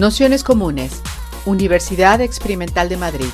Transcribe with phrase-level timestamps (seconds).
[0.00, 1.02] Nociones Comunes,
[1.44, 3.26] Universidad Experimental de Madrid.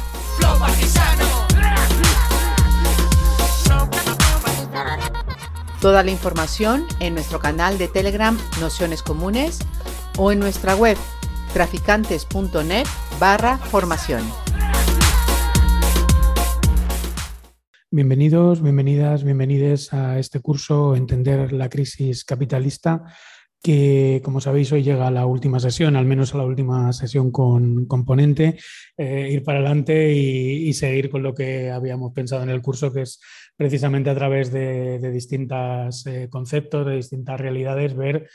[5.80, 9.60] Toda la información en nuestro canal de Telegram Nociones Comunes
[10.18, 10.96] o en nuestra web
[11.52, 12.86] traficantes.net
[13.20, 14.24] barra formación.
[17.92, 23.04] Bienvenidos, bienvenidas, bienvenides a este curso Entender la crisis capitalista
[23.66, 27.32] que como sabéis hoy llega a la última sesión, al menos a la última sesión
[27.32, 28.60] con componente,
[28.96, 33.02] eh, ir para adelante y, seguir con lo que habíamos pensado en el curso, que
[33.02, 33.18] es
[33.56, 38.28] precisamente a través de, distintos eh, conceptos, de distintas realidades, ver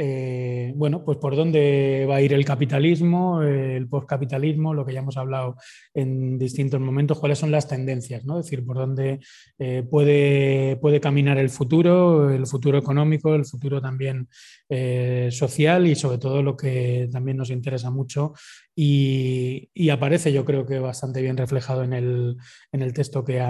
[0.00, 5.00] eh, bueno, pues por dónde va a ir el capitalismo, el postcapitalismo, lo que ya
[5.00, 5.56] hemos hablado
[5.92, 8.38] en distintos momentos, cuáles son las tendencias, ¿no?
[8.38, 9.18] Es decir, por dónde
[9.58, 14.28] eh, puede, caminar el futuro, el futuro económico, el futuro también
[14.68, 18.34] eh, social y sobre todo lo que también nos interesa mucho
[18.80, 22.36] y, aparece yo creo que bastante bien reflejado en el,
[22.70, 23.44] en el texto que,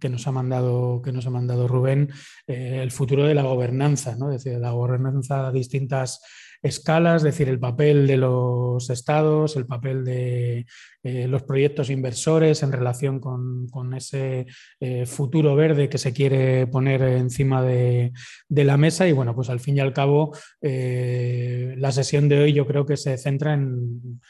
[0.00, 2.10] que, nos ha mandado, que nos ha mandado Rubén,
[2.46, 4.32] el futuro de la gobernanza, ¿no?
[4.32, 6.22] es decir, la gobernanza distintas
[6.62, 10.66] escalas, es decir, el papel de los estados, el papel de
[11.02, 14.46] eh, los proyectos inversores en relación con, ese
[14.80, 18.12] eh, futuro verde que se quiere poner encima de,
[18.48, 19.06] la mesa.
[19.06, 22.84] Y bueno, pues al fin y al cabo, eh, la sesión de hoy yo creo
[22.84, 24.20] que se centra en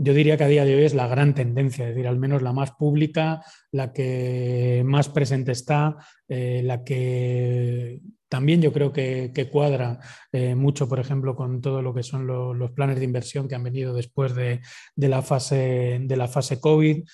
[0.00, 2.40] yo diría que a día de hoy es la gran tendencia, es decir, al menos
[2.40, 5.96] la más pública, la que más presente está,
[6.28, 10.00] la que también yo creo que, cuadra
[10.32, 13.64] eh, mucho, por ejemplo, con todo lo que son los planes de inversión que han
[13.64, 14.60] venido después de,
[14.96, 17.04] la, fase, de la fase COVID,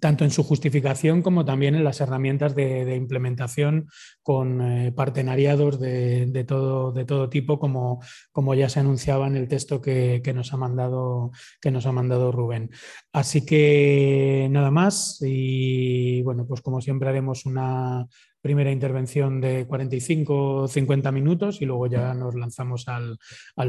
[0.00, 3.88] tanto en su justificación como también en las herramientas de, implementación
[4.22, 8.02] con eh, partenariados de, todo, de todo tipo, como,
[8.32, 11.30] como ya se anunciaba en el texto que, nos ha mandado,
[11.60, 12.70] que nos ha mandado Rubén.
[13.12, 18.06] Así que nada más y bueno, pues como siempre haremos una
[18.44, 23.18] primera intervención de 45 o 50 minutos y luego ya nos lanzamos al,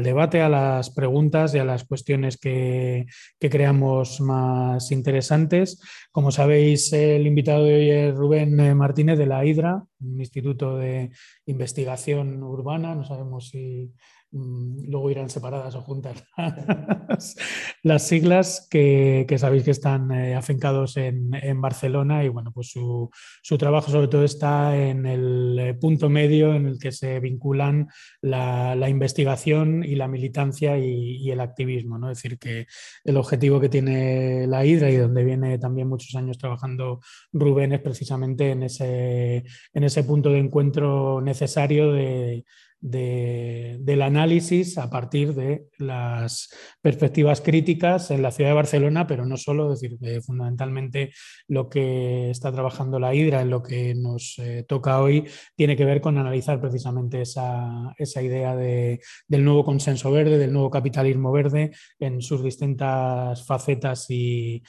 [0.02, 3.06] debate, a las preguntas y a las cuestiones que,
[3.40, 5.80] creamos más interesantes.
[6.12, 10.76] Como sabéis, el invitado de hoy es Rubén eh, Martínez de la HIDRA, un instituto
[10.76, 11.10] de
[11.46, 12.94] investigación urbana.
[12.94, 13.94] No sabemos si
[14.32, 16.24] luego irán separadas o juntas
[17.82, 23.10] las siglas que, sabéis que están eh, afincados en, Barcelona y bueno, pues su,
[23.58, 27.88] trabajo sobre todo está en el eh, punto medio en el que se vinculan
[28.20, 32.10] la, investigación y la militancia y, el activismo, ¿no?
[32.10, 32.66] Es decir, que
[33.04, 37.00] el objetivo que tiene la Hidra y donde viene también muchos años trabajando
[37.32, 42.44] Rubén es precisamente en ese, en ese punto de encuentro necesario de
[42.90, 49.36] del análisis a partir de las perspectivas críticas en la ciudad de Barcelona, pero no
[49.36, 51.12] solo, es decir, fundamentalmente
[51.48, 55.24] lo que está trabajando la Hidra en lo que nos eh, toca hoy
[55.56, 61.32] tiene que ver con analizar precisamente esa, idea del nuevo consenso verde, del nuevo capitalismo
[61.32, 64.62] verde en sus distintas facetas y,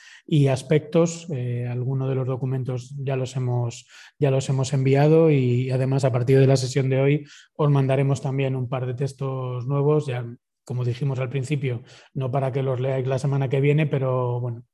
[0.49, 1.28] aspectos.
[1.31, 3.85] Eh, algunos de los documentos ya los, hemos,
[4.17, 8.06] ya los hemos enviado y además a partir de la sesión de hoy os mandaremos
[8.16, 10.25] también un par de textos nuevos, ya
[10.63, 14.66] como dijimos al principio, no para que los leáis la semana que viene, pero bueno,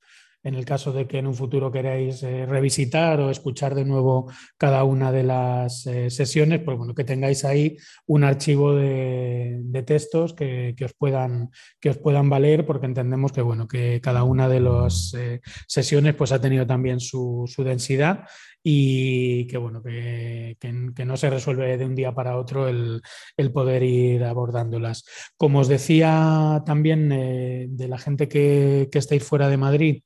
[0.44, 4.32] en el caso de que en un futuro queráis eh, revisitar o escuchar de nuevo
[4.58, 7.78] cada una de las eh, sesiones, pues bueno, que tengáis ahí
[8.08, 11.50] un archivo de, textos que, os puedan,
[11.80, 16.16] que os puedan valer, porque entendemos que, bueno, que cada una de las eh, sesiones
[16.16, 18.26] pues, ha tenido también su, su densidad
[18.64, 23.02] y que bueno, que, que, no se resuelve de un día para otro el,
[23.36, 25.04] el poder ir abordándolas.
[25.38, 30.04] Como os decía también eh, de la gente que, que estáis fuera de Madrid,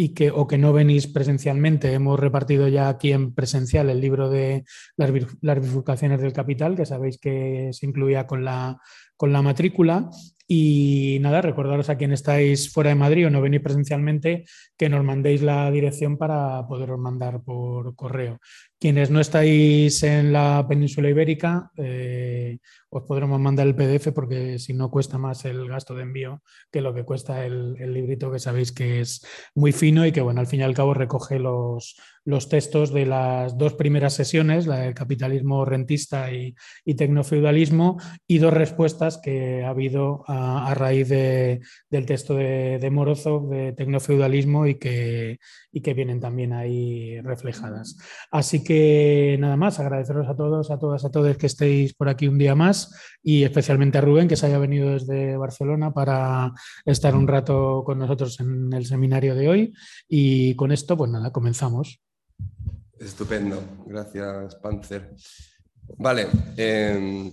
[0.00, 4.30] y que, o que no venís presencialmente, hemos repartido ya aquí en presencial el libro
[4.30, 4.62] de
[4.96, 5.10] las,
[5.40, 8.78] las bifurcaciones del capital, que sabéis que se incluía con la,
[9.16, 10.08] con la matrícula.
[10.50, 14.46] Y nada, recordaros a quien estáis fuera de Madrid o no venís presencialmente
[14.78, 18.40] que nos mandéis la dirección para poderos mandar por correo.
[18.80, 22.58] Quienes no estáis en la península ibérica, eh,
[22.90, 26.80] os podremos mandar el PDF porque si no cuesta más el gasto de envío que
[26.80, 30.46] lo que cuesta el, librito que sabéis que es muy fino y que bueno, al
[30.46, 34.94] fin y al cabo recoge los, los textos de las dos primeras sesiones, la del
[34.94, 36.54] capitalismo rentista y,
[36.84, 43.50] y tecnofeudalismo, y dos respuestas que ha habido a, raíz del texto de, de, Morozov
[43.50, 45.38] de tecnofeudalismo y que,
[45.72, 47.96] y que vienen también ahí reflejadas.
[48.30, 48.67] Así que
[49.38, 52.48] nada más, agradeceros a todos, a todas, a todos que estéis por aquí un día
[52.48, 56.52] día más y especialmente a Rubén, que se haya venido desde Barcelona para
[56.84, 59.74] estar un rato con nosotros en el seminario de hoy.
[60.08, 62.00] Y con esto, pues nada, comenzamos.
[62.98, 65.14] Estupendo, gracias, Panzer.
[65.98, 66.26] Vale,
[66.56, 67.32] em,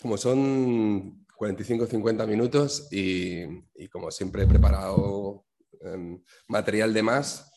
[0.00, 5.44] como son 45-50 minutos y, como siempre he preparado
[5.82, 7.49] em, material de más,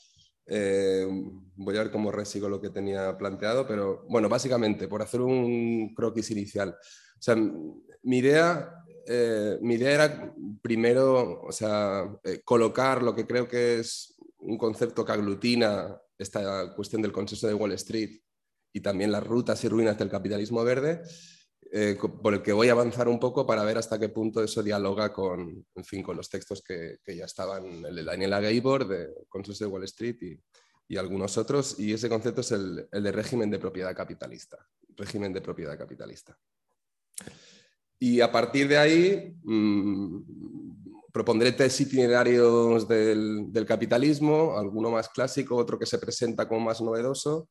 [0.46, 1.08] eh,
[1.56, 5.94] voy a ver cómo resigo lo que tenía planteado, pero bueno, básicamente, por hacer un
[5.96, 6.70] croquis inicial.
[6.70, 13.26] O sea, mi idea, eh, mi idea era primero, o sea, eh, colocar lo que
[13.26, 18.20] creo que es un concepto que aglutina esta cuestión del consenso de Wall Street
[18.74, 21.02] y también las rutas y ruinas del capitalismo verde,
[21.76, 24.62] eh, por el que voy a avanzar un poco para ver hasta qué punto eso
[24.62, 28.88] dialoga con, en fin, con los textos que, que ya estaban, el de Daniela Gabor,
[28.88, 30.40] de Consenso de Wall Street y,
[30.88, 34.64] y, algunos otros, y ese concepto es el, el, de régimen de propiedad capitalista,
[34.96, 36.38] régimen de propiedad capitalista.
[37.98, 40.22] Y a partir de ahí mmm,
[41.12, 46.82] propondré tres itinerarios del, del, capitalismo, alguno más clásico, otro que se presenta como más
[46.82, 47.50] novedoso,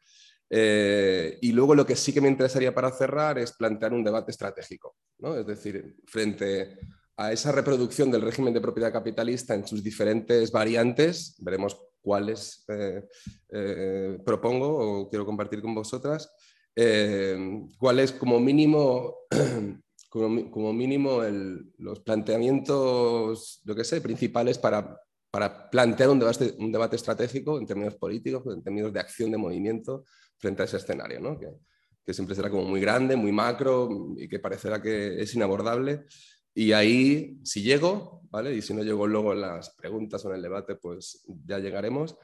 [0.54, 4.32] eh, y luego lo que sí que me interesaría para cerrar es plantear un debate
[4.32, 5.34] estratégico, ¿no?
[5.34, 6.76] es decir, frente
[7.16, 13.02] a esa reproducción del régimen de propiedad capitalista en sus diferentes variantes, veremos cuáles eh,
[13.48, 16.30] eh, propongo o quiero compartir con vosotras,
[16.76, 19.20] eh, cuáles como mínimo,
[20.10, 25.00] como, como mínimo el, los planteamientos, yo qué sé, principales para,
[25.30, 29.38] para plantear un debate, un debate estratégico en términos políticos, en términos de acción de
[29.38, 30.04] movimiento,
[30.42, 31.38] frente a ese escenario, ¿no?
[31.38, 36.04] que, siempre será como muy grande, muy macro y que parecerá que es inabordable.
[36.52, 38.54] Y ahí, si llego, ¿vale?
[38.54, 42.18] y si no llego luego en las preguntas o en el debate, pues ya llegaremos.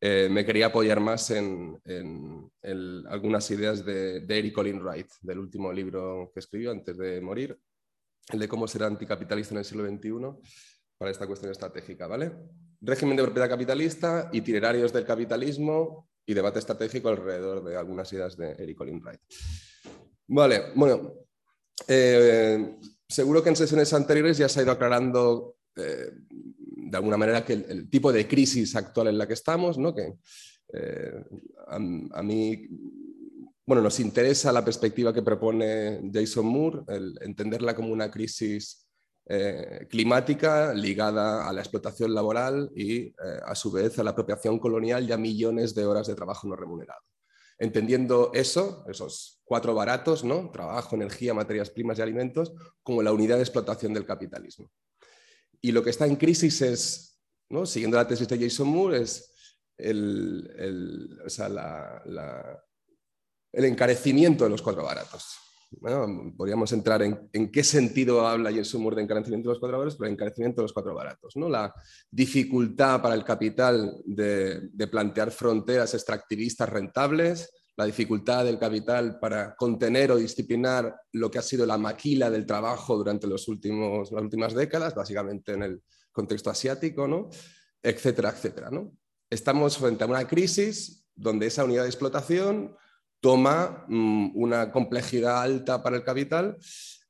[0.00, 1.80] Eh, me quería apoyar más en
[3.08, 7.56] algunas ideas de, de, Eric Colin Wright, del último libro que escribió antes de morir,
[8.32, 10.10] el de cómo ser anticapitalista en el siglo XXI,
[10.98, 12.06] para esta cuestión estratégica.
[12.06, 12.32] ¿vale?
[12.80, 18.52] Régimen de propiedad capitalista, itinerarios del capitalismo, y debate estratégico alrededor de algunas ideas de
[18.52, 19.20] Eric Olin Wright.
[20.28, 21.14] Vale, bueno,
[21.88, 22.76] eh,
[23.08, 27.54] seguro que en sesiones anteriores ya se ha ido aclarando eh, de alguna manera que
[27.54, 29.92] el, el, tipo de crisis actual en la que estamos, ¿no?
[29.92, 30.14] que
[30.72, 31.24] eh,
[31.66, 32.68] a, a, mí,
[33.66, 38.86] bueno, nos interesa la perspectiva que propone Jason Moore, el entenderla como una crisis
[39.32, 43.14] eh, climática ligada a la explotación laboral y, eh,
[43.46, 46.56] a su vez, a la apropiación colonial y a millones de horas de trabajo no
[46.56, 47.00] remunerado.
[47.56, 50.50] Entendiendo eso, esos cuatro baratos, ¿no?
[50.50, 54.68] trabajo, energía, materias primas y alimentos, como la unidad de explotación del capitalismo.
[55.60, 57.66] Y lo que está en crisis es, ¿no?
[57.66, 59.32] siguiendo la tesis de Jason Moore, es
[59.76, 62.02] el, el, o sea, la,
[63.52, 65.36] el encarecimiento de los cuatro baratos
[66.36, 69.96] podríamos entrar en, en, qué sentido habla Jason Moore de encarecimiento de los cuatro baratos,
[69.96, 71.36] pero encarecimiento de los cuatro baratos.
[71.36, 71.48] ¿no?
[71.48, 71.72] La
[72.10, 79.54] dificultad para el capital de, de, plantear fronteras extractivistas rentables, la dificultad del capital para
[79.54, 84.22] contener o disciplinar lo que ha sido la maquila del trabajo durante los últimos, las
[84.22, 85.82] últimas décadas, básicamente en el
[86.12, 87.30] contexto asiático, ¿no?
[87.82, 88.70] etcétera, etcétera.
[88.70, 88.92] ¿no?
[89.30, 92.76] Estamos frente a una crisis donde esa unidad de explotación
[93.20, 96.56] toma mmm, una complejidad alta para el capital,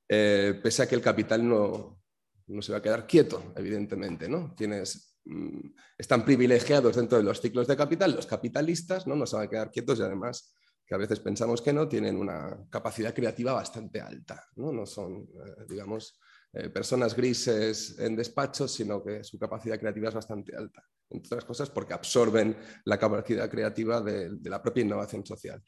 [0.09, 2.01] eh, pese a que el capital no,
[2.49, 4.29] no, se va a quedar quieto, evidentemente.
[4.29, 4.55] ¿no?
[4.57, 9.15] Tienes, mmm, están privilegiados dentro de los ciclos de capital, los capitalistas ¿no?
[9.15, 10.53] no se van a quedar quietos y además
[10.85, 14.45] que a veces pensamos que no, tienen una capacidad creativa bastante alta.
[14.57, 16.19] No, no son, eh, digamos,
[16.53, 21.45] eh, personas grises en despachos, sino que su capacidad creativa es bastante alta, entre otras
[21.45, 22.57] cosas porque absorben
[22.87, 25.63] la capacidad creativa de la propia innovación social.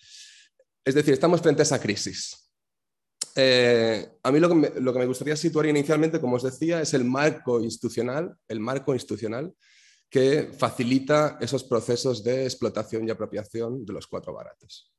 [0.85, 2.51] Es decir, estamos frente a esa crisis.
[3.35, 6.81] Eh, a mí lo que, me, lo que, me, gustaría situar inicialmente, como os decía,
[6.83, 9.55] es el marco institucional, el marco institucional
[10.11, 14.93] que facilita esos procesos de explotación y apropiación de los cuatro baratos.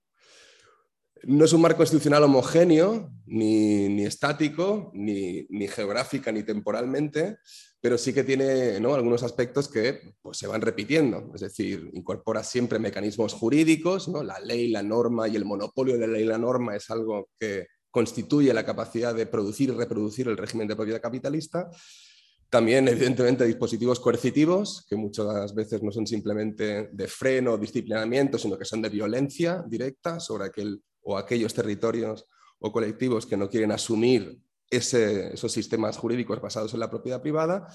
[1.26, 7.38] No es un marco institucional homogéneo, ni, ni estático, ni, ni, geográfica, ni temporalmente,
[7.80, 8.94] pero sí que tiene ¿no?
[8.94, 11.32] algunos aspectos que pues, se van repitiendo.
[11.34, 14.22] Es decir, incorpora siempre mecanismos jurídicos, ¿no?
[14.22, 17.30] la ley, la norma y el monopolio de la ley y la norma es algo
[17.40, 21.70] que constituye la capacidad de producir y reproducir el régimen de propiedad capitalista.
[22.50, 28.58] También, evidentemente, dispositivos coercitivos, que muchas veces no son simplemente de freno o disciplinamiento, sino
[28.58, 32.26] que son de violencia directa sobre aquel o aquellos territorios
[32.60, 37.68] o colectivos que no quieren asumir ese, esos sistemas jurídicos basados en la propiedad privada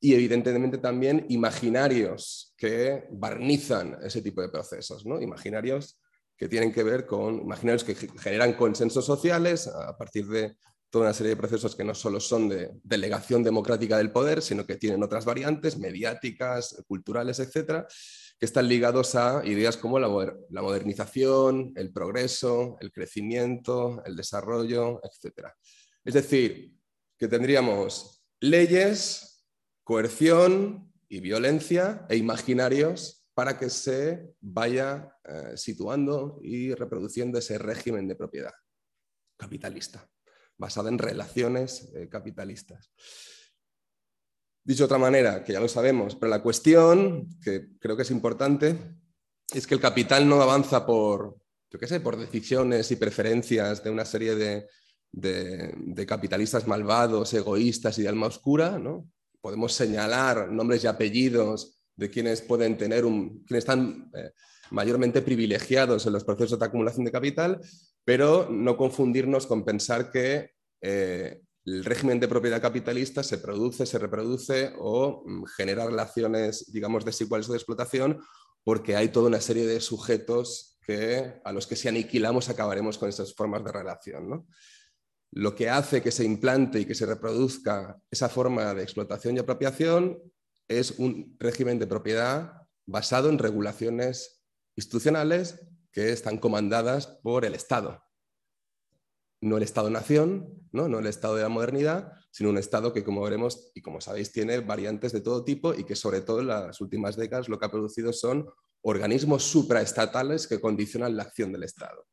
[0.00, 5.20] y evidentemente también imaginarios que barnizan ese tipo de procesos, ¿no?
[5.20, 5.98] imaginarios
[6.36, 10.56] que tienen que ver con imaginarios que generan consensos sociales a partir de
[10.90, 14.64] toda una serie de procesos que no solo son de delegación democrática del poder, sino
[14.64, 17.86] que tienen otras variantes mediáticas, culturales, etcétera,
[18.38, 25.54] que están ligados a ideas como la, modernización, el progreso, el crecimiento, el desarrollo, etcétera.
[26.04, 26.72] Es decir,
[27.18, 29.46] que tendríamos leyes,
[29.84, 38.06] coerción y violencia e imaginarios para que se vaya eh, situando y reproduciendo ese régimen
[38.08, 38.52] de propiedad
[39.38, 40.08] capitalista
[40.58, 42.90] basada en relaciones eh, capitalistas.
[44.66, 48.10] Dicho de otra manera, que ya lo sabemos, pero la cuestión, que creo que es
[48.10, 48.76] importante,
[49.54, 51.36] es que el capital no avanza por,
[51.70, 54.66] yo qué sé, por decisiones y preferencias de una serie de,
[56.04, 59.08] capitalistas malvados, egoístas y de alma oscura, ¿no?
[59.40, 64.32] Podemos señalar nombres y apellidos de quienes pueden tener un, quienes están eh,
[64.72, 67.60] mayormente privilegiados en los procesos de acumulación de capital,
[68.04, 73.98] pero no confundirnos con pensar que eh, el régimen de propiedad capitalista se produce, se
[73.98, 78.20] reproduce o mm, genera relaciones, digamos, desiguales de explotación
[78.64, 83.08] porque hay toda una serie de sujetos que, a los que si aniquilamos acabaremos con
[83.08, 84.46] esas formas de relación.
[85.32, 89.40] Lo que hace que se implante y que se reproduzca esa forma de explotación y
[89.40, 90.20] apropiación
[90.68, 94.44] es un régimen de propiedad basado en regulaciones
[94.76, 95.60] institucionales
[95.92, 98.05] que están comandadas por el Estado.
[99.46, 100.86] No el Estado-nación, ¿no?
[100.98, 104.58] el Estado de la modernidad, sino un Estado que, como veremos y como sabéis, tiene
[104.58, 107.70] variantes de todo tipo y que sobre todo en las últimas décadas lo que ha
[107.70, 108.48] producido son
[108.82, 112.06] organismos supraestatales que condicionan la acción del Estado.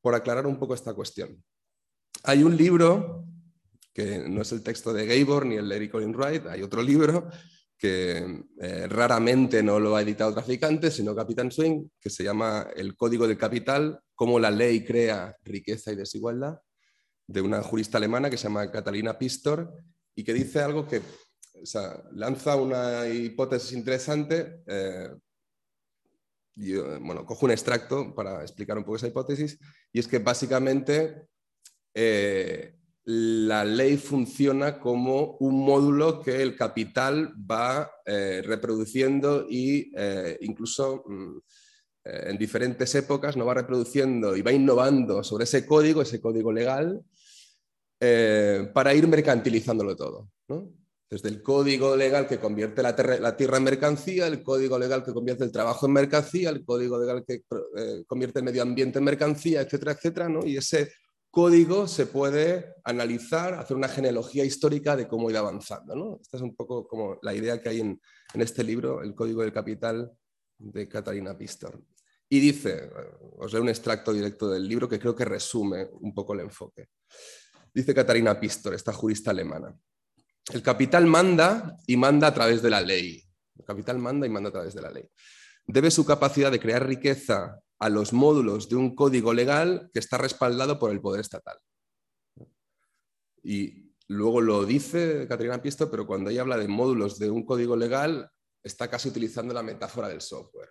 [0.00, 1.44] por aclarar un poco esta cuestión.
[2.22, 3.26] Hay un libro,
[3.92, 6.82] que no es el texto de Gabor ni el de Eric Colin Wright, hay otro
[6.82, 7.28] libro
[7.76, 12.94] que eh, raramente no lo ha editado Traficante, sino Capitán Swing, que se llama El
[12.94, 16.60] Código del Capital, cómo la ley crea riqueza y desigualdad,
[17.26, 19.72] de una jurista alemana que se llama Catalina Pistor,
[20.14, 21.00] y que dice algo que
[22.12, 24.62] lanza una hipótesis interesante.
[24.66, 25.08] Eh,
[27.00, 29.58] bueno, cojo un extracto para explicar un poco esa hipótesis,
[29.90, 31.22] y es que básicamente
[31.94, 41.04] eh, la ley funciona como un módulo que el capital va eh, reproduciendo e incluso
[41.06, 41.42] mm, eh,
[42.04, 47.02] en diferentes épocas no va reproduciendo y va innovando sobre ese código, ese código legal,
[48.72, 50.30] para ir mercantilizándolo todo.
[51.10, 55.42] Desde el código legal que convierte la, tierra en mercancía, el código legal que convierte
[55.42, 57.42] el trabajo en mercancía, el código legal que
[58.06, 60.28] convierte el medio ambiente en mercancía, etcétera, etcétera.
[60.44, 60.92] Y ese
[61.30, 65.94] código se puede analizar, hacer una genealogía histórica de cómo ir avanzando.
[65.94, 66.18] ¿no?
[66.20, 68.00] Esta es un poco como la idea que hay en,
[68.34, 70.12] este libro, El Código del Capital,
[70.60, 71.82] de Catalina Pistor.
[72.28, 72.90] Y dice,
[73.38, 76.90] os leo un extracto directo del libro que creo que resume un poco el enfoque.
[77.74, 79.76] Dice Catalina Pistor, esta jurista alemana,
[80.52, 83.22] el capital manda y manda a través de la ley.
[83.56, 85.08] El capital manda y manda a través de la ley.
[85.66, 90.18] Debe su capacidad de crear riqueza a los módulos de un código legal que está
[90.18, 91.58] respaldado por el poder estatal.
[93.42, 97.76] Y luego lo dice Caterina Pisto, pero cuando ella habla de módulos de un código
[97.76, 98.30] legal,
[98.62, 100.70] está casi utilizando la metáfora del software.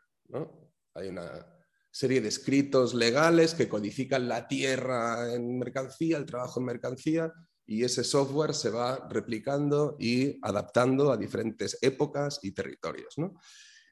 [0.94, 1.46] Hay una
[1.92, 7.34] serie de escritos legales que codifican la tierra en mercancía, el trabajo en mercancía,
[7.66, 13.16] y ese software se va replicando y adaptando a diferentes épocas y territorios.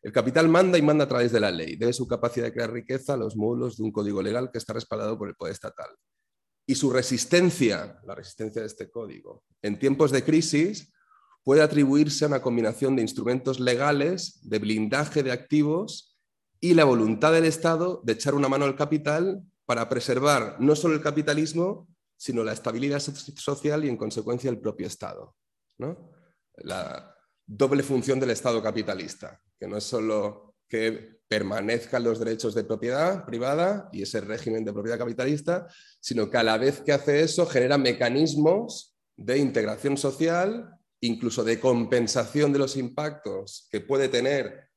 [0.02, 1.76] El capital manda y manda a través de la ley.
[1.76, 4.74] Debe su capacidad de crear riqueza a los módulos de un código legal que está
[4.74, 5.90] respaldado por el poder estatal.
[6.66, 10.92] Y su resistencia, la resistencia de este código, en tiempos de crisis,
[11.48, 16.20] puede atribuirse a una combinación de instrumentos legales, de blindaje de activos
[16.60, 20.96] y la voluntad del Estado de echar una mano al capital para preservar no solo
[20.96, 21.88] el capitalismo,
[22.18, 25.38] sino la estabilidad social y, en consecuencia, el propio Estado.
[26.58, 32.66] La doble función del Estado capitalista, que no es solo que permanezcan los derechos de
[32.66, 35.66] propiedad privada y ese régimen de propiedad capitalista,
[36.02, 41.60] sino que a la vez que hace eso genera mecanismos de integración social, incluso de
[41.60, 44.68] compensación de los impactos que puede tener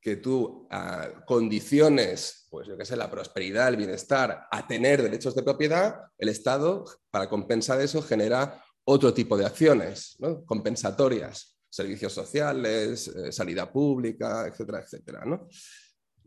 [0.00, 5.34] que tú ah, condiciones, pues yo qué sé, la prosperidad, el bienestar, a tener derechos
[5.34, 13.08] de propiedad, el Estado, para compensar eso, genera otro tipo de acciones compensatorias servicios sociales,
[13.08, 15.24] eh, sanidad pública, etcétera, etcétera.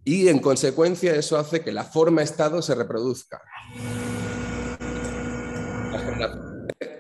[0.04, 3.40] Y en consecuencia eso hace que la forma Estado se reproduzca.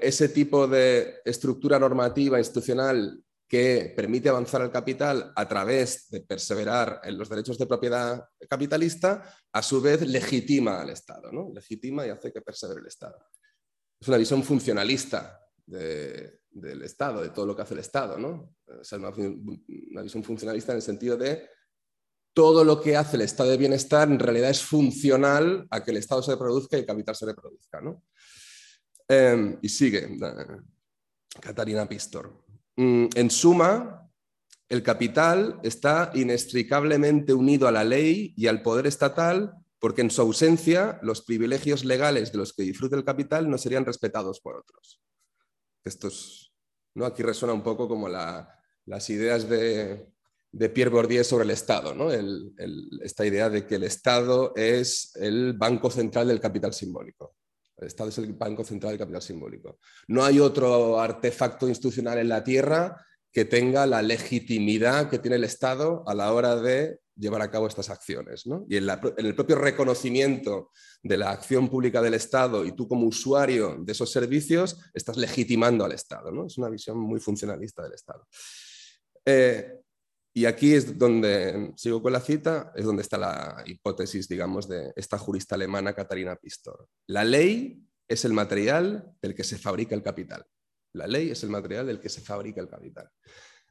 [0.05, 7.01] Ese tipo de estructura normativa institucional que permite avanzar al capital a través de perseverar
[7.03, 11.51] en los derechos de propiedad capitalista, a su vez legitima al Estado, ¿no?
[11.51, 13.17] legitima y hace que persevere el Estado.
[13.99, 18.19] Es una visión funcionalista del Estado, de todo lo que hace el Estado.
[18.19, 18.55] ¿no?
[18.91, 21.49] una, una visión funcionalista en el sentido de
[22.35, 25.97] todo lo que hace el estado de bienestar en realidad es funcional a que el
[25.97, 27.79] estado se reproduzca y el capital se reproduzca.
[27.79, 28.03] ¿no?
[29.07, 30.17] Em, y sigue
[31.39, 32.43] Catarina Pistor.
[32.75, 34.09] Mm, en suma,
[34.67, 40.21] el capital está inextricablemente unido a la ley y al poder estatal porque en su
[40.21, 44.99] ausencia los privilegios legales de los que disfruta el capital no serían respetados por otros.
[45.83, 46.09] Esto
[46.95, 47.05] ¿no?
[47.05, 50.11] Aquí resuena un poco como las ideas de,
[50.51, 52.09] de Pierre Bourdieu sobre el Estado, ¿no?
[53.01, 57.35] esta idea de que el Estado es el banco central del capital simbólico.
[57.77, 59.79] El Estado es el banco central del capital simbólico.
[60.07, 62.95] No hay otro artefacto institucional en la Tierra
[63.31, 67.67] que tenga la legitimidad que tiene el Estado a la hora de llevar a cabo
[67.67, 68.43] estas acciones.
[68.69, 70.71] Y en, en, el propio reconocimiento
[71.03, 75.83] de la acción pública del Estado y tú como usuario de esos servicios estás legitimando
[75.85, 76.31] al Estado.
[76.31, 76.45] ¿no?
[76.45, 78.25] Es una visión muy funcionalista del Estado.
[79.25, 79.81] Eh,
[80.37, 84.91] y aquí es donde, sigo con la cita, es donde está la hipótesis, digamos, de
[84.97, 86.89] esta jurista alemana Katharina Pistor.
[87.07, 90.45] La ley es el material del que se fabrica el capital.
[90.91, 93.09] La ley es el material del que se fabrica el capital.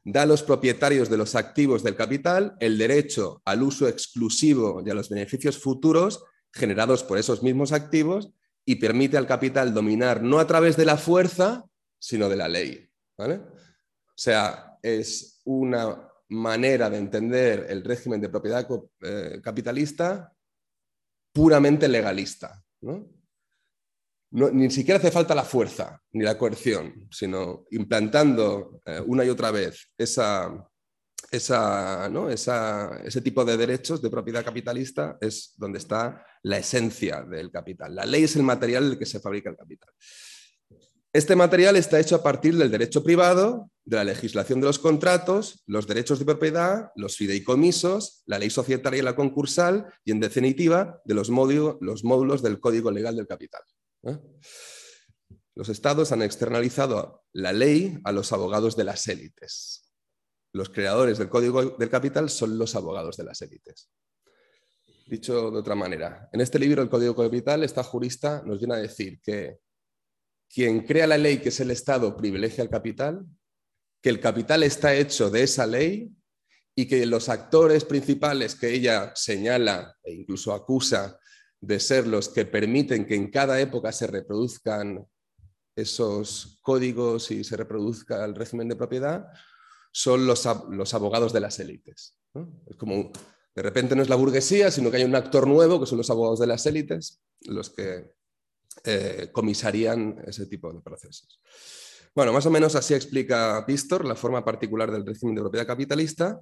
[0.03, 4.89] Da a los propietarios de los activos del capital el derecho al uso exclusivo y
[4.89, 8.31] a los beneficios futuros generados por esos mismos activos
[8.65, 11.63] y permite al capital dominar no a través de la fuerza,
[11.99, 12.89] sino de la ley.
[13.15, 13.35] ¿vale?
[13.35, 18.67] O sea, es una manera de entender el régimen de propiedad
[19.01, 20.33] eh, capitalista
[21.33, 22.63] puramente legalista.
[24.31, 29.51] ni siquiera hace falta la fuerza ni la coerción, sino implantando eh, una y otra
[29.51, 30.69] vez esa,
[31.31, 37.95] ese tipo de derechos de propiedad capitalista es donde está la esencia del capital.
[37.95, 39.89] La ley es el material del que se fabrica el capital.
[41.11, 45.63] Este material está hecho a partir del derecho privado, de la legislación de los contratos,
[45.67, 51.01] los derechos de propiedad, los fideicomisos, la ley societaria y la concursal y, en definitiva,
[51.05, 53.61] de los, módulos, del Código Legal del Capital.
[54.03, 54.17] ¿eh?
[55.53, 59.93] Los estados han externalizado la ley a los abogados de las élites.
[60.51, 63.89] Los creadores del Código del Capital son los abogados de las élites.
[65.05, 68.77] Dicho de otra manera, en este libro, El Código Capital, esta jurista nos viene a
[68.77, 69.59] decir que
[70.49, 73.25] quien crea la ley, que es el Estado, privilegia al capital,
[74.05, 76.15] que el capital está hecho de esa ley
[76.75, 81.19] y que los actores principales que ella señala e incluso acusa
[81.59, 85.03] de ser los que permiten que en cada época se reproduzcan
[85.75, 89.25] esos códigos y se reproduzca el régimen de propiedad,
[89.91, 92.15] son los, abogados de las élites.
[92.67, 93.11] Es como,
[93.55, 96.11] de repente no es la burguesía, sino que hay un actor nuevo, que son los
[96.11, 98.13] abogados de las élites, los que
[98.83, 101.41] eh, comisarían ese tipo de procesos.
[102.15, 106.39] Bueno, más o menos así explica Pistor la forma particular del régimen de propiedad capitalista.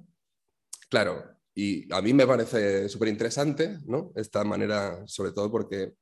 [0.88, 4.12] Claro, y a mí me parece súper interesante ¿no?
[4.14, 5.94] esta manera, sobre todo porque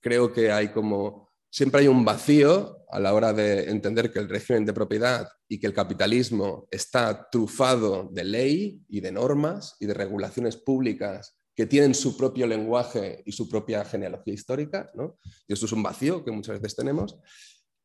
[0.00, 4.28] creo que hay como, siempre hay un vacío a la hora de entender que el
[4.28, 9.86] régimen de propiedad y que el capitalismo está trufado de ley y de normas y
[9.86, 15.18] de regulaciones públicas que tienen su propio lenguaje y su propia genealogía histórica, ¿no?
[15.48, 17.18] y esto es un vacío que muchas veces tenemos,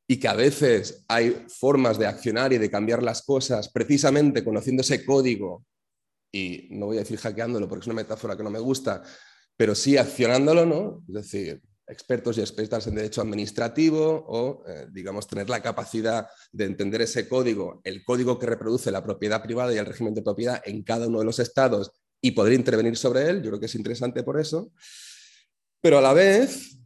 [0.07, 4.81] y que a veces hay formas de accionar y de cambiar las cosas precisamente conociendo
[4.81, 5.65] ese código,
[6.31, 9.01] y no voy a decir hackeándolo porque es una metáfora que no me gusta,
[9.55, 11.03] pero sí accionándolo, ¿no?
[11.07, 16.65] Es decir, expertos y expertas en derecho administrativo o, eh, digamos, tener la capacidad de
[16.65, 20.61] entender ese código, el código que reproduce la propiedad privada y el régimen de propiedad
[20.65, 21.91] en cada uno de los estados
[22.21, 23.41] y poder intervenir sobre él.
[23.41, 24.71] Yo creo que es interesante por eso.
[25.79, 26.79] Pero a la vez,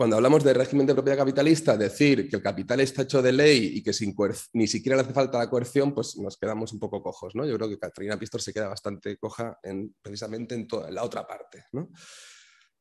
[0.00, 3.72] cuando hablamos de régimen de propiedad capitalista, decir que el capital está hecho de ley
[3.74, 4.14] y que sin
[4.54, 7.34] ni siquiera le hace falta la coerción, pues nos quedamos un poco cojos.
[7.34, 7.44] ¿no?
[7.44, 11.26] Yo creo que Catrina Pistor se queda bastante coja en, precisamente en, en la otra
[11.26, 11.64] parte.
[11.72, 11.90] ¿no?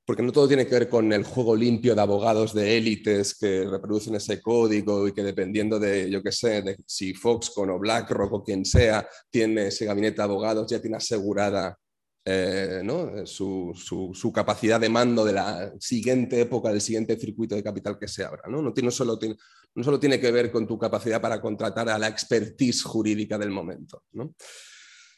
[0.06, 3.66] porque no todo tiene que ver con el juego limpio de abogados de élites que
[3.66, 8.32] reproducen ese código y que dependiendo de, yo qué sé, de si Foxconn o BlackRock
[8.32, 11.78] o quien sea tiene ese gabinete de abogados, ya tiene asegurada
[12.26, 12.82] eh,
[13.26, 18.24] su, capacidad de mando de la siguiente época, del siguiente circuito de capital que se
[18.24, 18.44] abra.
[18.48, 19.36] No, no, no, solo, tiene,
[19.76, 23.52] no solo tiene que ver con tu capacidad para contratar a la expertise jurídica del
[23.52, 24.04] momento,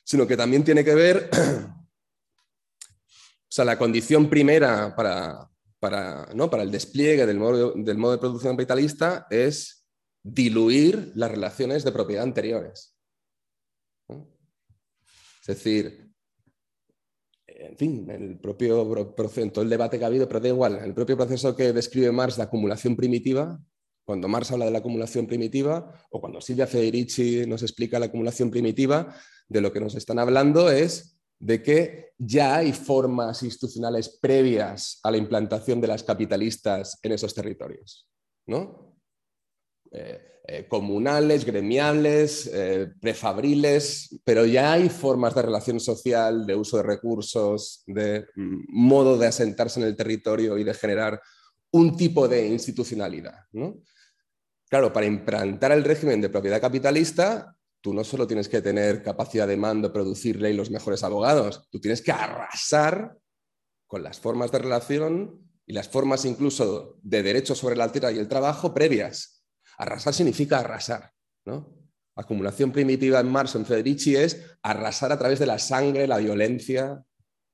[0.03, 1.29] sino que también tiene que ver
[3.51, 6.49] O sea, la condición primera para, para, ¿no?
[6.49, 9.85] para el despliegue del modo, del modo de producción capitalista es
[10.23, 12.95] diluir las relaciones de propiedad anteriores.
[14.07, 16.00] Es decir,
[17.71, 21.15] en fin, el propio proceso, el debate que ha habido, pero da igual, el propio
[21.15, 23.59] proceso que describe Marx de acumulación primitiva,
[24.03, 28.51] cuando Marx habla de la acumulación primitiva, o cuando Silvia Federici nos explica la acumulación
[28.51, 29.15] primitiva,
[29.47, 35.11] de lo que nos están hablando es de que ya hay formas institucionales previas a
[35.11, 38.09] la implantación de las capitalistas en esos territorios.
[38.47, 38.97] ¿no?
[39.91, 40.21] Eh,
[40.53, 46.83] eh, comunales, gremiales, eh, prefabriles, pero ya hay formas de relación social, de uso de
[46.83, 51.21] recursos, de mm, modo de asentarse en el territorio y de generar
[51.71, 53.45] un tipo de institucionalidad.
[54.69, 59.47] Claro, para implantar el régimen de propiedad capitalista, tú no solo tienes que tener capacidad
[59.47, 63.17] de mando, producir ley los mejores abogados, tú tienes que arrasar
[63.87, 68.19] con las formas de relación y las formas incluso de derecho sobre la tierra y
[68.19, 69.40] el trabajo previas
[69.81, 71.11] Arrasar significa arrasar.
[71.45, 71.75] ¿no?
[72.15, 77.03] Acumulación primitiva en Marx en Federici es arrasar a través de la sangre, la violencia.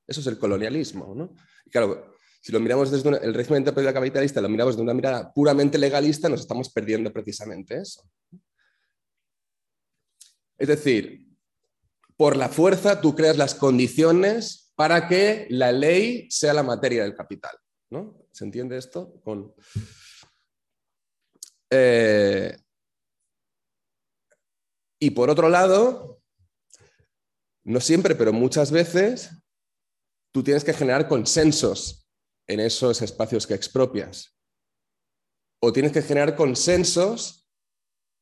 [0.06, 1.14] Eso es el colonialismo.
[1.14, 1.32] ¿no?
[1.64, 2.12] Y claro,
[2.42, 6.28] si lo miramos desde el régimen propiedad capitalista, lo miramos de una mirada puramente legalista,
[6.28, 8.02] nos estamos perdiendo precisamente eso.
[10.58, 11.26] Es decir,
[12.14, 17.14] por la fuerza tú creas las condiciones para que la ley sea la materia del
[17.14, 17.56] capital.
[17.88, 18.26] ¿no?
[18.32, 19.18] ¿Se entiende esto?
[19.24, 19.54] Con...
[21.70, 22.56] Eh,
[25.00, 26.20] y por otro lado,
[27.64, 29.30] no siempre, pero muchas veces,
[30.32, 32.08] tú tienes que generar consensos
[32.48, 34.36] en esos espacios que expropias.
[35.62, 37.48] O tienes que generar consensos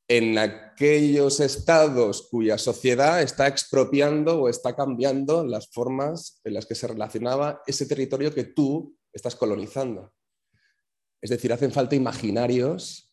[0.09, 6.74] en aquellos estados cuya sociedad está expropiando o está cambiando las formas en las que
[6.74, 10.12] se relacionaba ese territorio que tú estás colonizando.
[11.20, 13.06] Es decir, hacen falta imaginarios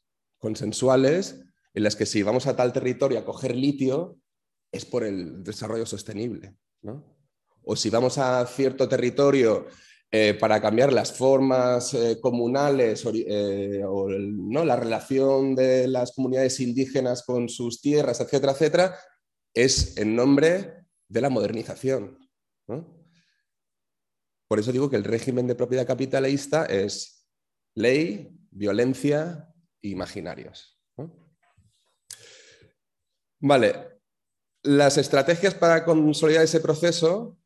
[0.43, 1.39] consensuales
[1.73, 4.17] en las que si vamos a tal territorio a coger litio
[4.73, 6.57] es por el desarrollo sostenible.
[7.63, 9.67] O si vamos a cierto territorio
[10.11, 14.65] eh, para cambiar las formas eh, comunales eh, o ¿no?
[14.65, 18.99] la relación de las comunidades indígenas con sus tierras, etcétera, etcétera,
[19.53, 20.73] es en nombre
[21.07, 22.19] de la modernización.
[24.49, 27.29] Por eso digo que el régimen de propiedad capitalista es
[27.75, 29.52] ley, violencia,
[29.83, 30.79] imaginarios.
[33.39, 33.99] Vale,
[34.63, 37.37] las estrategias para consolidar ese proceso,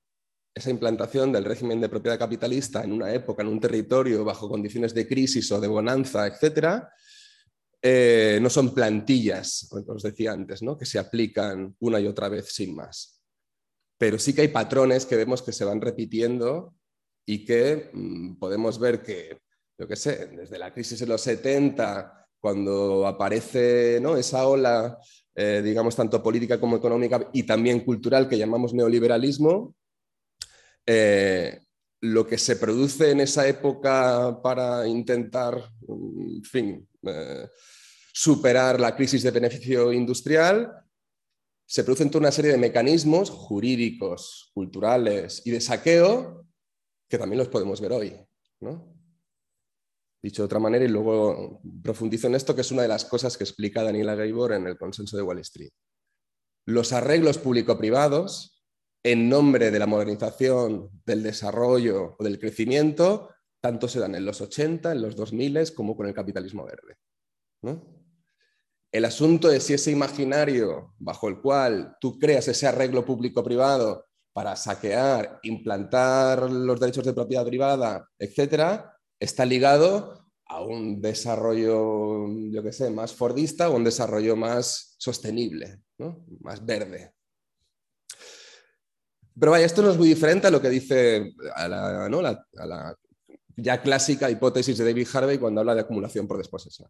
[0.54, 4.93] esa implantación del régimen de propiedad capitalista en una época, en un territorio, bajo condiciones
[4.93, 6.91] de crisis o de bonanza, etcétera,
[7.82, 10.78] eh, no son plantillas, como os decía antes, ¿no?
[10.78, 13.23] que se aplican una y otra vez sin más.
[13.97, 16.76] Pero sí que hay patrones que vemos que se van repitiendo
[17.26, 19.41] y que mm, podemos ver que,
[19.78, 24.97] yo qué sé, desde la crisis de los 70 cuando aparece esa ola,
[25.36, 29.76] eh, digamos, tanto política como económica y también cultural que llamamos neoliberalismo,
[30.86, 31.62] eh,
[32.02, 37.47] lo que se produce en esa época para intentar, en fin, eh,
[38.13, 40.71] superar la crisis de beneficio industrial,
[41.65, 46.45] se producen toda una serie de mecanismos jurídicos, culturales y de saqueo
[47.10, 48.15] que también los podemos ver hoy.
[48.60, 48.97] ¿no?
[50.28, 53.38] Dicho de otra manera, y luego profundizo en esto, que es una de las cosas
[53.38, 55.70] que explica Daniela Gaibor en el consenso de Wall Street.
[56.66, 58.62] Los arreglos público-privados,
[59.04, 63.30] en nombre de la modernización, del desarrollo o del crecimiento,
[63.62, 66.98] tanto se dan en los 80, en los 2000, como con el capitalismo verde.
[68.92, 74.58] El asunto es si ese imaginario bajo el cual tú creas ese arreglo público-privado para
[74.58, 82.71] saquear, implantar los derechos de propiedad privada, etcétera, está ligado a un desarrollo, yo qué
[82.71, 85.82] sé, más fordista o un desarrollo más sostenible,
[86.39, 87.13] más verde.
[89.39, 92.97] Pero vaya, esto no es muy diferente a lo que dice a la,
[93.56, 96.89] ya clásica hipótesis de David Harvey cuando habla de acumulación por desposesión.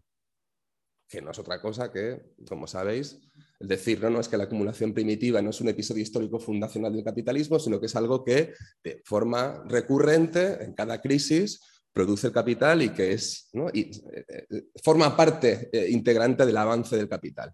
[1.10, 3.20] Que no es otra cosa que, como sabéis,
[3.60, 6.94] el decir, no, no es que la acumulación primitiva no es un episodio histórico fundacional
[6.94, 11.62] del capitalismo, sino que es algo que de forma recurrente en cada crisis
[11.98, 16.96] produce el capital y que es, y, eh, eh, forma parte eh, integrante del avance
[16.96, 17.52] del capital.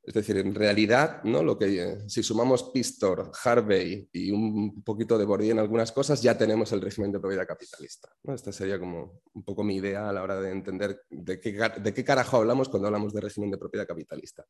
[0.00, 1.42] Es decir, en realidad, ¿no?
[1.42, 6.38] Lo que, si sumamos Pistor, Harvey y un poquito de Bourdieu en algunas cosas, ya
[6.38, 8.08] tenemos el régimen de propiedad capitalista.
[8.32, 11.92] Esta sería como un poco mi idea a la hora de entender de qué, de
[11.92, 14.44] qué carajo hablamos cuando hablamos de régimen de propiedad capitalista.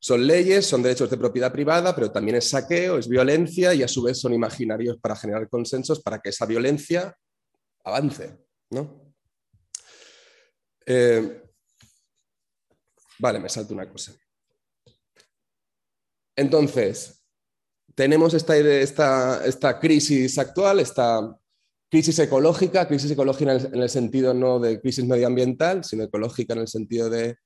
[0.00, 3.88] Son leyes, son derechos de propiedad privada, pero también es saqueo, es violencia y a
[3.88, 7.14] su vez son imaginarios para generar consensos para que esa violencia
[7.84, 9.14] avance, ¿no?
[10.86, 11.42] Eh,
[13.18, 14.12] vale, me salto una cosa.
[16.36, 17.22] Entonces,
[17.94, 21.36] tenemos esta, esta, esta crisis actual, esta
[21.90, 26.68] crisis ecológica, crisis ecológica en el, sentido no de crisis medioambiental, sino ecológica en el
[26.68, 27.36] sentido de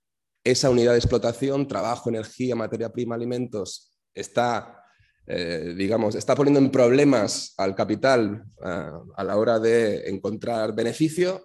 [0.45, 4.84] esa unidad de explotación, trabajo, energía, materia prima, alimentos, está,
[5.27, 11.45] eh, digamos, está poniendo en problemas al capital eh, a la hora de encontrar beneficio.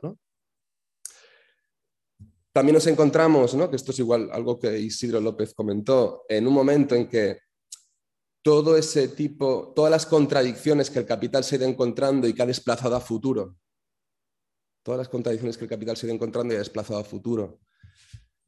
[2.51, 6.95] También nos encontramos, que esto es igual algo que Isidro López comentó, en un momento
[6.95, 7.39] en que
[8.41, 12.41] todo ese tipo, todas las contradicciones que el capital se ha ido encontrando y que
[12.41, 13.55] ha desplazado a futuro,
[14.83, 17.59] todas las contradicciones que el capital se ha ido encontrando y ha desplazado a futuro,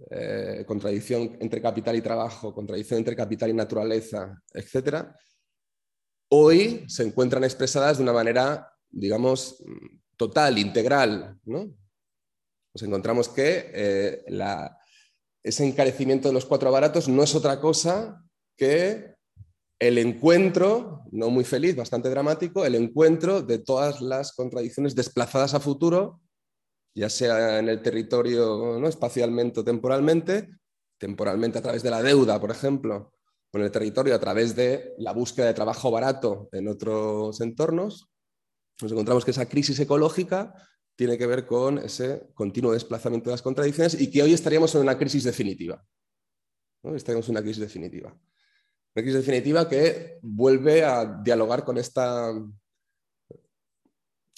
[0.09, 5.07] eh, contradicción entre capital y trabajo, contradicción entre capital y naturaleza, etc.,
[6.29, 9.63] hoy se encuentran expresadas de una manera, digamos,
[10.15, 11.37] total, integral.
[11.43, 11.73] ¿no?
[12.73, 14.23] Nos encontramos que eh,
[15.43, 18.23] ese encarecimiento de los cuatro baratos no es otra cosa
[18.57, 19.15] que
[19.79, 25.59] el encuentro, no muy feliz, bastante dramático, el encuentro de todas las contradicciones desplazadas a
[25.59, 26.21] futuro,
[26.93, 28.87] ya sea en el territorio ¿no?
[28.87, 30.49] espacialmente o temporalmente,
[30.97, 33.13] temporalmente a través de la deuda, por ejemplo,
[33.53, 38.09] o en el territorio a través de la búsqueda de trabajo barato en otros entornos,
[38.81, 40.55] nos encontramos que esa crisis ecológica
[40.95, 44.81] tiene que ver con ese continuo desplazamiento de las contradicciones y que hoy estaríamos en
[44.81, 45.83] una crisis definitiva.
[46.83, 46.95] ¿no?
[46.95, 48.09] Estaríamos en una crisis definitiva.
[48.09, 52.31] Una crisis definitiva que vuelve a dialogar con esta,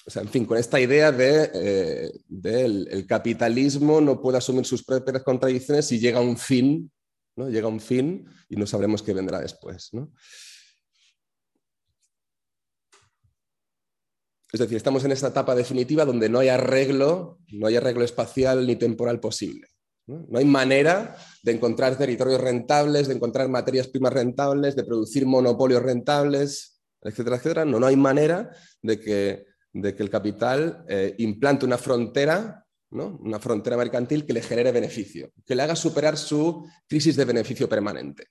[0.05, 2.11] o sea, en fin, con esta idea de, eh,
[2.43, 6.91] el, capitalismo no puede asumir sus propias contradicciones y llega a un fin,
[7.37, 7.49] ¿no?
[7.49, 9.91] Llega a un fin y no sabremos qué vendrá después.
[14.51, 18.67] Es decir, estamos en esta etapa definitiva donde no hay arreglo, no hay arreglo espacial
[18.67, 19.67] ni temporal posible.
[20.05, 20.27] ¿no?
[20.37, 26.81] hay manera de encontrar territorios rentables, de encontrar materias primas rentables, de producir monopolios rentables,
[27.01, 27.65] etcétera, etcétera.
[27.65, 33.17] No, no hay manera de que, de que el capital eh, implante una frontera, ¿no?
[33.21, 37.67] una frontera mercantil que le genere beneficio, que le haga superar su crisis de beneficio
[37.67, 38.27] permanente.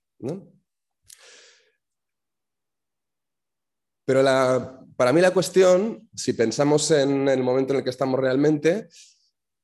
[4.05, 8.88] Pero para mí la cuestión, si pensamos en el momento en el que estamos realmente,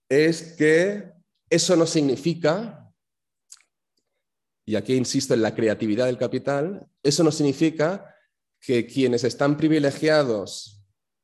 [0.09, 1.13] es que
[1.49, 2.93] eso no significa,
[4.67, 8.15] y aquí insisto en la creatividad del capital, eso no significa
[8.61, 10.78] que quienes están privilegiados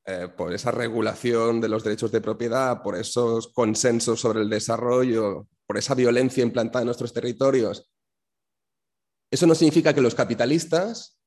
[0.07, 5.49] eh, por esa regulación de los derechos de propiedad, por esos consensos sobre el desarrollo,
[5.67, 7.91] por esa violencia implantada en nuestros territorios,
[9.31, 11.19] eso no significa que los capitalistas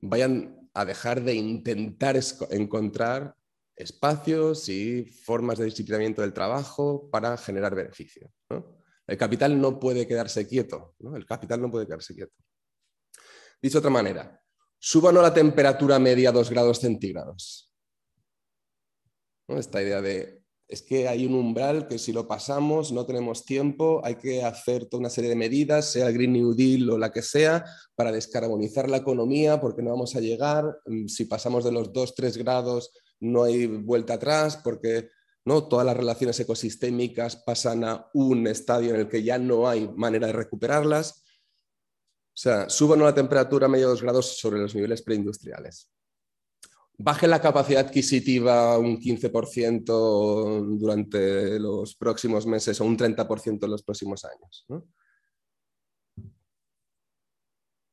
[0.00, 2.18] vayan a dejar de intentar
[2.50, 3.36] encontrar
[3.76, 8.30] espacios y formas de disciplinamiento del trabajo para generar beneficio.
[9.06, 12.32] El capital no puede quedarse quieto, el capital no puede quedarse quieto.
[13.60, 14.42] Dicho de otra manera,
[14.78, 17.73] suba no la temperatura media a 2 grados centígrados.
[19.48, 24.00] Esta idea de es que hay un umbral que si lo pasamos no tenemos tiempo,
[24.02, 27.12] hay que hacer toda una serie de medidas, sea el Green New Deal o la
[27.12, 31.72] que sea, para descarbonizar la economía, porque no vamos a llegar, mm, si pasamos de
[31.72, 35.08] los 2-3 grados no hay vuelta atrás porque
[35.44, 35.68] ¿no?
[35.68, 40.26] todas las relaciones ecosistémicas pasan a un estadio en el que ya no hay manera
[40.26, 41.22] de recuperarlas.
[42.34, 45.90] O sea, suban la temperatura a medio dos grados sobre los niveles preindustriales.
[46.96, 53.82] Baje la capacidad adquisitiva un 15% durante los próximos meses o un 30% en los
[53.82, 54.66] próximos años.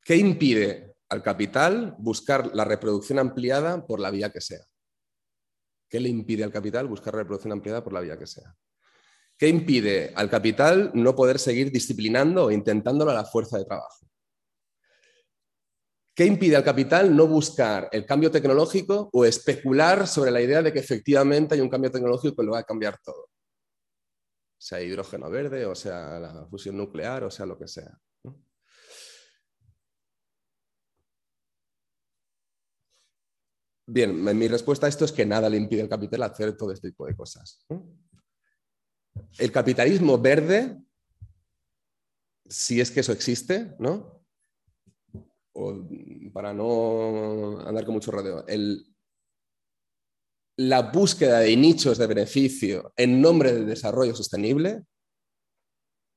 [0.04, 4.64] ¿Qué impide al capital buscar la reproducción ampliada por la vía que sea?
[5.88, 8.56] ¿Qué le impide al capital buscar reproducción ampliada por la vía que sea?
[9.36, 14.06] ¿Qué impide al capital no poder seguir disciplinando o intentándolo a la fuerza de trabajo?
[16.22, 20.72] ¿Qué impide al capital no buscar el cambio tecnológico o especular sobre la idea de
[20.72, 23.28] que efectivamente hay un cambio tecnológico que lo va a cambiar todo?
[24.56, 27.98] Sea hidrógeno verde, o sea la fusión nuclear, o sea lo que sea.
[33.84, 36.90] Bien, mi respuesta a esto es que nada le impide al capital hacer todo este
[36.90, 37.66] tipo de cosas.
[39.38, 40.80] El capitalismo verde,
[42.48, 44.21] si es que eso existe, ¿no?
[46.32, 48.44] Para no andar con mucho rodeo,
[50.56, 54.84] la búsqueda de nichos de beneficio en nombre del desarrollo sostenible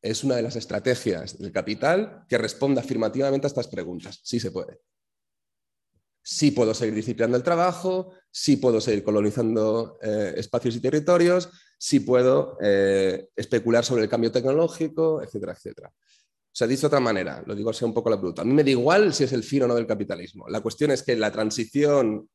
[0.02, 4.20] es una de las estrategias del capital que responde afirmativamente a estas preguntas.
[4.24, 4.80] Sí se puede
[6.26, 12.00] sí puedo seguir disciplinando el trabajo, sí puedo seguir colonizando eh, espacios y territorios, sí
[12.00, 15.94] puedo eh, especular sobre el cambio tecnológico, etcétera, etcétera.
[16.56, 18.42] O sea, dicho de otra manera, lo digo así un poco la bruta.
[18.42, 20.48] A mí me da igual si es el fin o no del capitalismo.
[20.48, 22.30] La cuestión es que la transición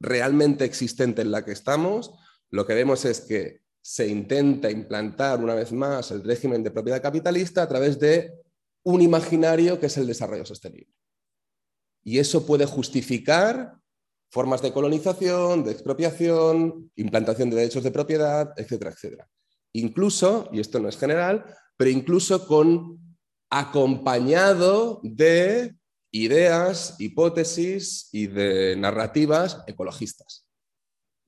[0.00, 2.14] realmente existente en la que estamos,
[2.48, 7.02] lo que vemos es que se intenta implantar una vez más el régimen de propiedad
[7.02, 8.32] capitalista a través de
[8.84, 10.94] un imaginario que es el desarrollo sostenible.
[12.02, 13.74] Y eso puede justificar
[14.30, 19.28] formas de colonización, de expropiación, implantación de derechos de propiedad, etcétera, etcétera.
[19.74, 21.44] Incluso, y esto no es general,
[21.76, 23.07] pero incluso con
[23.50, 25.76] acompañado de
[26.10, 30.46] ideas, hipótesis y de narrativas ecologistas.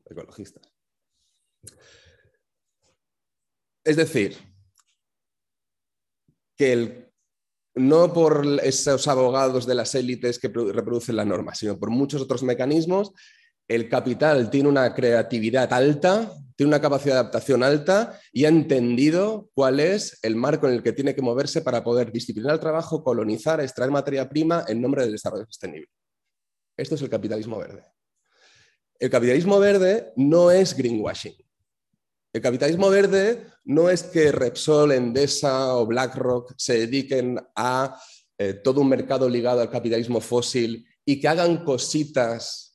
[0.04, 0.70] ecologistas.
[3.84, 4.36] Es decir,
[6.56, 7.12] que el,
[7.74, 12.42] no por esos abogados de las élites que reproducen la norma, sino por muchos otros
[12.42, 13.12] mecanismos,
[13.70, 19.48] el capital tiene una creatividad alta, tiene una capacidad de adaptación alta y ha entendido
[19.54, 23.04] cuál es el marco en el que tiene que moverse para poder disciplinar el trabajo,
[23.04, 25.86] colonizar, extraer materia prima en nombre del desarrollo sostenible.
[26.76, 27.84] Esto es el capitalismo verde.
[28.98, 31.36] El capitalismo verde no es greenwashing.
[32.32, 37.96] El capitalismo verde no es que Repsol, Endesa o BlackRock se dediquen a
[38.36, 42.69] eh, todo un mercado ligado al capitalismo fósil y que hagan cositas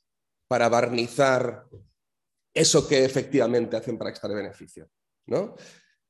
[0.47, 1.65] para barnizar
[2.53, 4.89] eso que efectivamente hacen para extraer beneficio.
[5.27, 5.55] ¿no?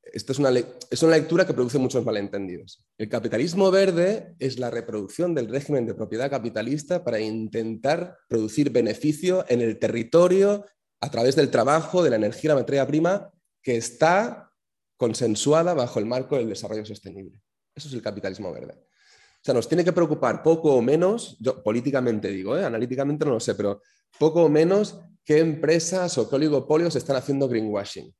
[0.02, 2.86] Esto es una, es una lectura que produce muchos malentendidos.
[2.98, 9.46] El capitalismo verde es la reproducción del régimen de propiedad capitalista para intentar producir beneficio
[9.50, 10.66] en el territorio
[11.02, 14.52] a través del trabajo, de la energía la materia prima que está
[14.98, 17.42] consensuada bajo el marco del desarrollo sostenible.
[17.74, 18.74] Eso es el capitalismo verde.
[18.74, 22.64] O sea, nos tiene que preocupar poco o menos, yo políticamente digo, ¿eh?
[22.64, 23.82] analíticamente no lo sé, pero
[24.20, 28.14] poco menos qué empresas o qué oligopolios están haciendo greenwashing.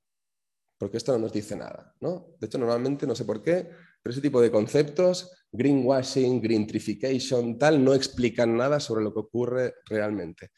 [0.78, 1.94] Porque esto no nos dice nada.
[2.02, 2.36] ¿no?
[2.40, 3.70] De hecho, normalmente, no sé por qué,
[4.02, 9.76] pero ese tipo de conceptos, greenwashing, greentrification, tal, no explican nada sobre lo que ocurre
[9.86, 10.52] realmente.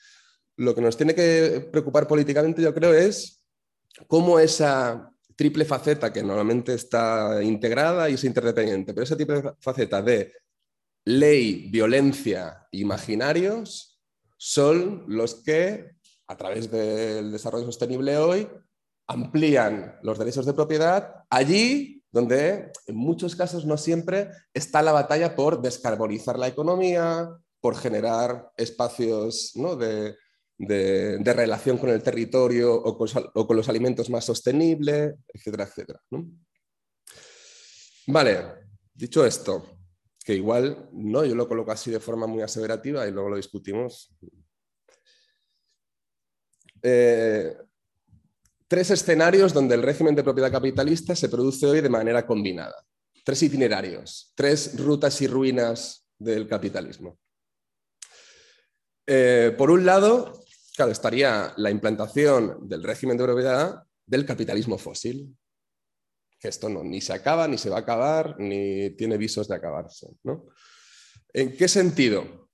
[0.58, 3.44] Lo que nos tiene que preocupar políticamente, yo creo, es
[4.08, 10.02] cómo esa triple faceta que normalmente está integrada y es interdependiente, pero esa triple faceta
[10.02, 10.34] de
[11.06, 13.97] ley, violencia, imaginarios,
[14.38, 15.92] son los que,
[16.28, 18.48] a través del desarrollo sostenible hoy,
[19.08, 25.36] amplían los derechos de propiedad allí donde, en muchos casos, no siempre, está la batalla
[25.36, 32.98] por descarbonizar la economía, por generar espacios de, relación con el territorio o
[33.46, 36.02] con, los alimentos más sostenibles, etcétera, etcétera.
[38.08, 38.42] Vale,
[38.94, 39.77] dicho esto,
[40.28, 44.14] que igual no, yo lo coloco así de forma muy aseverativa y luego lo discutimos.
[46.82, 47.56] Eh,
[48.68, 52.76] tres escenarios donde el régimen de propiedad capitalista se produce hoy de manera combinada.
[53.24, 57.18] Tres itinerarios, tres rutas y ruinas del capitalismo.
[59.06, 60.44] Eh, por un lado,
[60.76, 65.34] claro, estaría la implantación del régimen de propiedad del capitalismo fósil,
[66.42, 70.08] esto no, ni se acaba, ni se va a acabar, ni tiene visos de acabarse.
[70.24, 70.46] ¿no?
[71.34, 72.50] ¿En qué sentido?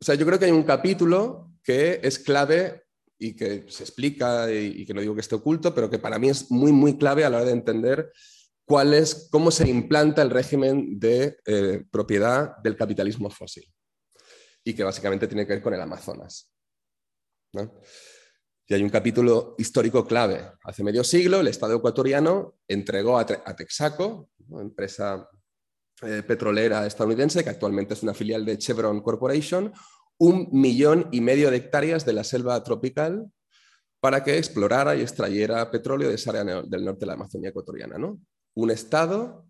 [0.00, 2.84] O sea, yo creo que hay un capítulo que es clave
[3.18, 6.28] y que se explica y, que no digo que esté oculto, pero que para mí
[6.28, 8.12] es muy, muy clave a la hora de entender
[8.66, 13.64] cuál es, cómo se implanta el régimen de eh, propiedad del capitalismo fósil
[14.64, 16.50] y que básicamente tiene que ver con el Amazonas.
[17.52, 17.80] ¿no?
[18.66, 20.40] Y hay un capítulo histórico clave.
[20.64, 25.28] Hace medio siglo el Estado ecuatoriano entregó a, Texaco, empresa
[26.02, 29.72] eh, petrolera estadounidense que actualmente es una filial de Chevron Corporation,
[30.18, 33.30] un millón y medio de hectáreas de la selva tropical
[34.00, 37.98] para que explorara y extrayera petróleo de esa área del norte de la Amazonía ecuatoriana.
[37.98, 38.18] ¿no?
[38.54, 39.46] Un Estado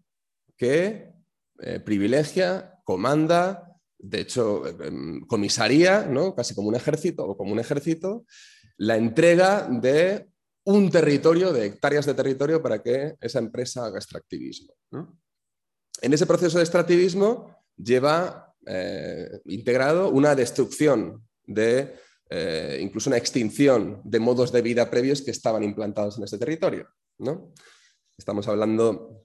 [0.57, 1.13] que
[1.61, 6.35] eh, privilegia, comanda, de hecho, em, comisaría, ¿no?
[6.35, 8.25] casi como un ejército o como un ejército,
[8.79, 10.29] la entrega de
[10.65, 14.75] un territorio, de hectáreas de territorio para que esa empresa haga extractivismo.
[16.01, 21.95] En ese proceso de extractivismo lleva eh, integrado una destrucción de,
[22.31, 26.89] eh, incluso una extinción de modos de vida previos que estaban implantados en ese territorio.
[28.17, 29.25] Estamos hablando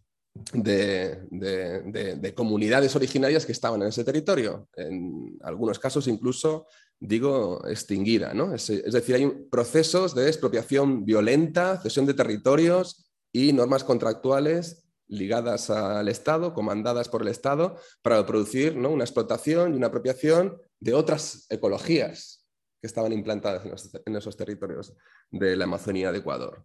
[0.53, 6.67] de, comunidades originarias que estaban en ese territorio, en algunos casos incluso
[6.99, 8.33] digo, extinguida.
[8.33, 8.53] ¿no?
[8.53, 16.07] Es, decir, hay procesos de expropiación violenta, cesión de territorios y normas contractuales ligadas al
[16.07, 22.45] Estado, comandadas por el Estado, para producir una explotación y una apropiación de otras ecologías
[22.79, 24.95] que estaban implantadas en, esos territorios
[25.31, 26.63] de la Amazonía de Ecuador.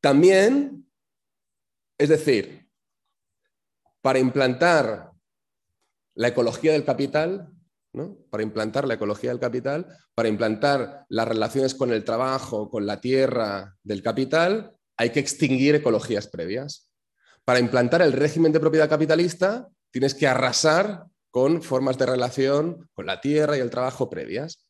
[0.00, 0.88] También,
[1.98, 2.70] es decir,
[4.00, 5.10] para implantar
[6.14, 7.52] la ecología del capital,
[8.30, 13.00] para implantar la ecología del capital, para implantar las relaciones con el trabajo, con la
[13.00, 16.90] tierra del capital, hay que extinguir ecologías previas.
[17.44, 23.06] Para implantar el régimen de propiedad capitalista, tienes que arrasar con formas de relación con
[23.06, 24.66] la tierra y el trabajo previas,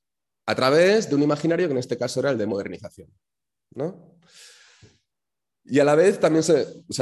[0.46, 3.08] a través de un imaginario que en este caso era el de modernización.
[5.64, 6.44] Y a la vez también,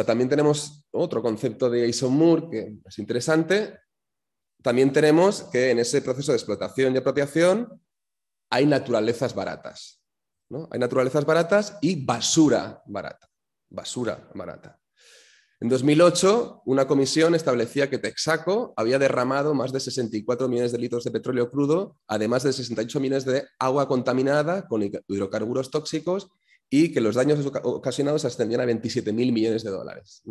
[0.07, 3.79] también tenemos otro concepto de Jason Moore que es interesante.
[4.65, 7.83] También tenemos que en ese proceso de explotación y apropiación
[8.49, 10.03] hay naturalezas baratas.
[10.71, 13.29] Hay naturalezas baratas y basura barata.
[13.69, 14.81] Basura barata.
[15.61, 21.05] En 2008, una comisión establecía que Texaco había derramado más de 64 millones de litros
[21.05, 26.31] de petróleo crudo, además de 68 millones de agua contaminada con hidrocarburos tóxicos
[26.71, 30.23] y que los daños ocasionados ascendían a 27 mil millones de dólares.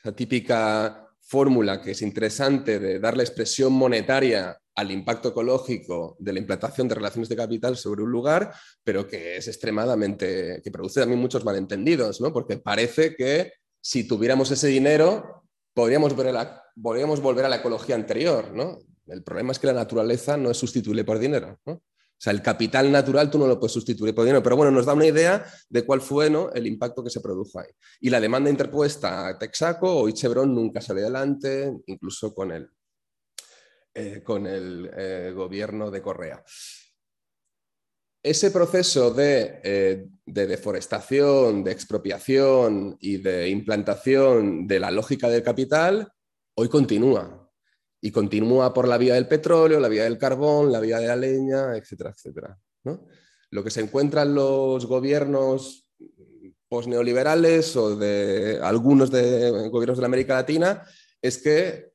[0.00, 6.38] Esa típica fórmula que es interesante de darle expresión monetaria al impacto ecológico de la
[6.38, 11.20] implantación de relaciones de capital sobre un lugar, pero que es extremadamente, que produce también
[11.20, 12.32] muchos malentendidos, ¿no?
[12.32, 16.14] porque parece que si tuviéramos ese dinero podríamos,
[16.80, 18.52] podríamos volver a la ecología anterior.
[18.54, 18.78] ¿no?
[19.06, 21.58] El problema es que la naturaleza no es sustituible por dinero.
[21.66, 21.82] ¿no?
[22.18, 24.86] O sea, el capital natural tú no lo puedes sustituir por dinero, pero bueno, nos
[24.86, 27.68] da una idea de cuál fue el impacto que se produjo ahí.
[28.00, 32.68] Y la demanda interpuesta a Texaco o Chevron nunca salió adelante, incluso con el,
[33.94, 36.42] eh, con el eh, gobierno de Correa.
[38.20, 46.12] Ese proceso eh, de, deforestación, de expropiación y de implantación de la lógica del capital
[46.54, 47.47] hoy continúa
[48.00, 51.16] y continúa por la vía del petróleo, la vía del carbón, la vía de la
[51.16, 52.58] leña, etcétera, etcétera.
[53.50, 55.86] Lo que se encuentran los gobiernos
[56.68, 60.86] posneoliberales o de algunos de gobiernos de la América Latina
[61.20, 61.92] es que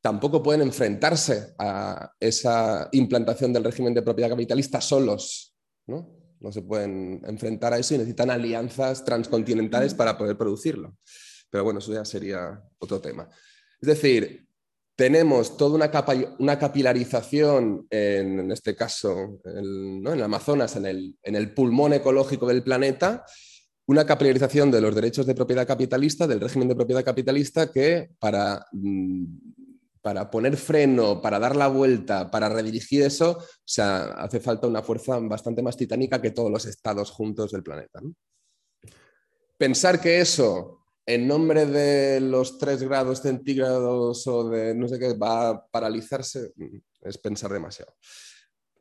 [0.00, 5.54] tampoco pueden enfrentarse a esa implantación del régimen de propiedad capitalista solos.
[5.86, 6.16] ¿no?
[6.40, 10.96] no se pueden enfrentar a eso y necesitan alianzas transcontinentales para poder producirlo.
[11.50, 13.28] Pero bueno, eso ya sería otro tema.
[13.80, 14.45] Es decir,
[14.96, 20.86] tenemos toda una, una capilarización, en, este caso en, el Amazonas, en
[21.22, 23.24] el, pulmón ecológico del planeta,
[23.86, 28.66] una capilarización de los derechos de propiedad capitalista, del régimen de propiedad capitalista, que para,
[28.72, 29.24] mm,
[30.00, 35.62] para poner freno, para dar la vuelta, para redirigir eso, hace falta una fuerza bastante
[35.62, 38.00] más titánica que todos los estados juntos del planeta.
[39.58, 45.14] Pensar que eso en nombre de los 3 grados centígrados o de no sé qué,
[45.14, 47.94] va a paralizarse, mm, es pensar demasiado.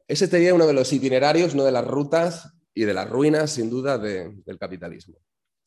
[0.07, 3.69] Ese sería uno de los itinerarios, una de las rutas y de las ruinas, sin
[3.69, 5.15] duda, del capitalismo.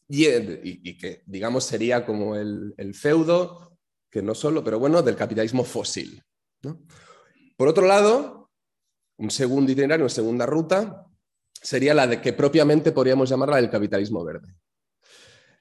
[0.09, 3.79] Y, que, digamos, sería como el, feudo,
[4.11, 6.23] que no solo, pero bueno, del capitalismo fósil.
[7.57, 8.51] Por otro lado,
[9.19, 11.07] un segundo itinerario, una segunda ruta,
[11.53, 14.55] sería la de que propiamente podríamos llamarla del capitalismo verde.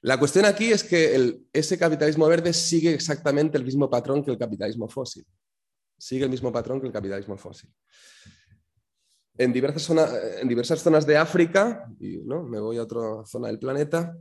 [0.01, 4.37] La cuestión aquí es que ese capitalismo verde sigue exactamente el mismo patrón que el
[4.37, 5.25] capitalismo fósil.
[5.97, 7.73] Sigue el mismo patrón que el capitalismo fósil.
[9.37, 9.89] En diversas,
[10.39, 12.43] en diversas zonas de África, y ¿no?
[12.43, 14.15] me voy a otra zona del planeta,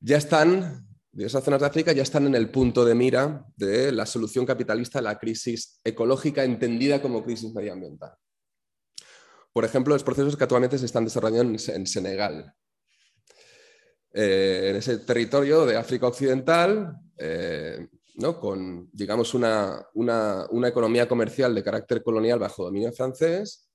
[0.00, 4.06] ya están, diversas zonas de África ya están en el punto de mira de la
[4.06, 8.14] solución capitalista a la crisis ecológica entendida como crisis medioambiental.
[9.52, 12.54] Por ejemplo, los procesos que actualmente se están desarrollando en Senegal,
[14.14, 18.38] eh, en ese territorio de África Occidental, eh, ¿no?
[18.38, 19.86] con, digamos, una,
[20.66, 23.70] economía comercial de carácter colonial bajo dominio francés,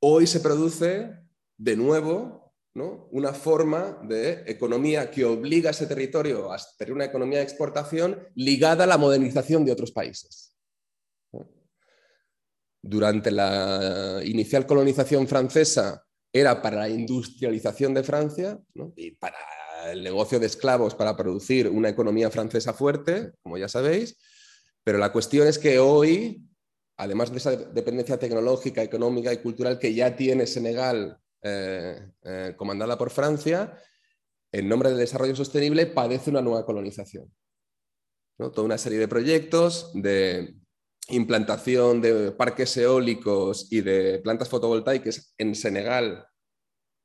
[0.00, 1.12] hoy se produce
[1.58, 3.08] de nuevo ¿no?
[3.10, 8.18] una forma de economía que obliga a ese territorio a tener una economía de exportación
[8.34, 10.54] ligada a la modernización de otros países.
[12.80, 18.58] Durante la inicial colonización francesa, era para la industrialización de Francia
[18.96, 19.36] y para
[19.90, 24.18] el negocio de esclavos para producir una economía francesa fuerte, como ya sabéis,
[24.84, 26.42] pero la cuestión es que hoy,
[26.96, 32.98] además de esa dependencia tecnológica, económica y cultural que ya tiene Senegal eh, eh, comandada
[32.98, 33.78] por Francia,
[34.52, 37.32] en nombre del desarrollo sostenible padece una nueva colonización.
[38.36, 40.54] Toda una serie de proyectos de
[41.08, 46.26] implantación de parques eólicos y de plantas fotovoltaicas en Senegal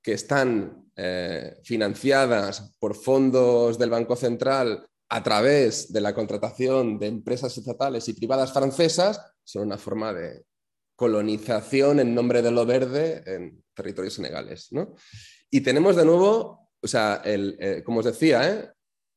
[0.02, 7.08] que están eh, financiadas por fondos del Banco Central a través de la contratación de
[7.08, 10.44] empresas estatales y privadas francesas, son una forma de
[10.96, 14.70] colonización en nombre de lo verde en territorios senegales.
[15.50, 18.72] Y tenemos de nuevo, o sea, eh, como os decía, ¿eh?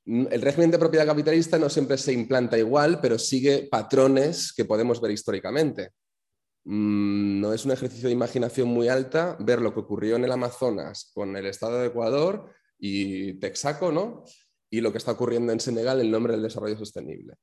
[0.06, 5.00] El régimen de propiedad capitalista no siempre se implanta igual, pero sigue patrones que podemos
[5.00, 5.90] ver históricamente.
[6.64, 10.32] Mm, no es un ejercicio de imaginación muy alta ver lo que ocurrió en el
[10.32, 14.24] Amazonas con el Estado de Ecuador y Texaco, ¿no?
[14.70, 17.34] Y lo que está ocurriendo en Senegal en nombre del desarrollo sostenible.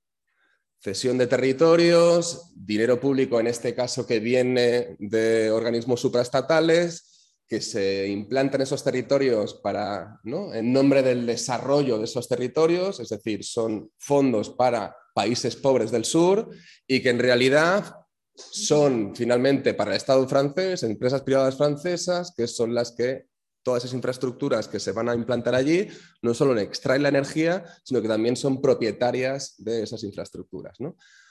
[0.79, 7.12] Cesión de territorios, dinero público, en este caso que viene de organismos supraestatales,
[7.53, 13.43] que se implantan esos territorios para, en nombre del desarrollo de esos territorios, es decir,
[13.43, 16.49] son fondos para países pobres del sur
[16.87, 17.95] y que en realidad
[18.33, 23.27] son finalmente para el Estado francés, empresas privadas francesas, que son las que
[23.61, 25.87] todas esas infraestructuras que se van a implantar allí
[26.23, 30.75] no solo extraen la energía, sino que también son propietarias de esas infraestructuras.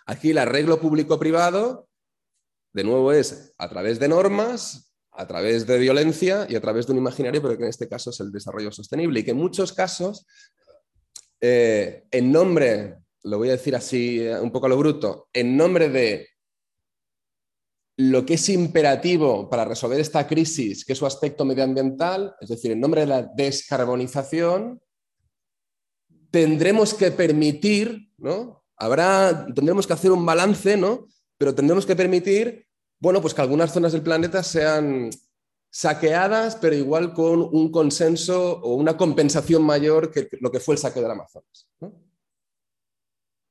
[0.07, 1.89] Aquí el arreglo público-privado,
[2.73, 6.93] de nuevo, es a través de normas, a través de violencia y a través de
[6.93, 9.73] un imaginario, pero que en este caso es el desarrollo sostenible y que en muchos
[9.73, 10.27] casos,
[11.41, 15.57] eh, en nombre, lo voy a decir así eh, un poco a lo bruto, en
[15.57, 16.29] nombre de
[17.99, 22.73] lo que es imperativo para resolver esta crisis, que es su aspecto medioambiental, es decir,
[22.73, 24.81] en nombre de la descarbonización,
[26.31, 28.65] tendremos que permitir, ¿no?
[28.77, 31.07] Habrá, tendremos que hacer un balance, ¿no?
[31.37, 32.67] Pero tendremos que permitir,
[33.03, 35.11] bueno, pues que algunas zonas del planeta sean
[35.69, 40.79] saqueadas, pero igual con un consenso o una compensación mayor que lo que fue el
[40.79, 41.69] saqueo del Amazonas.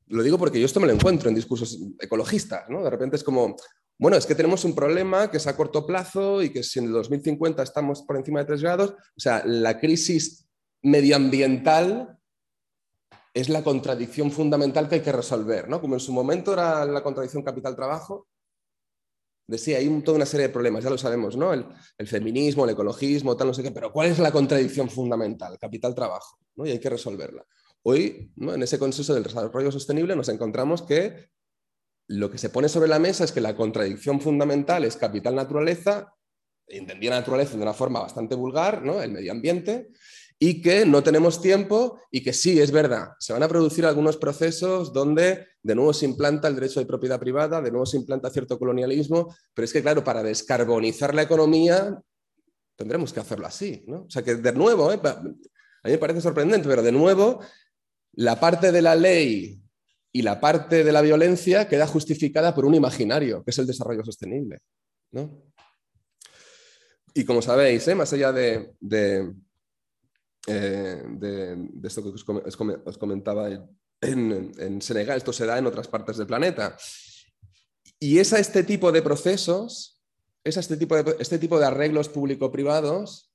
[0.08, 2.82] Lo digo porque yo esto me lo encuentro en discursos ecologistas, ¿no?
[2.82, 3.58] De repente es como,
[3.99, 6.86] bueno, es que tenemos un problema que es a corto plazo y que si en
[6.86, 10.47] el 2050 estamos por encima de 3 grados, o sea, la crisis
[10.82, 12.18] medioambiental
[13.34, 15.82] es la contradicción fundamental que hay que resolver, ¿no?
[15.82, 18.30] Como en su momento era la contradicción capital-trabajo,
[19.52, 21.54] decía, hay toda una serie de problemas, ya lo sabemos, ¿no?
[21.54, 25.60] El, feminismo, el ecologismo, tal, no sé qué, pero ¿cuál es la contradicción fundamental?
[25.60, 26.66] Capital-trabajo, ¿no?
[26.66, 27.45] Y hay que resolverla.
[27.84, 28.54] Hoy, ¿no?
[28.54, 31.30] en ese consenso del desarrollo sostenible, nos encontramos que
[32.08, 36.16] lo que se pone sobre la mesa es que la contradicción fundamental es capital-naturaleza,
[36.68, 39.02] entendía naturaleza de una forma bastante vulgar, ¿no?
[39.02, 39.89] el medio ambiente,
[40.43, 44.17] y que no tenemos tiempo y que sí, es verdad, se van a producir algunos
[44.17, 48.31] procesos donde de nuevo se implanta el derecho de propiedad privada, de nuevo se implanta
[48.31, 51.95] cierto colonialismo, pero es que, claro, para descarbonizar la economía
[52.75, 53.83] tendremos que hacerlo así.
[53.85, 54.05] ¿no?
[54.05, 54.99] O sea que, de nuevo, ¿eh?
[55.03, 57.39] a mí me parece sorprendente, pero de nuevo,
[58.13, 59.61] la parte de la ley
[60.11, 64.03] y la parte de la violencia queda justificada por un imaginario, que es el desarrollo
[64.03, 64.57] sostenible.
[67.13, 67.93] Y como sabéis, ¿eh?
[67.93, 68.73] más allá de,
[70.47, 73.49] eh, de, esto que os, comentaba
[74.01, 76.75] en, Senegal, esto se da en otras partes del planeta.
[77.99, 80.01] Y es a este tipo de procesos,
[80.43, 83.31] es este tipo de, este tipo de arreglos público-privados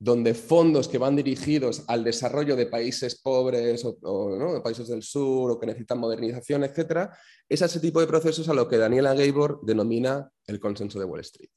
[0.00, 5.50] donde fondos que van dirigidos al desarrollo de países pobres o, de países del sur
[5.50, 7.10] o que necesitan modernización, etc.,
[7.48, 11.20] es ese tipo de procesos a lo que Daniela Gabor denomina el consenso de Wall
[11.20, 11.50] Street.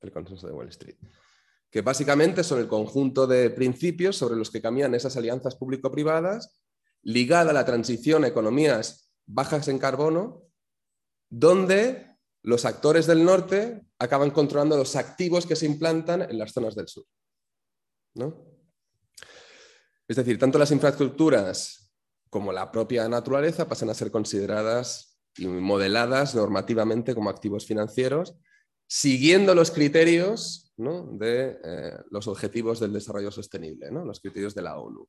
[0.00, 0.96] El consenso de Wall Street.
[1.74, 6.62] Que básicamente son el conjunto de principios sobre los que caminan esas alianzas público-privadas,
[7.02, 10.44] ligada a la transición a economías bajas en carbono,
[11.28, 16.76] donde los actores del norte acaban controlando los activos que se implantan en las zonas
[16.76, 17.06] del sur.
[20.06, 21.92] Es decir, tanto las infraestructuras
[22.30, 28.36] como la propia naturaleza pasan a ser consideradas y modeladas normativamente como activos financieros,
[28.94, 35.08] siguiendo los criterios de eh, los objetivos del desarrollo sostenible, los criterios de la ONU.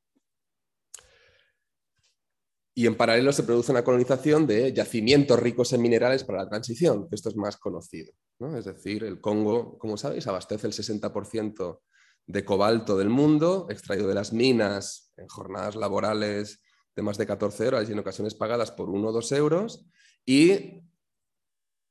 [2.74, 7.08] Y en paralelo se produce una colonización de yacimientos ricos en minerales para la transición,
[7.08, 8.12] que esto es más conocido.
[8.56, 11.80] Es decir, el Congo, como sabéis, abastece el 60%
[12.26, 16.60] de cobalto del mundo, extraído de las minas en jornadas laborales
[16.96, 19.86] de más de 14 horas y en ocasiones pagadas por 1 o 2 euros.
[20.24, 20.82] Y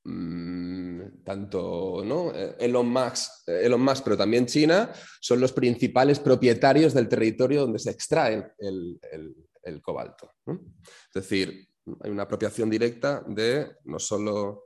[0.03, 0.54] mm,
[1.25, 2.31] tanto ¿no?
[2.33, 7.91] Elon, Musk, Elon Musk, pero también China, son los principales propietarios del territorio donde se
[7.91, 10.31] extrae el, cobalto.
[10.45, 11.67] Es decir,
[12.01, 14.65] hay una apropiación directa de no solo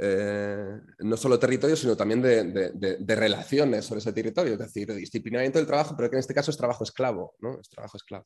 [0.00, 5.58] eh, no solo territorio, sino también de, relaciones sobre ese territorio, es decir, de disciplinamiento
[5.58, 7.60] del trabajo, pero que en este caso es trabajo esclavo, ¿no?
[7.60, 8.24] Es trabajo esclavo.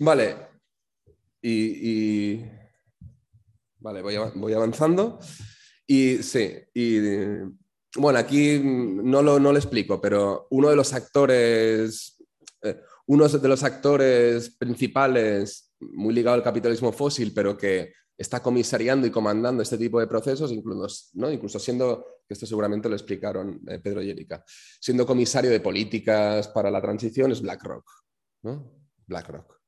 [0.00, 0.36] Vale,
[1.40, 2.44] y,
[3.78, 5.20] vale, voy, avanzando.
[5.86, 6.98] Y sí, y
[7.96, 12.16] bueno, aquí no lo, no lo explico, pero uno de los actores,
[12.62, 19.06] eh, uno de los actores principales, muy ligado al capitalismo fósil, pero que está comisariando
[19.06, 21.30] y comandando este tipo de procesos, incluso, ¿no?
[21.30, 26.48] incluso siendo, que esto seguramente lo explicaron eh, Pedro y Erika, siendo comisario de políticas
[26.48, 27.84] para la transición es BlackRock.
[29.06, 29.60] BlackRock.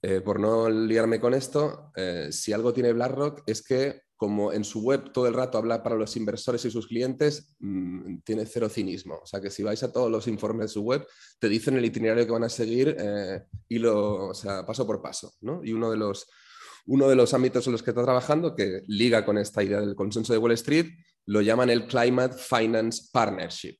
[0.00, 4.64] Eh, por no liarme con esto, eh, si algo tiene BlackRock es que como en
[4.64, 8.68] su web todo el rato habla para los inversores y sus clientes, mm, tiene cero
[8.68, 9.20] cinismo.
[9.22, 11.06] O sea que si vais a todos los informes de su web,
[11.38, 15.00] te dicen el itinerario que van a seguir eh, y lo, o sea, paso por
[15.00, 15.32] paso.
[15.62, 16.28] Y uno de, los,
[16.86, 19.94] uno de los ámbitos en los que está trabajando, que liga con esta idea del
[19.94, 20.86] consenso de Wall Street,
[21.26, 23.76] lo llaman el Climate Finance Partnership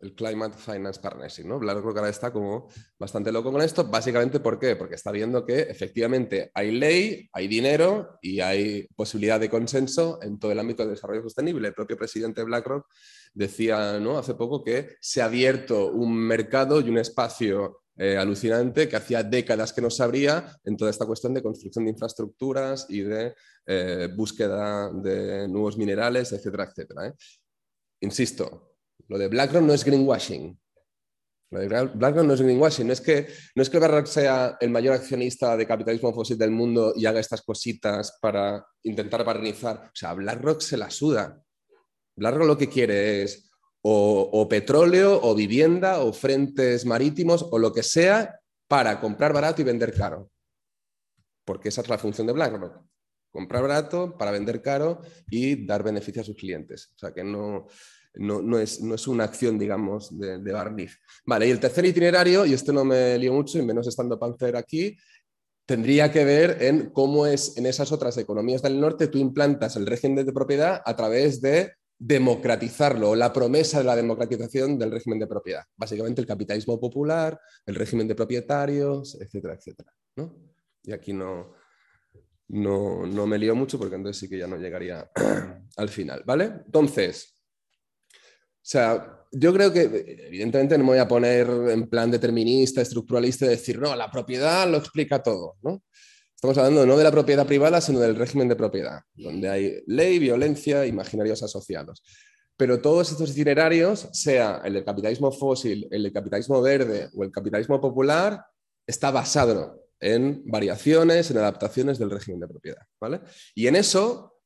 [0.00, 1.58] el Climate Finance Partnership, ¿no?
[1.58, 4.40] BlackRock ahora está como bastante loco con esto, básicamente.
[4.40, 10.38] Porque está viendo que efectivamente hay ley, hay dinero y hay posibilidad de consenso en
[10.38, 11.68] todo el ámbito del desarrollo sostenible.
[11.68, 12.86] El propio presidente de BlackRock
[13.34, 14.18] decía ¿no?
[14.18, 19.22] hace poco que se ha abierto un mercado y un espacio eh, alucinante que hacía
[19.22, 23.34] décadas que no se abría en toda esta cuestión de construcción de infraestructuras y de
[23.66, 27.08] eh, búsqueda de nuevos minerales, etcétera, etcétera.
[27.08, 27.14] ¿eh?
[28.00, 28.69] Insisto,
[29.10, 30.56] lo de BlackRock no es greenwashing.
[31.50, 32.86] Lo de BlackRock no es greenwashing.
[32.86, 36.52] No es, que, no es que BlackRock sea el mayor accionista de capitalismo fósil del
[36.52, 39.86] mundo y haga estas cositas para intentar barnizar.
[39.86, 41.42] O sea, BlackRock se la suda.
[42.14, 43.50] BlackRock lo que quiere es
[43.82, 48.38] o, petróleo, o vivienda, o frentes marítimos, o lo que sea,
[48.68, 50.30] para comprar barato y vender caro.
[51.44, 52.80] Porque esa es la función de BlackRock.
[53.32, 56.92] Comprar barato para vender caro y dar beneficio a sus clientes.
[56.94, 57.66] O sea, que no,
[58.14, 60.98] no, es, una acción, digamos, de, barniz.
[61.24, 64.56] Vale, y el tercer itinerario, y este no me lío mucho, y menos estando Panzer
[64.56, 64.96] aquí,
[65.64, 69.86] tendría que ver en cómo es en esas otras economías del norte tú implantas el
[69.86, 75.18] régimen de propiedad a través de democratizarlo, o la promesa de la democratización del régimen
[75.18, 75.64] de propiedad.
[75.76, 79.92] Básicamente el capitalismo popular, el régimen de propietarios, etcétera, etcétera.
[80.82, 81.52] Y aquí no,
[82.48, 85.10] no, no me lío mucho porque entonces sí que ya no llegaría
[85.76, 86.22] al final.
[86.24, 86.62] ¿Vale?
[86.64, 87.38] Entonces,
[88.70, 89.82] sea, yo creo que
[90.26, 94.68] evidentemente no me voy a poner en plan determinista, estructuralista y decir, no, la propiedad
[94.68, 95.82] lo explica todo, ¿no?
[96.34, 100.18] Estamos hablando no de la propiedad privada, sino del régimen de propiedad, donde hay ley,
[100.18, 102.02] violencia, imaginarios asociados.
[102.56, 107.30] Pero todos estos itinerarios, sea el del capitalismo fósil, el del capitalismo verde o el
[107.30, 108.42] capitalismo popular,
[108.86, 112.82] está basado en variaciones, en adaptaciones del régimen de propiedad.
[113.00, 113.20] ¿vale?
[113.54, 114.38] Y en eso,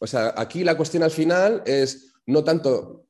[0.00, 3.06] o sea, aquí la cuestión al final es no tanto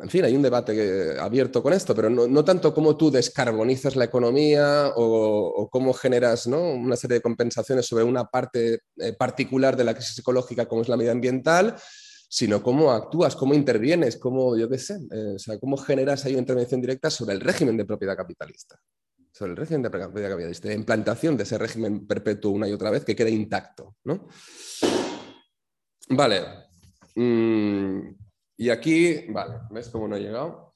[0.00, 4.04] en fin, hay un debate abierto con esto, pero no, tanto cómo tú descarbonizas la
[4.04, 9.94] economía o, cómo generas una serie de compensaciones sobre una parte eh, particular de la
[9.94, 11.76] crisis ecológica como es la medioambiental,
[12.28, 16.32] sino cómo actúas, cómo intervienes, cómo, yo qué sé, eh, o sea, cómo generas ahí
[16.32, 18.78] una intervención directa sobre el régimen de propiedad capitalista,
[19.32, 22.90] sobre el régimen de propiedad capitalista, de implantación de ese régimen perpetuo una y otra
[22.90, 23.96] vez que quede intacto.
[24.04, 24.28] ¿no?
[26.08, 26.42] Vale.
[27.14, 28.25] Mm,
[28.56, 30.74] y aquí, vale, ¿ves cómo no he llegado?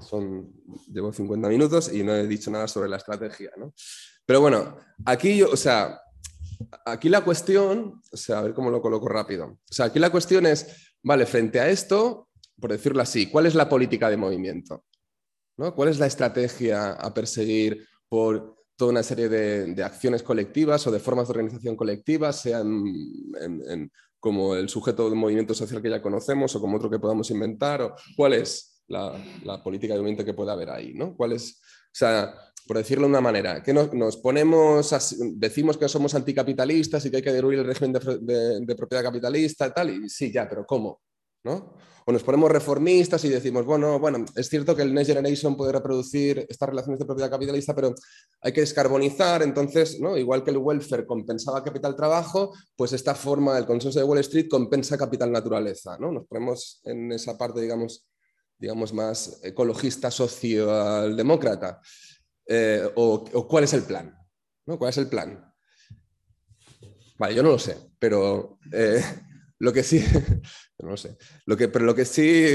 [0.00, 0.52] Son,
[0.92, 3.72] llevo 50 minutos y no he dicho nada sobre la estrategia, ¿no?
[4.26, 6.00] Pero bueno, aquí yo, o sea,
[6.84, 9.46] aquí la cuestión, o sea, a ver cómo lo coloco rápido.
[9.46, 12.28] O sea, aquí la cuestión es, vale, frente a esto,
[12.60, 14.84] por decirlo así, ¿cuál es la política de movimiento?
[15.56, 15.74] ¿no?
[15.74, 20.98] ¿Cuál es la estrategia a perseguir por toda una serie de, acciones colectivas o de
[20.98, 22.84] formas de organización colectiva, sean
[24.24, 27.82] como el sujeto del movimiento social que ya conocemos o como otro que podamos inventar?
[27.82, 29.12] O, ¿Cuál es la,
[29.62, 30.94] política de movimiento que puede haber ahí?
[30.94, 31.14] ¿no?
[31.14, 32.34] ¿Cuál es, o sea,
[32.66, 34.96] por decirlo de una manera, que nos, ponemos,
[35.34, 39.66] decimos que somos anticapitalistas y que hay que derruir el régimen de, de propiedad capitalista
[39.66, 41.02] y tal, y sí, ya, pero ¿cómo?
[41.44, 41.74] ¿No?
[42.06, 45.72] O nos ponemos reformistas y decimos, bueno, bueno, es cierto que el Next Generation puede
[45.72, 47.94] reproducir estas relaciones de propiedad capitalista, pero
[48.42, 50.18] hay que descarbonizar, entonces, ¿no?
[50.18, 54.48] igual que el welfare compensaba capital trabajo, pues esta forma del consenso de Wall Street
[54.50, 56.12] compensa capital naturaleza, ¿no?
[56.12, 58.06] Nos ponemos en esa parte, digamos,
[58.58, 61.80] digamos más ecologista, socialdemócrata.
[62.46, 64.14] Eh, o, cuál es el plan,
[64.66, 64.78] ¿no?
[64.78, 65.42] ¿Cuál es el plan?
[67.18, 69.02] Vale, yo no lo sé, pero eh,
[69.58, 70.04] lo que sí,
[70.78, 72.54] no lo sé, lo que, pero lo que sí,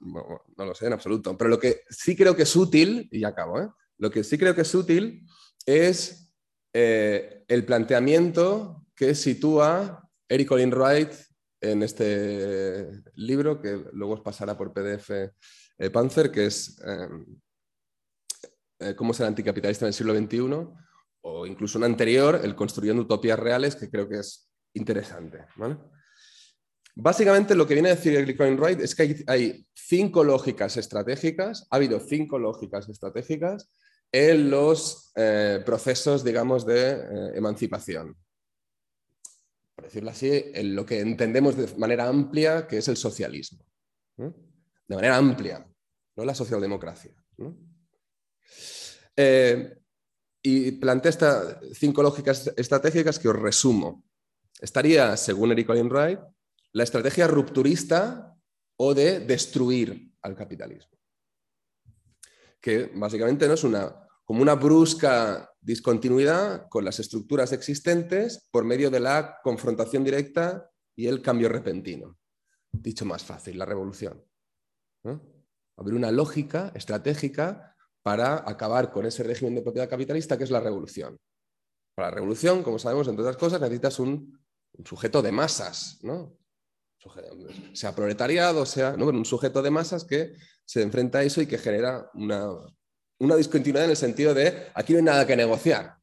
[0.00, 3.28] no, lo sé en absoluto, pero lo que sí creo que es útil, y ya
[3.28, 3.68] acabo, ¿eh?
[3.98, 5.26] lo que sí creo que es útil
[5.66, 6.32] es
[6.72, 11.12] eh, el planteamiento que sitúa Eric Olin Wright
[11.60, 16.80] en este libro, que luego os pasará por PDF eh, Panzer, que es
[18.96, 20.40] Cómo ser anticapitalista en el siglo XXI,
[21.22, 25.46] o incluso un anterior, el Construyendo Utopías Reales, que creo que es interesante.
[25.56, 25.78] ¿vale?
[26.94, 31.66] Básicamente lo que viene a decir el Coin Wright es que hay, cinco lógicas estratégicas,
[31.70, 33.70] ha habido cinco lógicas estratégicas
[34.10, 38.16] en los eh, procesos, digamos, de eh, emancipación.
[39.74, 43.64] Por decirlo así, en lo que entendemos de manera amplia que es el socialismo.
[44.16, 45.66] De manera amplia,
[46.16, 47.14] no la socialdemocracia.
[49.16, 49.78] Eh,
[50.42, 54.04] y plantea estas cinco lógicas estratégicas que os resumo.
[54.60, 56.20] Estaría, según Eric Olin Wright,
[56.72, 58.36] la estrategia rupturista
[58.76, 60.98] o de destruir al capitalismo.
[62.60, 68.90] Que básicamente no es una, como una brusca discontinuidad con las estructuras existentes por medio
[68.90, 72.18] de la confrontación directa y el cambio repentino.
[72.70, 74.24] Dicho más fácil, la revolución.
[75.76, 80.60] Abrir una lógica estratégica para acabar con ese régimen de propiedad capitalista que es la
[80.60, 81.18] revolución.
[81.94, 84.40] Para la revolución, como sabemos, entre otras cosas, necesitas un,
[84.84, 86.34] sujeto de masas, ¿no?
[87.72, 90.34] Sea proletariado, sea un sujeto de masas que
[90.64, 92.48] se enfrenta a eso y que genera una,
[93.18, 95.96] una discontinuidad en el sentido de aquí no hay nada que negociar.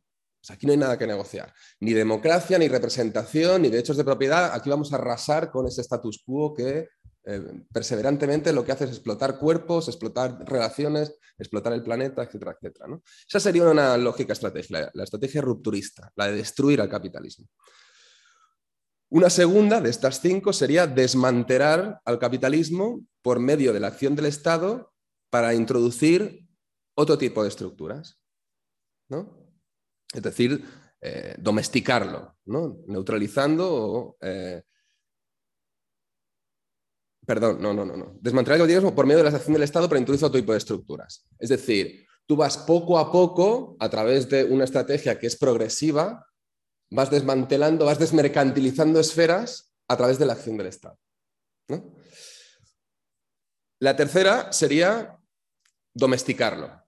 [0.50, 1.54] aquí no hay nada que negociar.
[1.80, 4.54] Ni democracia, ni representación, ni derechos de propiedad.
[4.54, 6.88] Aquí vamos a arrasar con ese status quo que
[7.26, 13.00] eh, perseverantemente lo que hace es explotar cuerpos, explotar relaciones, explotar el planeta, etcétera, etcétera.
[13.28, 17.47] Esa sería una lógica estrategia, la estrategia rupturista, la de destruir al capitalismo.
[19.12, 24.28] Una segunda de estas cinco sería desmantelar al capitalismo por medio de la acción del
[24.28, 24.93] Estado
[25.32, 26.47] para introducir
[26.95, 28.20] otro tipo de estructuras.
[29.10, 29.51] ¿no?
[30.14, 30.64] Es decir,
[31.01, 32.84] eh, domesticarlo, ¿no?
[32.88, 34.18] neutralizando o...
[34.22, 34.62] Eh,
[37.26, 38.18] perdón, no, no, no, no.
[38.22, 40.60] Desmantelar el capitalismo por medio de la acción del Estado para introducir otro tipo de
[40.60, 41.28] estructuras.
[41.39, 46.28] Es decir, tú vas poco a poco, a través de una estrategia que es progresiva,
[46.90, 51.00] vas desmantelando, vas desmercantilizando esferas a través de la acción del Estado.
[53.80, 55.18] La tercera sería
[55.94, 56.84] domesticarlo.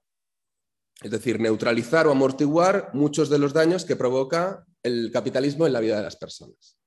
[1.02, 5.80] Es decir, neutralizar o amortiguar muchos de los daños que provoca el capitalismo en la
[5.80, 6.78] vida de las personas.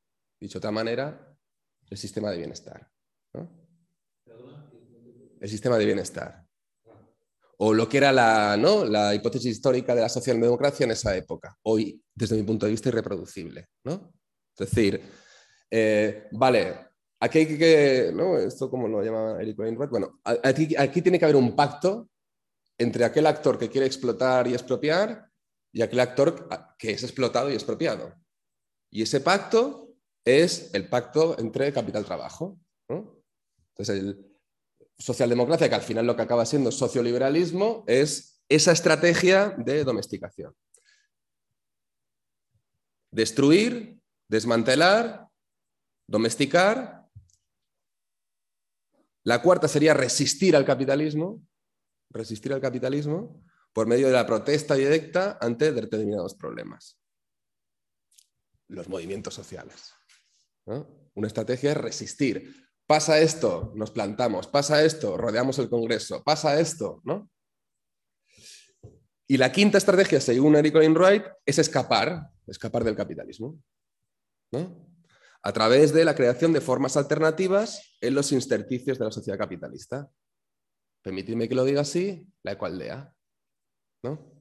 [0.41, 1.37] Dicho de otra manera,
[1.91, 2.91] el sistema de bienestar.
[5.41, 6.44] El sistema de bienestar.
[7.67, 8.85] O lo que era la, ¿no?
[8.85, 11.57] la hipótesis histórica de la socialdemocracia en esa época.
[11.63, 13.69] Hoy, desde mi punto de vista, irreproducible.
[13.85, 14.13] ¿no?
[14.55, 15.01] Es decir,
[15.71, 16.89] eh, vale,
[17.21, 18.37] aquí hay que, ¿no?
[18.37, 22.11] Esto como lo llama Eric Wainwright, bueno, aquí, aquí tiene que haber un pacto
[22.77, 25.27] entre aquel actor que quiere explotar y expropiar
[25.73, 26.47] y aquel actor
[26.77, 28.13] que es explotado y expropiado.
[28.91, 29.89] Y ese pacto
[30.23, 32.59] es el pacto entre capital-trabajo.
[32.91, 34.34] Entonces, el
[34.99, 40.55] socialdemocracia, que al final lo que acaba siendo socioliberalismo, es esa estrategia de domesticación.
[43.11, 45.29] Destruir, desmantelar,
[46.07, 47.07] domesticar.
[49.23, 51.43] La cuarta sería resistir al capitalismo,
[52.11, 53.43] resistir al capitalismo
[53.73, 56.99] por medio de la protesta directa ante determinados problemas.
[58.69, 59.95] Los movimientos sociales.
[61.15, 62.69] Una estrategia es resistir.
[62.87, 64.47] Pasa esto, nos plantamos.
[64.47, 66.23] Pasa esto, rodeamos el Congreso.
[66.23, 67.31] Pasa esto, ¿no?
[69.27, 73.59] Y la quinta estrategia, según Eric Olin Wright, es escapar, escapar del capitalismo.
[75.43, 80.11] A través de la creación de formas alternativas en los intersticios de la sociedad capitalista
[81.05, 83.15] permitidme que lo diga así, la ecualdea.
[84.03, 84.34] ¿no?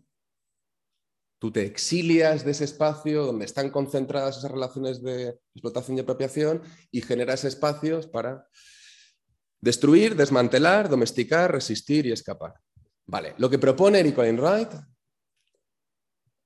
[1.43, 6.61] Tú te exilias de ese espacio donde están concentradas esas relaciones de explotación y apropiación
[6.89, 8.47] y generas espacios para
[9.59, 12.53] destruir, desmantelar, domesticar, resistir y escapar.
[13.05, 14.69] Vale, lo que propone Eric Wright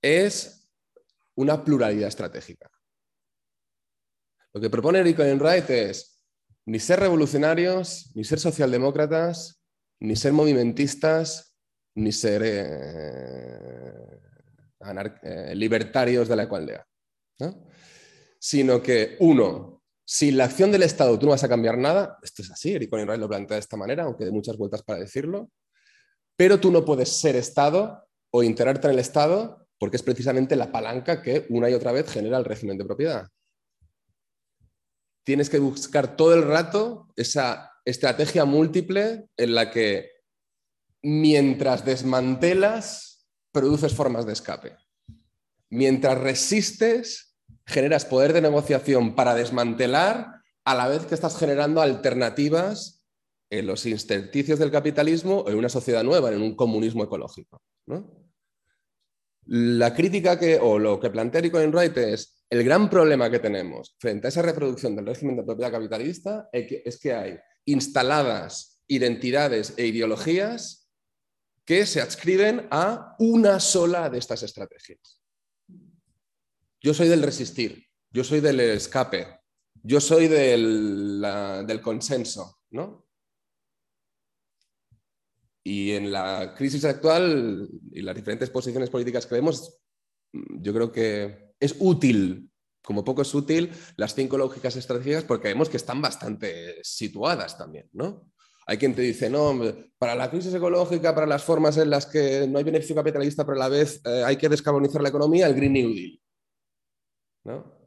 [0.01, 0.67] es
[1.35, 2.67] una pluralidad estratégica.
[4.51, 6.23] Lo que propone Eric Wright es
[6.65, 9.61] ni ser revolucionarios, ni ser socialdemócratas,
[9.99, 11.55] ni ser movimentistas,
[11.93, 14.17] ni ser eh,
[14.80, 16.86] eh, libertarios de la ecualdea.
[18.39, 22.41] Sino que, uno, sin la acción del Estado tú no vas a cambiar nada, esto
[22.41, 25.51] es así, Eric Wright lo plantea de esta manera, aunque de muchas vueltas para decirlo,
[26.36, 30.71] pero tú no puedes ser Estado o integrarte en el Estado porque es precisamente la
[30.71, 33.28] palanca que una y otra vez genera el régimen de propiedad.
[35.23, 40.11] Tienes que buscar todo el rato esa estrategia múltiple en la que
[41.03, 43.07] mientras desmantelas,
[43.60, 44.76] produces formas de escape.
[45.70, 47.36] Mientras resistes,
[47.66, 53.03] generas poder de negociación para desmantelar a la vez que estás generando alternativas
[53.49, 57.62] en los intersticios del capitalismo o en una sociedad nueva, en un comunismo ecológico.
[59.45, 63.95] La crítica que, o lo que plantea Eric Wright es el gran problema que tenemos
[63.97, 69.88] frente a esa reproducción del régimen de propiedad capitalista es que hay instaladas identidades e
[69.88, 70.76] ideologías
[71.68, 75.22] que se adscriben a una sola de estas estrategias.
[76.82, 79.41] Yo soy del resistir, yo soy del escape,
[79.84, 83.05] yo soy del, consenso, ¿no?
[85.61, 89.78] Y en la crisis actual, y las diferentes posiciones políticas que vemos,
[90.32, 92.49] yo creo que es útil,
[92.82, 97.89] como poco es útil, las cinco lógicas estratégicas porque vemos que están bastante situadas también,
[97.91, 98.32] ¿no?
[98.70, 99.57] Hay quien te dice, no,
[99.97, 103.55] para la crisis ecológica, para las formas en las que no hay beneficio capitalista, pero
[103.55, 106.20] a la vez eh, hay que descarbonizar la economía, el Green New Deal.
[107.45, 107.78] ¿no?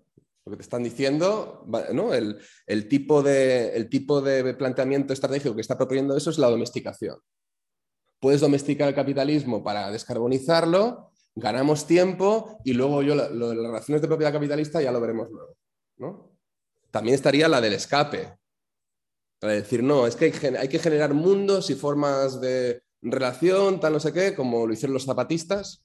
[0.46, 2.14] Lo que te están diciendo, ¿no?
[2.14, 7.18] el, tipo de, el tipo de planteamiento estratégico que está proponiendo eso es la domesticación.
[8.18, 14.32] Puedes domesticar el capitalismo para descarbonizarlo, ganamos tiempo y luego yo las relaciones de propiedad
[14.32, 15.56] capitalista ya lo veremos luego.
[15.98, 16.32] ¿no?
[16.90, 18.39] También estaría la del escape,
[19.40, 24.00] para decir, no, es que hay, que generar mundos y formas de relación, tal no
[24.00, 25.84] sé qué, como lo hicieron los zapatistas,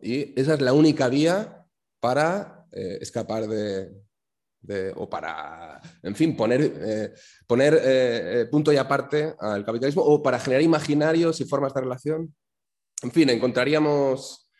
[0.00, 1.66] y esa es la única vía
[2.00, 3.90] para eh, escapar de,
[4.94, 7.12] o para, en fin, poner, eh,
[7.46, 12.34] poner eh, punto y aparte al capitalismo, o para generar imaginarios y formas de relación.
[13.02, 14.50] En fin, encontraríamos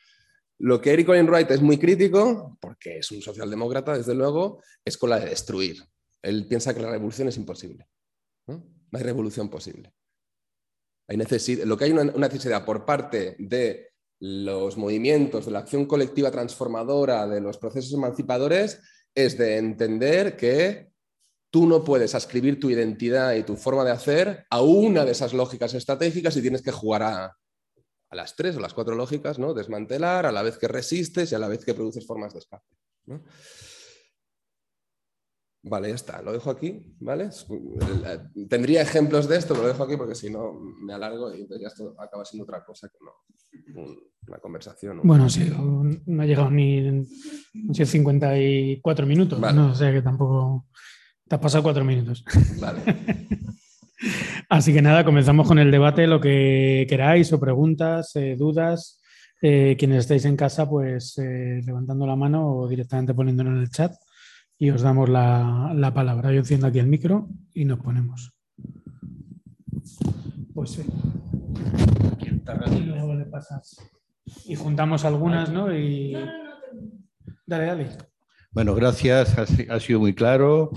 [0.58, 4.96] lo que Eric Olin Wright es muy crítico, porque es un socialdemócrata, desde luego, es
[4.96, 5.82] con la de destruir.
[6.22, 7.86] Él piensa que la revolución es imposible.
[8.90, 8.98] ¿No?
[8.98, 9.92] hay revolución posible.
[11.08, 11.16] Hay
[11.64, 17.26] lo que hay una, necesidad por parte de los movimientos, de la acción colectiva transformadora,
[17.26, 18.80] de los procesos emancipadores,
[19.14, 20.90] es de entender que
[21.50, 25.32] tú no puedes ascribir tu identidad y tu forma de hacer a una de esas
[25.32, 27.36] lógicas estratégicas y tienes que jugar a,
[28.10, 29.52] las tres o las cuatro lógicas, ¿no?
[29.52, 32.64] Desmantelar a la vez que resistes y a la vez que produces formas de escape.
[35.68, 37.24] Vale, ya está, lo dejo aquí, ¿vale?
[37.24, 41.66] Eh, tendría ejemplos de esto, lo dejo aquí porque si no me alargo y ya
[41.66, 43.10] esto acaba siendo otra cosa que no
[44.28, 45.00] una conversación.
[45.02, 45.52] Bueno, sí,
[46.06, 47.04] no ha llegado ni
[47.72, 49.70] 54 minutos, ¿no?
[49.72, 50.66] o sea que tampoco
[51.26, 52.24] te has pasado cuatro minutos.
[52.60, 52.80] Vale.
[54.48, 59.00] Así que nada, comenzamos con el debate, lo que queráis o preguntas, eh, dudas.
[59.42, 63.92] Eh, quienes estáis en casa, pues levantando la mano o directamente poniéndolo en el chat
[64.58, 66.32] y os damos la, palabra.
[66.32, 68.32] Yo enciendo aquí el micro y nos ponemos.
[70.54, 70.82] Pues sí.
[72.72, 73.76] Y luego le pasas.
[74.46, 75.74] Y juntamos algunas, ¿no?
[75.76, 76.12] Y...
[77.46, 77.88] Dale, dale.
[78.50, 79.36] Bueno, gracias.
[79.38, 80.70] Ha, sido muy claro.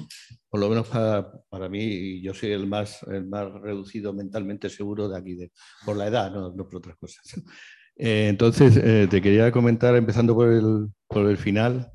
[0.50, 5.18] Por lo menos para, mí, yo soy el más, el más reducido mentalmente seguro de
[5.18, 5.52] aquí, de,
[5.86, 7.24] por la edad, no, por otras cosas.
[8.02, 11.92] Eh, entonces, eh, te quería comentar, empezando por el, por el final,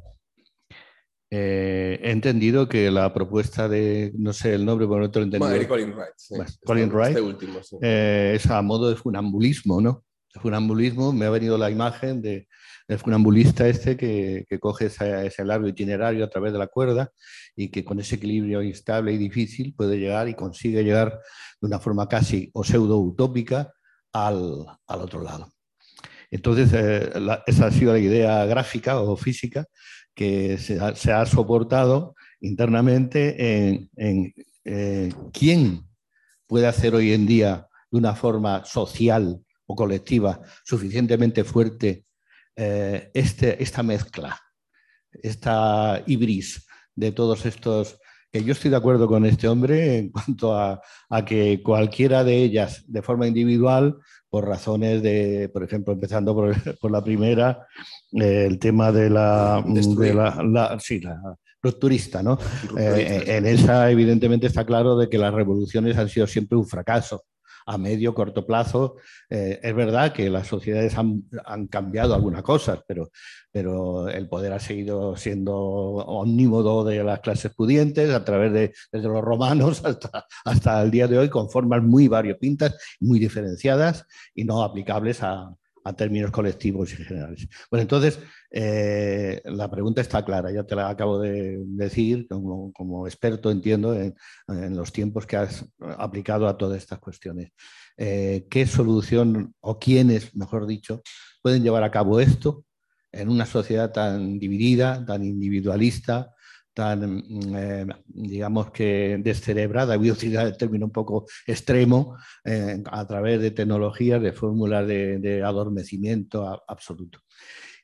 [1.37, 5.25] eh, he entendido que la propuesta de, no sé el nombre, pero no te lo
[5.25, 5.69] he entendido.
[5.69, 6.13] Colin Wright.
[6.17, 6.35] Sí.
[6.65, 7.19] Colin este Wright.
[7.19, 10.05] último, eh, es a modo de funambulismo, ¿no?
[10.33, 12.47] De funambulismo, me ha venido la imagen de,
[12.87, 17.11] del funambulista este que, que coge ese, ese, largo itinerario a través de la cuerda
[17.57, 21.19] y que con ese equilibrio instable y difícil puede llegar y consigue llegar
[21.61, 23.73] de una forma casi o pseudo utópica
[24.13, 25.53] al, al otro lado.
[26.31, 27.13] Entonces, eh,
[27.47, 29.67] esa ha sido la idea gráfica o física
[30.15, 30.79] que se
[31.13, 34.35] ha, soportado internamente en,
[35.33, 35.85] quién
[36.47, 42.07] puede hacer hoy en día de una forma social o colectiva suficientemente fuerte
[42.57, 44.41] eh, este, esta mezcla,
[45.11, 47.99] esta ibris de todos estos
[48.35, 50.81] que yo estoy de acuerdo con este hombre en cuanto a,
[51.25, 56.53] que cualquiera de ellas de forma individual por razones de, por ejemplo, empezando por,
[56.91, 57.65] la primera,
[58.11, 61.17] eh, el tema de la, de la, sí, la
[61.63, 62.37] rupturista, ¿no?
[62.77, 67.23] Eh, en esa, evidentemente, está claro de que las revoluciones han sido siempre un fracaso
[67.67, 68.97] a medio, corto plazo.
[69.31, 71.25] Eh, es verdad que las sociedades han,
[71.69, 73.11] cambiado algunas cosas, pero,
[73.51, 79.09] pero el poder ha seguido siendo omnímodo de las clases pudientes a través de desde
[79.09, 84.45] los romanos hasta, hasta el día de hoy, con formas muy variopintas, muy diferenciadas y
[84.45, 85.55] no aplicables a,
[85.85, 87.47] a términos colectivos y generales.
[87.71, 88.19] Bueno, entonces,
[88.51, 94.15] eh, la pregunta está clara, ya te la acabo de decir, como, experto entiendo en,
[94.77, 95.67] los tiempos que has
[95.99, 97.53] aplicado a todas estas cuestiones.
[97.99, 101.03] Eh, ¿Qué solución o quiénes, mejor dicho,
[101.43, 102.65] pueden llevar a cabo esto
[103.13, 106.34] en una sociedad tan dividida, tan individualista,
[106.75, 112.83] tan, mm, eh, digamos que descerebrada, voy a utilizar el término un poco extremo, eh,
[112.91, 117.21] a través de tecnologías, de fórmulas de, adormecimiento absoluto.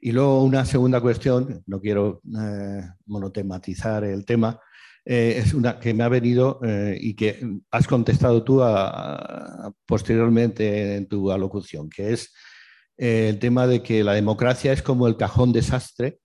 [0.01, 4.61] Y luego una segunda cuestión, no quiero eh, monotematizar el tema,
[5.03, 6.61] es una que me ha venido
[7.01, 8.61] y que has contestado tú
[9.87, 12.33] posteriormente en tu alocución, que es
[12.99, 16.21] el tema de que la democracia es como el cajón desastre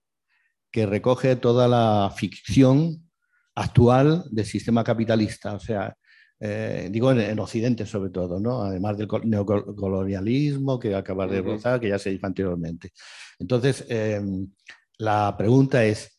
[0.70, 3.10] que recoge toda la ficción
[3.54, 5.54] actual del sistema capitalista.
[5.54, 5.96] O sea,
[6.38, 8.62] eh, digo en, Occidente sobre todo, ¿no?
[8.62, 12.92] además del neocolonialismo que acaba de rozar, que ya se dijo anteriormente.
[13.38, 14.48] Entonces, em,
[14.98, 16.18] la pregunta es,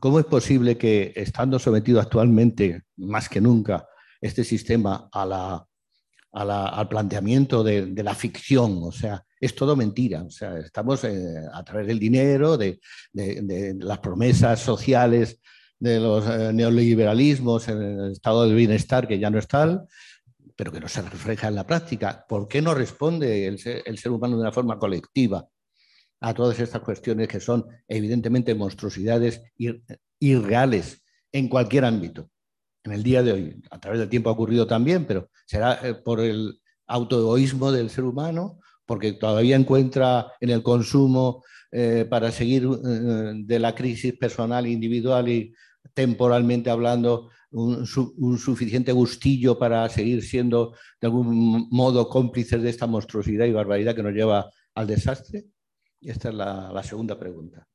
[0.00, 3.86] ¿cómo es posible que estando sometido actualmente, más que nunca,
[4.20, 5.66] este sistema a la,
[6.34, 8.80] al planteamiento de, la ficción?
[8.82, 10.22] O sea, es todo mentira.
[10.22, 12.80] O sea, estamos eh, a través del dinero, de,
[13.78, 15.40] las promesas sociales
[15.78, 19.86] de los eh, neoliberalismos, el estado del bienestar que ya no es tal,
[20.56, 22.24] pero que no se refleja en la práctica.
[22.28, 25.46] ¿Por qué no responde el ser, humano de una forma colectiva
[26.20, 29.42] a todas estas cuestiones que son evidentemente monstruosidades
[30.18, 32.30] irreales en cualquier ámbito?
[32.84, 35.94] En el día de hoy, a través del tiempo ha ocurrido también, pero será eh,
[35.94, 42.68] por el autoegoísmo del ser humano, porque todavía encuentra en el consumo eh, para seguir
[42.68, 45.54] de la crisis personal, individual y
[45.94, 47.86] temporalmente hablando, un,
[48.36, 54.02] suficiente gustillo para seguir siendo de algún modo cómplices de esta monstruosidad y barbaridad que
[54.02, 55.44] nos lleva al desastre?
[56.00, 57.66] Y esta es la, segunda pregunta.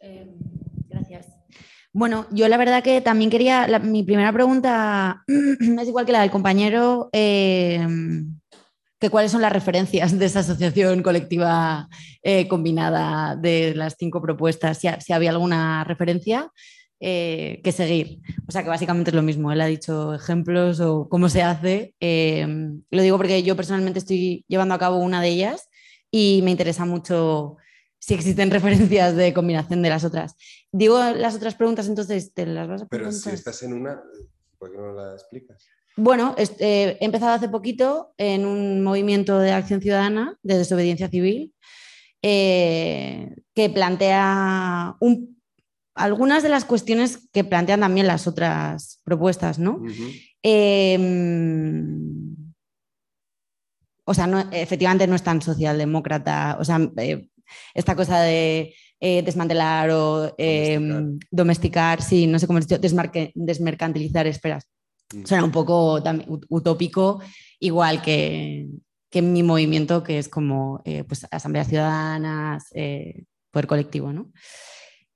[0.00, 0.34] Eh,
[0.88, 1.28] gracias.
[1.94, 6.30] Bueno, yo la verdad que también quería, mi primera pregunta es igual que la del
[6.30, 7.10] compañero.
[7.12, 7.86] Eh,
[9.10, 11.88] cuáles son las referencias de esa asociación colectiva
[12.22, 16.50] eh, combinada de las cinco propuestas, si, había alguna referencia
[17.00, 18.20] eh, que seguir.
[18.46, 21.94] O sea que básicamente es lo mismo, él ha dicho ejemplos o cómo se hace.
[22.90, 25.68] Lo digo porque yo personalmente estoy llevando a cabo una de ellas
[26.10, 27.56] y me interesa mucho
[28.02, 30.34] si existen referencias de combinación de las otras.
[30.72, 33.20] Digo las otras preguntas, entonces te las vas a preguntar.
[33.22, 34.02] Pero si estás en una,
[34.58, 35.64] ¿por qué no la explicas?
[35.96, 41.54] Bueno, eh, he empezado hace poquito en un movimiento de acción ciudadana, de desobediencia civil,
[42.22, 44.96] eh, que plantea
[45.94, 49.82] algunas de las cuestiones que plantean también las otras propuestas, ¿no?
[50.42, 52.36] Em,
[54.04, 57.28] o sea, efectivamente no es tan socialdemócrata, o sea, eh,
[57.74, 62.00] esta cosa de desmantelar o em, domesticar.
[62.00, 62.68] sí, no sé cómo es
[63.34, 64.64] desmercantilizar, esperas
[65.12, 65.26] Mm.
[65.26, 66.00] Suena un poco
[66.48, 67.20] utópico,
[67.60, 68.68] igual que,
[69.10, 74.12] que mi movimiento, que es como eh, pues, asambleas ciudadanas, eh, poder colectivo.
[74.12, 74.32] ¿no?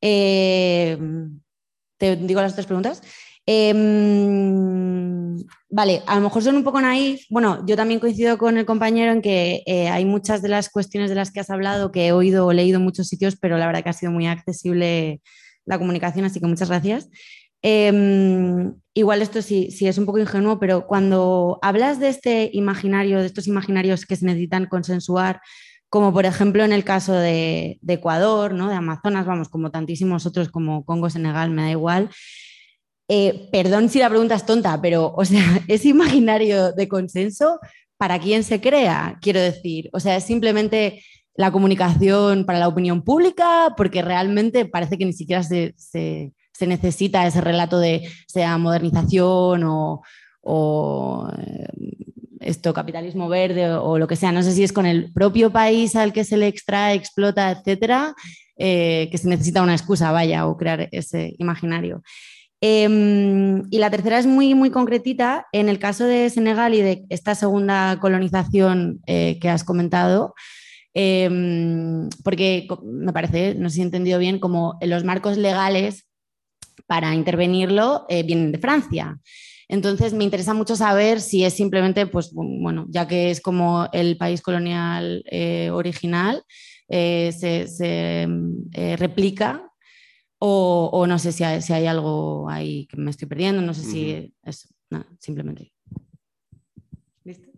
[0.00, 0.98] Eh,
[1.98, 3.02] ¿Te digo las otras preguntas?
[3.46, 5.15] Em,
[5.70, 7.24] vale, a lo mejor son un poco naif.
[7.30, 11.16] Bueno, yo también coincido con el compañero en que hay muchas de las cuestiones de
[11.16, 13.82] las que has hablado que he oído o leído en muchos sitios, pero la verdad
[13.82, 15.20] que ha sido muy accesible
[15.64, 17.08] la comunicación, así que muchas gracias.
[17.62, 23.20] Em, igual esto sí, sí, es un poco ingenuo, pero cuando hablas de este imaginario,
[23.20, 25.40] de estos imaginarios que se necesitan consensuar,
[25.88, 28.68] como por ejemplo en el caso de, Ecuador, ¿no?
[28.68, 32.10] de Amazonas, vamos, como tantísimos otros como Congo, Senegal, me da igual.
[33.08, 37.60] Eh, perdón si la pregunta es tonta, pero, o sea, ese imaginario de consenso,
[37.96, 39.18] ¿para quién se crea?
[39.20, 41.02] Quiero decir, o sea, es simplemente
[41.34, 46.32] la comunicación para la opinión pública, porque realmente parece que ni siquiera se
[46.66, 49.62] necesita ese relato de sea modernización
[50.42, 51.66] o, eh,
[52.40, 54.32] esto, capitalismo verde o, lo que sea.
[54.32, 58.14] No sé si es con el propio país al que se le extrae, explota, etcétera,
[58.56, 62.02] eh, que se necesita una excusa, vaya, o crear ese imaginario.
[62.60, 65.46] Em, y la tercera es muy, muy concretita.
[65.52, 70.34] En el caso de Senegal y de esta segunda colonización eh, que has comentado,
[70.94, 76.06] em, porque me parece, no sé si he entendido bien, como los marcos legales
[76.86, 79.18] para intervenirlo eh, vienen de Francia.
[79.68, 84.16] Entonces me interesa mucho saber si es simplemente, pues bueno, ya que es como el
[84.16, 86.42] país colonial eh, original,
[86.88, 88.28] se,
[88.96, 89.72] replica
[90.38, 93.82] o, no sé si hay, si hay, algo ahí que me estoy perdiendo, no sé
[93.82, 94.74] si es
[95.18, 95.72] simplemente.
[97.24, 97.50] ¿Listo?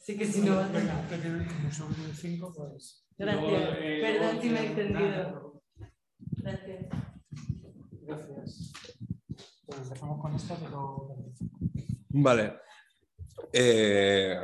[0.00, 0.56] Sí que si no...
[3.16, 3.76] Gracias.
[4.02, 5.62] Perdón si me he entendido.
[6.36, 6.86] Gracias.
[8.02, 8.72] Gracias.
[9.64, 11.16] Pues empezamos con esto, pero...
[12.10, 12.54] Vale.
[13.52, 14.36] Eh,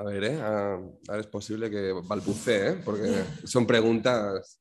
[0.00, 0.40] a ver, ¿eh?
[0.40, 0.78] a,
[1.08, 2.80] ver, es posible que balbucee, ¿eh?
[2.82, 4.58] porque son preguntas.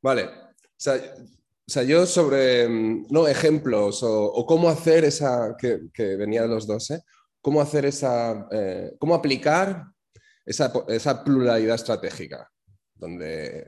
[0.00, 0.24] Vale.
[0.24, 6.66] O sea, yo sobre no, ejemplos o, cómo hacer esa, que, que, venía de los
[6.66, 7.02] dos, ¿eh?
[7.40, 9.84] cómo hacer esa, eh, cómo aplicar
[10.46, 12.48] esa, pluralidad estratégica,
[12.94, 13.66] donde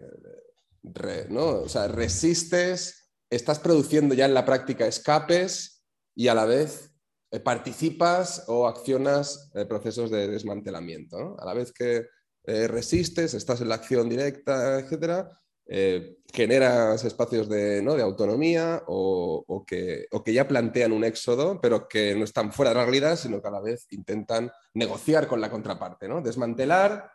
[1.29, 1.63] ¿no?
[1.63, 5.85] O sea, resistes, estás produciendo ya en la práctica escapes
[6.15, 6.90] y a la vez
[7.39, 11.37] participas o accionas en procesos de desmantelamiento.
[11.39, 12.07] A la vez que
[12.45, 15.29] eh, resistes, estás en la acción directa, etc.,
[15.73, 17.95] eh, generas espacios de, ¿no?
[17.95, 22.77] de autonomía o, que, que, ya plantean un éxodo, pero que no están fuera de
[22.77, 26.23] la realidad, sino que a la vez intentan negociar con la contraparte, ¿no?
[26.23, 27.13] desmantelar,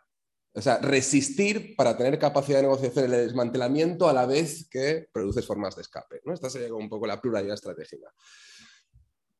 [0.54, 5.06] o sea, resistir para tener capacidad de negociación en el desmantelamiento a la vez que
[5.12, 6.22] produces formas de escape.
[6.24, 6.32] ¿no?
[6.32, 8.10] Esta sería un poco la pluralidad estratégica.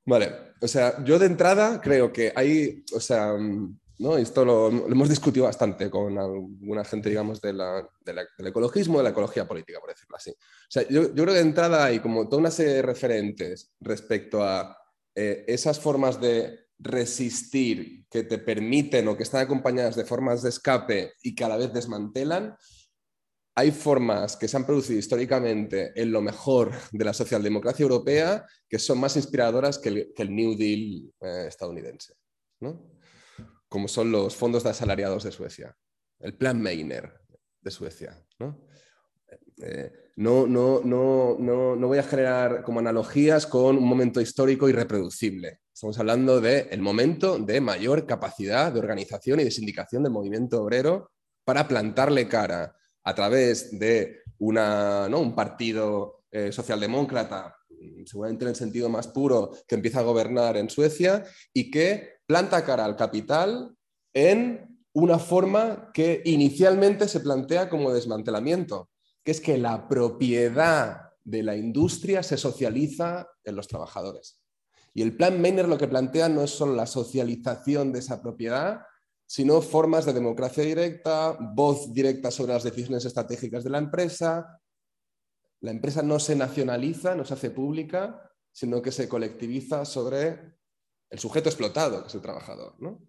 [0.06, 3.34] Vale, o sea, yo de entrada creo que hay, o sea,
[3.98, 4.16] ¿no?
[4.16, 9.10] Esto lo, hemos discutido bastante con alguna gente, digamos, de la, del ecologismo, de la
[9.10, 10.30] ecología política, por decirlo así.
[10.30, 14.42] O sea, yo, creo que de entrada hay como toda una serie de referentes respecto
[14.44, 14.76] a
[15.14, 20.50] eh, esas formas de resistir que te permiten o que están acompañadas de formas de
[20.50, 22.56] escape y que a la vez desmantelan.
[23.56, 28.78] Hay formas que se han producido históricamente en lo mejor de la socialdemocracia europea que
[28.78, 32.14] son más inspiradoras que el, New Deal eh, estadounidense.
[32.60, 32.96] ¿no?
[33.68, 35.76] como son los fondos de asalariados de Suecia,
[36.20, 37.12] el plan Meiner
[37.60, 38.24] de Suecia.
[39.62, 40.46] Eh, ¿no?
[40.46, 45.60] no, no, no, no, voy a generar como analogías con un momento histórico irreproducible.
[45.72, 50.62] Estamos hablando del el momento de mayor capacidad de organización y de sindicación del movimiento
[50.62, 51.10] obrero
[51.44, 52.74] para plantarle cara
[53.06, 55.20] a través de una, ¿no?
[55.20, 57.56] un partido eh, socialdemócrata,
[58.04, 62.64] seguramente en el sentido más puro, que empieza a gobernar en Suecia y que planta
[62.64, 63.76] cara al capital
[64.12, 68.90] en una forma que inicialmente se plantea como desmantelamiento,
[69.22, 74.40] que es que la propiedad de la industria se socializa en los trabajadores.
[74.94, 78.80] Y el plan Meiner lo que plantea no es solo la socialización de esa propiedad,
[79.26, 84.60] sino formas de democracia directa, voz directa sobre las decisiones estratégicas de la empresa.
[85.60, 90.56] La empresa no se nacionaliza, no se hace pública, sino que se colectiviza sobre
[91.10, 92.74] el sujeto explotado, que es el trabajador.
[92.78, 93.02] ¿no?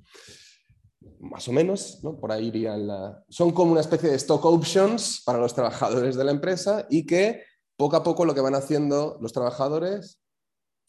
[1.20, 2.20] Más o menos, ¿no?
[2.20, 3.24] por ahí irían la...
[3.30, 7.44] Son como una especie de stock options para los trabajadores de la empresa y que
[7.78, 10.20] poco a poco lo que van haciendo los trabajadores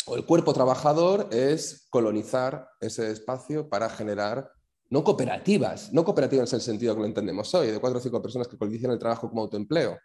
[0.07, 4.51] o el cuerpo trabajador es colonizar ese espacio para generar
[4.91, 8.22] no cooperativas, no cooperativas en el sentido que lo entendemos hoy, de cuatro o cinco
[8.22, 9.99] personas que colectivizan el trabajo como autoempleo,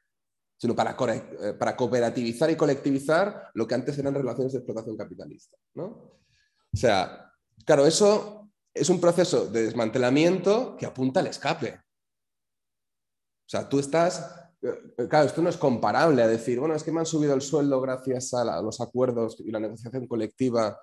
[0.57, 5.57] sino para, eh, para cooperativizar y colectivizar lo que antes eran relaciones de explotación capitalista.
[5.75, 5.85] ¿no?
[5.85, 7.31] O sea,
[7.65, 11.79] claro, eso es un proceso de desmantelamiento que apunta al escape.
[13.45, 16.91] O sea, tú estás, eh, claro, esto no es comparable a decir, bueno, es que
[16.91, 20.79] me han subido el sueldo gracias a, los acuerdos y la negociación colectiva.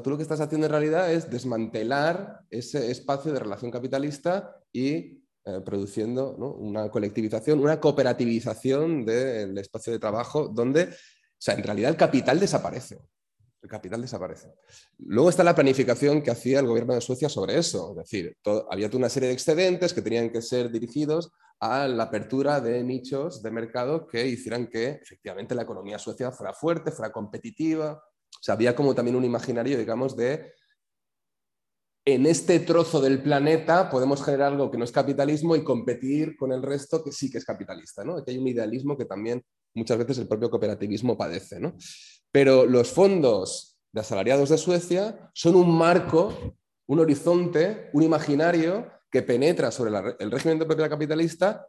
[0.00, 5.22] Tú lo que estás haciendo en realidad es desmantelar ese espacio de relación capitalista y
[5.44, 10.88] eh, produciendo una colectivización, una cooperativización del espacio de trabajo donde, o
[11.38, 13.00] sea, en realidad el capital desaparece
[13.62, 14.52] el capital desaparece.
[14.98, 17.90] Luego está la planificación que hacía el gobierno de Suecia sobre eso.
[17.90, 18.36] Es decir,
[18.68, 21.30] había una serie de excedentes que tenían que ser dirigidos
[21.60, 26.52] a la apertura de nichos de mercado que hicieran que efectivamente la economía suecia fuera
[26.52, 28.02] fuerte, fuera competitiva.
[28.42, 30.52] O sea, había como también un imaginario, digamos, de
[32.04, 36.50] en este trozo del planeta podemos generar algo que no es capitalismo y competir con
[36.50, 38.02] el resto que sí que es capitalista.
[38.02, 38.16] ¿no?
[38.16, 41.60] Aquí hay un idealismo que también muchas veces el propio cooperativismo padece.
[41.60, 41.76] ¿no?
[42.32, 49.22] Pero los fondos de asalariados de Suecia son un marco, un horizonte, un imaginario que
[49.22, 51.64] penetra sobre el régimen de propiedad capitalista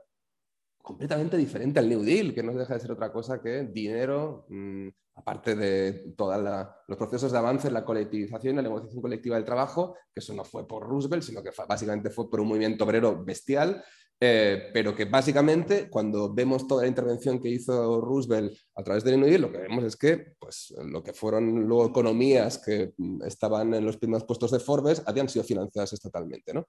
[0.82, 4.88] completamente diferente al New Deal, que no deja de ser otra cosa que dinero, mm,
[5.16, 6.42] aparte de todos
[6.88, 10.34] los procesos de avance en la colectivización y la negociación colectiva del trabajo, que eso
[10.34, 13.84] no fue por Roosevelt, sino que básicamente fue por un movimiento obrero bestial
[14.26, 19.20] eh, pero que básicamente cuando vemos toda la intervención que hizo Roosevelt a través del
[19.20, 22.94] New lo que vemos es que pues, lo que fueron luego economías que
[23.26, 26.54] estaban en los primeros puestos de Forbes habían sido financiadas estatalmente.
[26.54, 26.66] ¿no?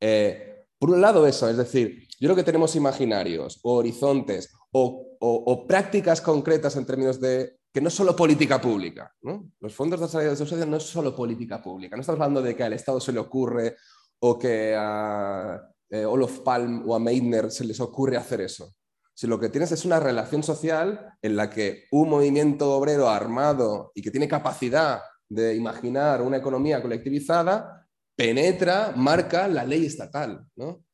[0.00, 5.64] Eh, por un lado eso, es decir, yo creo que tenemos imaginarios o horizontes o,
[5.66, 9.14] prácticas concretas en términos de que no es solo política pública.
[9.60, 11.94] Los fondos de salida de sociedad no es solo política pública.
[11.94, 13.76] No estamos hablando de que al Estado se le ocurre
[14.20, 18.74] o que a eh, Olof Palm o a Meitner se les ocurre hacer eso.
[19.12, 23.92] Si lo que tienes es una relación social en la que un movimiento obrero armado
[23.94, 27.86] y que tiene capacidad de imaginar una economía colectivizada,
[28.16, 30.46] penetra, marca la ley estatal.
[30.56, 30.86] ¿no?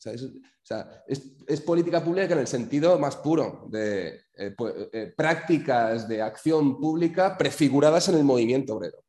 [1.64, 4.54] Política pública en el sentido más puro de eh,
[4.92, 9.02] eh, prácticas de acción pública prefiguradas en el movimiento obrero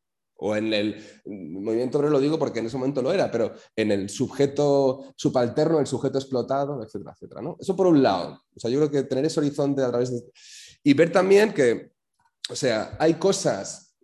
[0.46, 3.92] o en el movimiento obrero lo digo porque en ese momento lo era, pero en
[3.92, 7.42] el sujeto subalterno, el sujeto explotado, etcétera, etcétera.
[7.42, 7.56] ¿no?
[7.60, 8.42] Eso por un lado.
[8.54, 10.22] O sea, yo creo que tener ese horizonte a través de...
[10.84, 11.94] Y ver también que,
[12.50, 13.96] o sea, hay cosas,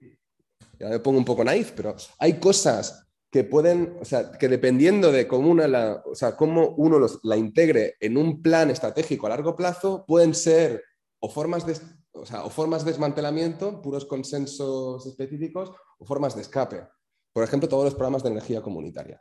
[0.79, 5.11] ya me pongo un poco naif, pero hay cosas que pueden, o sea, que dependiendo
[5.11, 9.55] de cómo, una o sea, cómo uno la integre en un plan estratégico a largo
[9.55, 10.83] plazo, pueden ser
[11.19, 11.77] o formas de,
[12.13, 16.87] o, sea, o formas de desmantelamiento, puros consensos específicos, o formas de escape.
[17.31, 19.19] Por ejemplo, todos los programas de energía comunitaria.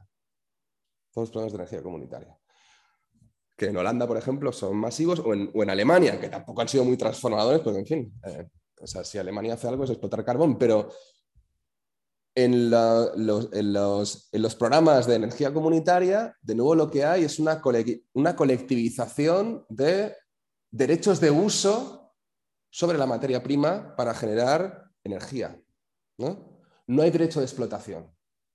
[1.12, 2.38] Todos los programas de energía comunitaria.
[3.56, 6.68] Que en Holanda, por ejemplo, son masivos, o en, o en Alemania, que tampoco han
[6.68, 8.48] sido muy transformadores, porque en fin, eh,
[8.80, 10.88] o sea, si Alemania hace algo es explotar carbón, pero
[12.44, 17.60] en, los, programas de energía comunitaria, de nuevo lo que hay es una,
[18.12, 20.14] una colectivización de
[20.70, 22.14] derechos de uso
[22.70, 25.60] sobre la materia prima para generar energía.
[26.18, 26.60] ¿no?
[26.86, 28.08] no hay derecho de explotación,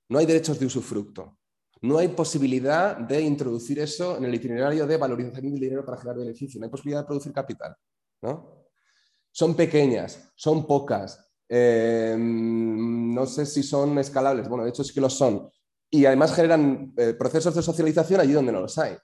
[0.08, 1.38] no hay derechos de usufructo,
[1.82, 6.18] no hay posibilidad de introducir eso en el itinerario de valorización del dinero para generar
[6.20, 7.76] beneficio, no hay posibilidad de producir capital.
[8.22, 8.64] ¿no?
[9.30, 15.00] Son pequeñas, son pocas, eh, no sé si son escalables, bueno, de hecho sí que
[15.00, 15.50] lo son.
[15.90, 18.96] Y además generan eh, procesos de socialización allí donde no los hay.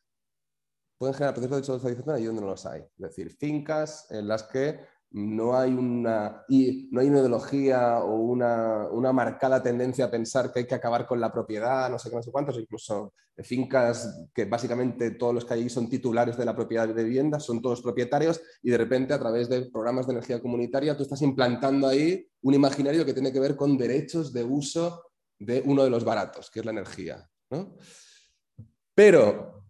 [0.98, 2.80] Pueden generar procesos de socialización allí donde no los hay.
[2.80, 4.80] Es decir, fincas en las que
[5.12, 10.66] no hay una, no hay una ideología o una, marcada tendencia a pensar que hay
[10.66, 15.12] que acabar con la propiedad, no sé qué, no sé cuántos, incluso fincas que básicamente
[15.12, 18.70] todos los que hay son titulares de la propiedad de vivienda, son todos propietarios y
[18.70, 23.04] de repente a través de programas de energía comunitaria tú estás implantando ahí un imaginario
[23.04, 25.04] que tiene que ver con derechos de uso
[25.38, 27.28] de uno de los baratos, que es la energía.
[28.94, 29.64] Pero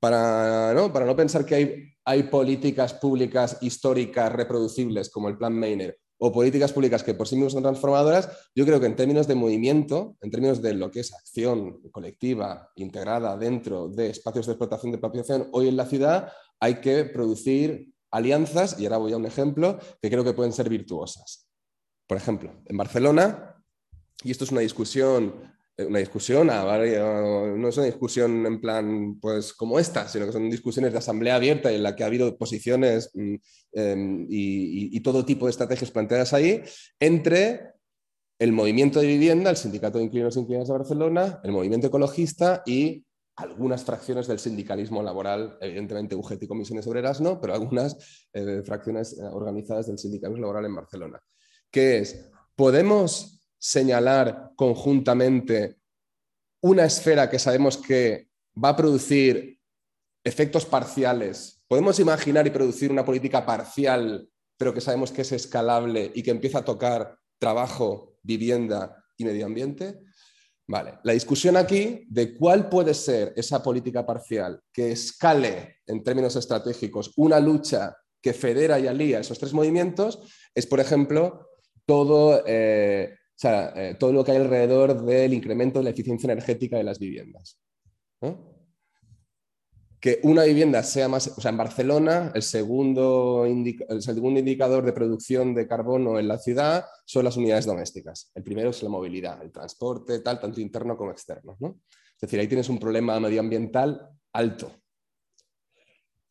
[0.00, 0.92] para ¿no?
[0.92, 6.30] para no pensar que hay hay políticas públicas históricas reproducibles como el Plan Meiner o
[6.30, 10.16] políticas públicas que por sí mismas son transformadoras, yo creo que en términos de movimiento,
[10.20, 14.98] en términos de lo que es acción colectiva integrada dentro de espacios de explotación de
[14.98, 19.78] población, hoy en la ciudad hay que producir alianzas, y ahora voy a un ejemplo,
[20.02, 21.48] que creo que pueden ser virtuosas.
[22.06, 23.56] Por ejemplo, en Barcelona,
[24.22, 25.50] y esto es una discusión
[25.86, 30.92] una discusión, no es una discusión en plan pues como esta, sino que son discusiones
[30.92, 33.34] de asamblea abierta en la que ha habido posiciones mm,
[33.72, 36.62] em, y, todo tipo de estrategias planteadas ahí
[36.98, 37.72] entre
[38.38, 42.62] el movimiento de vivienda, el sindicato de inquilinos e inquilinas de Barcelona, el movimiento ecologista
[42.66, 43.04] y
[43.36, 49.18] algunas fracciones del sindicalismo laboral, evidentemente UGT y comisiones obreras no, pero algunas eh, fracciones
[49.18, 51.20] eh, organizadas del sindicalismo laboral en Barcelona.
[51.70, 52.30] ¿Qué es?
[52.54, 55.76] ¿Podemos señalar conjuntamente
[56.62, 58.28] una esfera que sabemos que
[58.62, 59.60] va a producir
[60.24, 61.62] efectos parciales.
[61.68, 66.30] Podemos imaginar y producir una política parcial, pero que sabemos que es escalable y que
[66.30, 70.00] empieza a tocar trabajo, vivienda y medio ambiente.
[70.66, 76.36] Vale, la discusión aquí de cuál puede ser esa política parcial que escale en términos
[76.36, 80.20] estratégicos una lucha que federa y alía esos tres movimientos
[80.54, 81.48] es, por ejemplo,
[81.86, 86.76] todo eh, sea, eh, todo lo que hay alrededor del incremento de la eficiencia energética
[86.76, 87.58] de las viviendas.
[89.98, 94.92] Que una vivienda sea más, o sea, en Barcelona el segundo, el segundo indicador de
[94.92, 98.30] producción de carbono en la ciudad son las unidades domésticas.
[98.34, 101.56] El primero es la movilidad, el transporte, tal, tanto interno como externo.
[101.60, 104.70] Es decir, ahí tienes un problema medioambiental alto.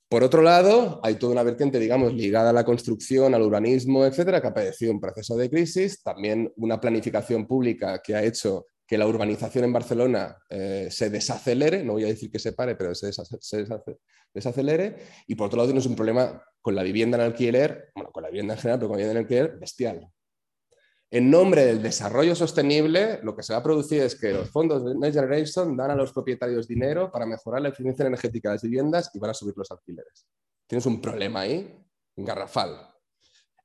[0.10, 4.42] Por otro lado, hay toda una vertiente, digamos, ligada a la construcción, al urbanismo, etcétera,
[4.42, 8.98] que ha padecido un proceso de crisis, también una planificación pública que ha hecho que
[8.98, 12.96] la urbanización en Barcelona eh, se desacelere, no voy a decir que se pare, pero
[12.96, 13.12] se,
[14.34, 14.96] desacelere,
[15.28, 18.30] y por otro lado tienes un problema con la vivienda en alquiler, bueno, con la
[18.30, 20.10] vivienda en general, pero con la vivienda en alquiler bestial.
[21.12, 24.86] En nombre del desarrollo sostenible, lo que se va a producir es que los fondos
[24.86, 28.62] de Next Generation dan a los propietarios dinero para mejorar la eficiencia energética de las
[28.62, 30.28] viviendas y van a subir los alquileres.
[30.68, 31.84] Tienes un problema ahí,
[32.16, 32.94] garrafal.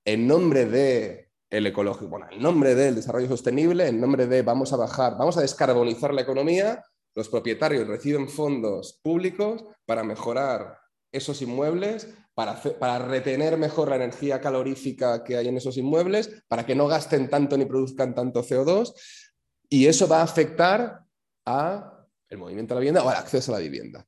[0.06, 4.72] En nombre de el ecológico, bueno, en nombre del desarrollo sostenible, en nombre de vamos
[4.72, 6.82] a bajar, vamos a descarbonizar la economía,
[7.14, 10.78] los propietarios reciben fondos públicos para mejorar
[11.12, 16.74] esos inmuebles para, retener mejor la energía calorífica que hay en esos inmuebles, para que
[16.74, 18.93] no gasten tanto ni produzcan tanto CO2,
[19.69, 21.01] y eso va a afectar
[21.47, 24.06] a el movimiento de la vivienda o al acceso a la vivienda.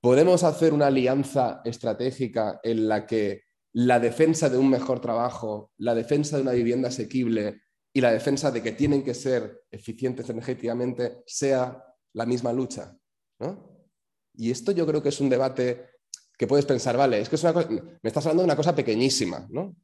[0.00, 3.42] Podemos hacer una alianza estratégica en la que
[3.72, 7.62] la defensa de un mejor trabajo, la defensa de una vivienda asequible
[7.92, 11.84] y la defensa de que tienen que ser eficientes energéticamente sea
[12.14, 12.96] la misma lucha.
[14.34, 15.95] Y esto yo creo que es un debate
[16.36, 18.74] que puedes pensar, vale, es que es una cosa, me estás hablando de una cosa
[18.74, 19.74] pequeñísima, ¿no?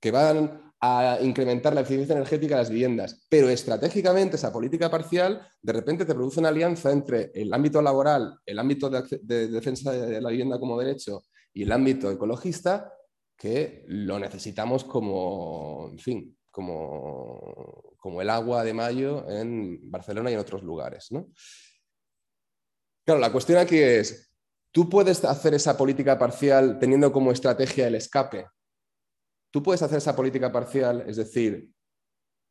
[0.00, 5.48] que van a incrementar la eficiencia energética de las viviendas, pero estratégicamente esa política parcial
[5.62, 10.20] de repente te produce una alianza entre el ámbito laboral, el ámbito de, defensa de
[10.20, 11.22] la vivienda como derecho
[11.54, 12.92] y el ámbito ecologista
[13.34, 20.34] que lo necesitamos como, en fin, como, como el agua de mayo en Barcelona y
[20.34, 21.10] en otros lugares.
[21.12, 21.28] ¿no?
[23.06, 24.33] Claro, la cuestión aquí es,
[24.74, 28.48] ¿tú puedes hacer esa política parcial teniendo como estrategia el escape?
[29.52, 31.70] ¿Tú puedes hacer esa política parcial, es decir,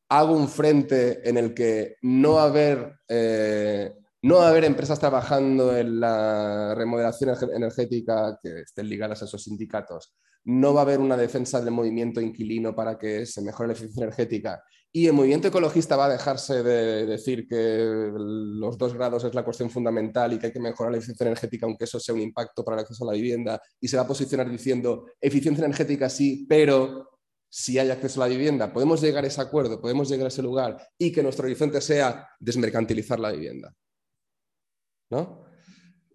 [0.10, 3.94] hago un frente en el que no haber, eh,
[4.24, 10.74] no haber empresas trabajando en la remodelación energética que estén ligadas a esos sindicatos, no
[10.74, 14.64] va a haber una defensa del movimiento inquilino para que se mejore la eficiencia energética.
[14.94, 19.44] Y el movimiento ecologista va a dejarse de decir que los dos grados es la
[19.44, 22.64] cuestión fundamental y que hay que mejorar la eficiencia energética, aunque eso sea un impacto
[22.64, 26.46] para el acceso a la vivienda, y se va a posicionar diciendo eficiencia energética sí,
[26.48, 27.10] pero
[27.50, 28.72] si hay acceso a la vivienda.
[28.72, 32.28] Podemos llegar a ese acuerdo, podemos llegar a ese lugar y que nuestro horizonte sea
[32.40, 33.74] desmercantilizar la vivienda.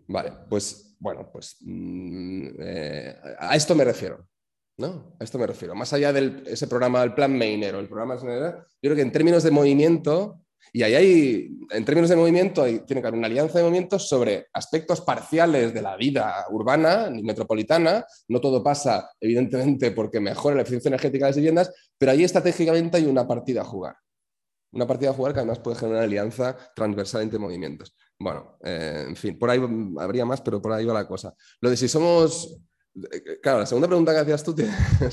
[0.07, 4.27] Vale, pues bueno, pues mm, eh, a esto me refiero.
[4.79, 5.17] ¿no?
[5.19, 5.75] A esto me refiero.
[5.75, 9.43] Más allá de ese programa del plan Mainer el programa yo creo que en términos
[9.43, 10.41] de movimiento,
[10.73, 14.47] y ahí hay, en términos de movimiento, tiene que haber una alianza de movimientos sobre
[14.53, 18.05] aspectos parciales de la vida urbana ni metropolitana.
[18.29, 22.99] No todo pasa, evidentemente, porque mejora la eficiencia energética de las viviendas, pero ahí estratégicamente
[22.99, 23.97] hay una partida a jugar.
[24.71, 27.97] Una partida a jugar que además puede generar una alianza transversal entre movimientos.
[28.19, 29.61] Bueno, eh, en fin, por ahí
[29.99, 31.35] habría más, pero por ahí va la cosa.
[31.61, 32.59] Lo de si somos.
[33.13, 34.57] Eh, claro, la segunda pregunta que hacías tú,
[35.07, 35.11] o,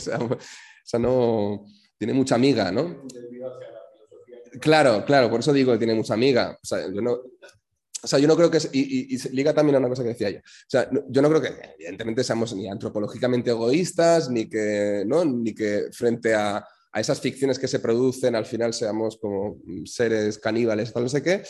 [0.83, 1.65] sea, no.
[1.97, 3.05] Tiene mucha amiga, ¿no?
[4.59, 6.57] Claro, claro, por eso digo que tiene mucha amiga.
[6.61, 7.19] O sea, yo no,
[8.05, 10.29] o sea, yo no creo que, y, y, liga también a una cosa que decía
[10.29, 15.25] yo, o sea, yo no creo que evidentemente seamos ni antropológicamente egoístas, ni que, ¿no?
[15.25, 16.57] ni que frente a,
[16.91, 21.23] a, esas ficciones que se producen al final seamos como seres caníbales, tal no sé
[21.23, 21.41] qué,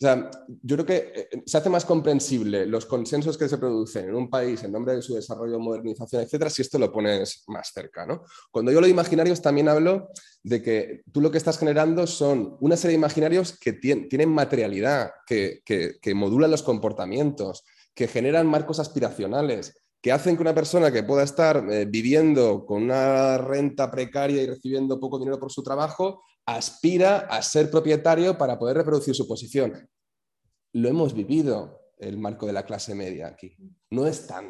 [0.00, 0.30] o sea,
[0.62, 4.30] yo creo que eh, se hace más comprensible los consensos que se producen en un
[4.30, 8.06] país en nombre de su desarrollo, modernización, etcétera, si esto lo pones más cerca.
[8.50, 10.08] Cuando yo lo de imaginarios también hablo
[10.42, 15.10] de que tú lo que estás generando son una serie de imaginarios que tienen materialidad,
[15.26, 15.62] que,
[16.14, 17.62] modulan los comportamientos,
[17.94, 22.84] que generan marcos aspiracionales, que hacen que una persona que pueda estar eh, viviendo con
[22.84, 26.24] una renta precaria y recibiendo poco dinero por su trabajo,
[26.56, 29.88] aspira a ser propietario para poder reproducir su posición.
[30.72, 33.54] Lo hemos vivido el marco de la clase media aquí.
[33.90, 34.48] No es tan,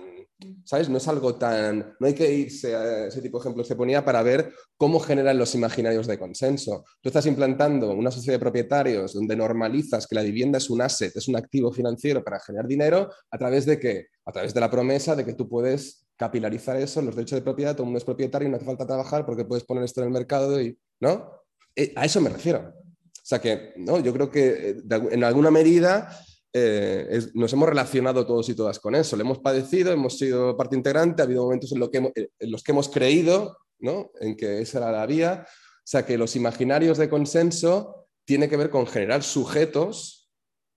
[0.64, 0.88] ¿sabes?
[0.88, 4.04] No es algo tan, no hay que irse a ese tipo de ejemplos que ponía
[4.04, 6.84] para ver cómo generan los imaginarios de consenso.
[7.00, 11.14] Tú estás implantando una sociedad de propietarios donde normalizas que la vivienda es un asset,
[11.16, 14.06] es un activo financiero para generar dinero, a través de qué?
[14.24, 17.72] A través de la promesa de que tú puedes capilarizar eso, los derechos de propiedad,
[17.72, 20.08] todo el mundo es propietario y no hace falta trabajar porque puedes poner esto en
[20.08, 21.39] el mercado y, ¿no?
[21.74, 22.72] Eh, a eso me refiero.
[22.76, 24.00] O sea que ¿no?
[24.00, 26.10] yo creo que eh, en alguna medida
[26.52, 29.16] eh, nos hemos relacionado todos y todas con eso.
[29.16, 33.56] Lo hemos padecido, hemos sido parte integrante, ha habido momentos en, los que hemos creído
[33.78, 34.10] ¿no?
[34.20, 35.46] en que esa era la vía.
[35.46, 40.28] O sea que los imaginarios de consenso tienen que ver con generar sujetos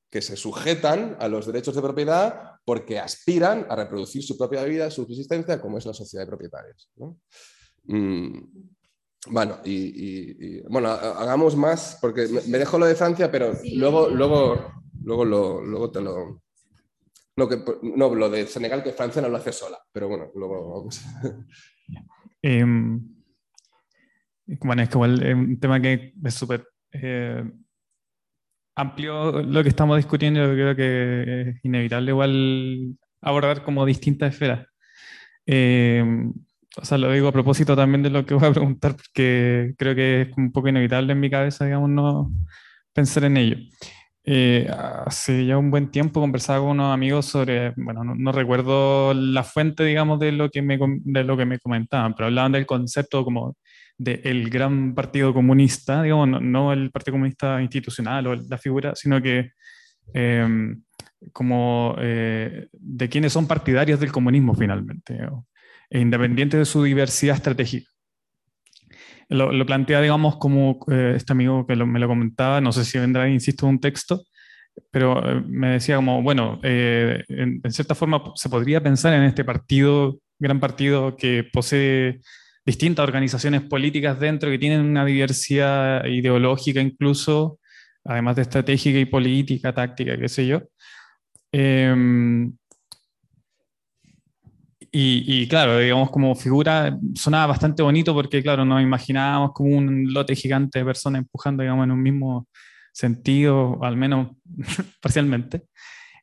[0.09, 4.91] que se sujetan a los derechos de propiedad porque aspiran a reproducir su propia vida,
[4.91, 6.89] su existencia, como es la sociedad de propietarios.
[6.95, 7.19] ¿no?
[7.85, 8.72] Mm.
[9.29, 14.71] Bueno, y, bueno, hagamos más, porque me, dejo lo de Francia, pero luego, luego,
[15.03, 16.41] luego, lo, luego te lo...
[17.35, 20.75] No, que, no, lo de Senegal, que Francia no lo hace sola, pero bueno, luego
[20.75, 21.01] vamos.
[22.45, 23.01] Em,
[24.59, 27.41] bueno, es que igual es un tema que es súper eh,
[28.75, 34.67] amplio lo que estamos discutiendo, yo creo que es inevitable igual abordar como distintas esferas.
[35.45, 36.03] Eh,
[36.75, 39.95] o sea, lo digo a propósito también de lo que voy a preguntar, porque creo
[39.95, 42.31] que es un poco inevitable en mi cabeza, digamos, no
[42.93, 43.57] pensar en ello.
[44.25, 44.69] Eh,
[45.05, 49.83] hace ya un buen tiempo conversaba con unos amigos sobre, bueno, no, recuerdo la fuente,
[49.83, 53.57] digamos, de lo, que me, de lo que me comentaban, pero hablaban del concepto como
[53.97, 59.51] del gran partido comunista, digamos, no, el partido comunista institucional o la figura, sino que
[60.13, 60.81] em,
[61.31, 65.29] como eh, de quienes son partidarios del comunismo finalmente e
[65.99, 67.89] independiente de su diversidad estratégica.
[69.29, 73.27] Lo, plantea, digamos, como eh, este amigo que me lo comentaba, no sé si vendrá,
[73.29, 74.23] insisto, un texto,
[74.91, 79.43] pero eh, me decía como, bueno, eh, en, cierta forma se podría pensar en este
[79.43, 82.19] partido, gran partido que posee
[82.65, 87.59] distintas organizaciones políticas dentro, que tienen una diversidad ideológica incluso,
[88.03, 90.61] además de estratégica y política, táctica, qué sé yo.
[94.93, 100.13] Em, y, claro, digamos, como figura sonaba bastante bonito porque, claro, nos imaginábamos como un
[100.13, 102.47] lote gigante de personas empujando, digamos, en un mismo
[102.91, 104.37] sentido, al menos
[105.01, 105.63] parcialmente.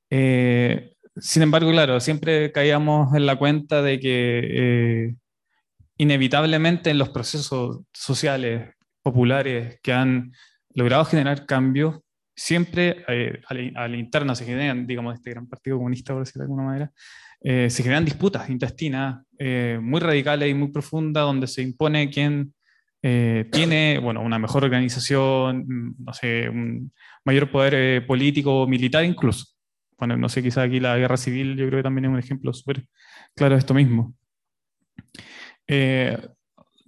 [0.09, 5.15] Eh, sin embargo, claro, siempre caíamos en la cuenta de que eh,
[5.99, 10.33] inevitablemente en los procesos sociales populares que han
[10.75, 12.01] logrado generar cambios,
[12.37, 16.93] siempre eh, a, se generan, digamos, este gran partido comunista, por decirlo de alguna manera,
[17.43, 22.55] eh, se generan disputas intestinas eh, muy radicales y muy profundas, donde se impone quién
[23.03, 26.93] tiene, bueno, una mejor organización, mm, no sé, un
[27.25, 29.47] mayor poder político o militar incluso.
[29.99, 32.53] Bueno, no sé, quizá aquí la guerra civil yo creo que también es un ejemplo
[32.53, 32.85] súper
[33.35, 34.15] claro de esto mismo.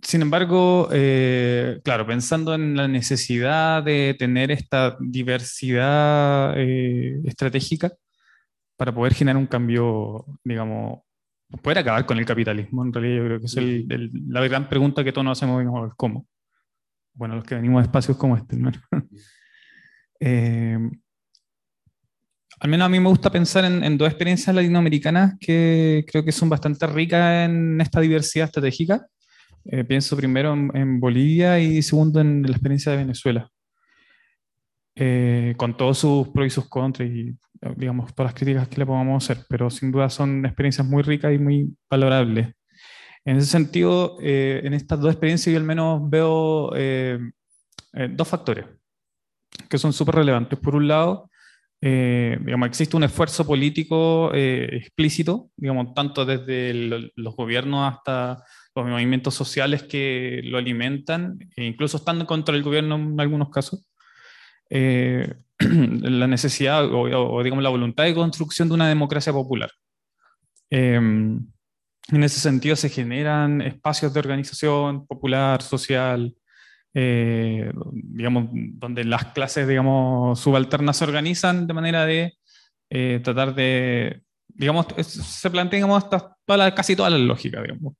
[0.03, 7.93] Sin embargo, eh, claro, pensando en la necesidad de tener esta diversidad eh, estratégica
[8.83, 11.03] para poder generar un cambio, digamos,
[11.63, 15.13] poder acabar con el capitalismo, en realidad yo creo que es la gran pregunta que
[15.13, 16.27] todos nos hacemos, digamos, ¿cómo?
[17.15, 18.73] Bueno, los que venimos de espacios como este, ¿no?
[20.25, 20.79] Eh,
[22.61, 26.31] al menos a mí me gusta pensar en, en, dos experiencias latinoamericanas que creo que
[26.31, 29.05] son bastante ricas en esta diversidad estratégica.
[29.65, 33.49] Eh, pienso primero en, Bolivia y segundo en la experiencia de Venezuela,
[34.95, 37.37] eh, con todos sus pros y sus contras y
[37.77, 41.33] digamos todas las críticas que le podamos hacer, pero sin duda son experiencias muy ricas
[41.33, 42.49] y muy valorables.
[43.25, 46.73] En ese sentido, eh, en estas dos experiencias yo al menos veo
[48.11, 48.67] dos factores
[49.69, 50.59] que son súper relevantes.
[50.59, 51.31] Por un lado,
[51.81, 58.43] digamos, existe un esfuerzo político explícito, digamos, tanto desde los gobiernos hasta
[58.75, 63.87] los movimientos sociales que lo alimentan, e incluso estando contra el gobierno en algunos casos,
[64.71, 65.35] eh,
[66.03, 69.71] la necesidad o, digamos la voluntad de construcción de una democracia popular.
[70.71, 71.47] Em,
[72.09, 76.35] en ese sentido se generan espacios de organización popular, social,
[76.95, 82.35] eh, digamos, donde las clases, digamos, subalternas se organizan de manera de
[82.91, 86.37] eh, tratar de, digamos, se plantean hasta
[86.75, 87.95] casi toda la lógica, digamos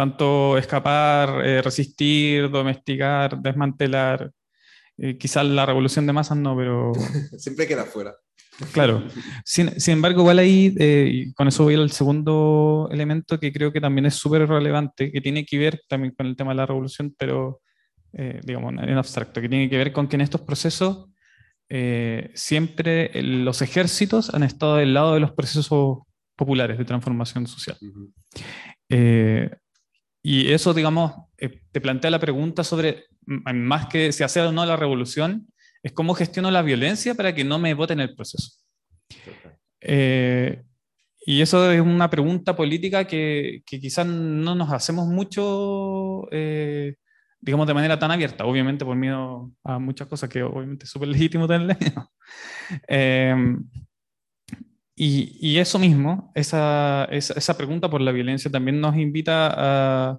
[0.00, 4.30] tanto escapar, eh, resistir, domesticar, desmantelar.
[5.02, 6.92] Eh, quizás la revolución de masas no, pero...
[7.38, 8.14] Siempre queda fuera.
[8.72, 9.06] Claro.
[9.44, 14.04] Sin, embargo, igual ahí, eh, con eso voy al segundo elemento que creo que también
[14.04, 17.60] es súper relevante, que tiene que ver también con el tema de la revolución, pero
[18.12, 21.06] digamos en abstracto, que tiene que ver con que en estos procesos
[22.34, 25.98] siempre los ejércitos han estado del lado de los procesos
[26.34, 27.78] populares de transformación social.
[30.22, 34.64] Y eso, digamos, eh, te plantea la pregunta sobre, más que si hacer o no
[34.66, 35.48] la revolución,
[35.82, 38.52] es cómo gestiono la violencia para que no me voten el proceso.
[39.80, 40.62] Eh,
[41.26, 46.96] y eso es una pregunta política que, que quizás no nos hacemos mucho, eh,
[47.40, 51.08] digamos, de manera tan abierta, obviamente por miedo a muchas cosas que obviamente es súper
[51.08, 51.76] legítimo tenerle.
[55.02, 60.18] Y, eso mismo, esa, esa, pregunta por la violencia también nos invita a,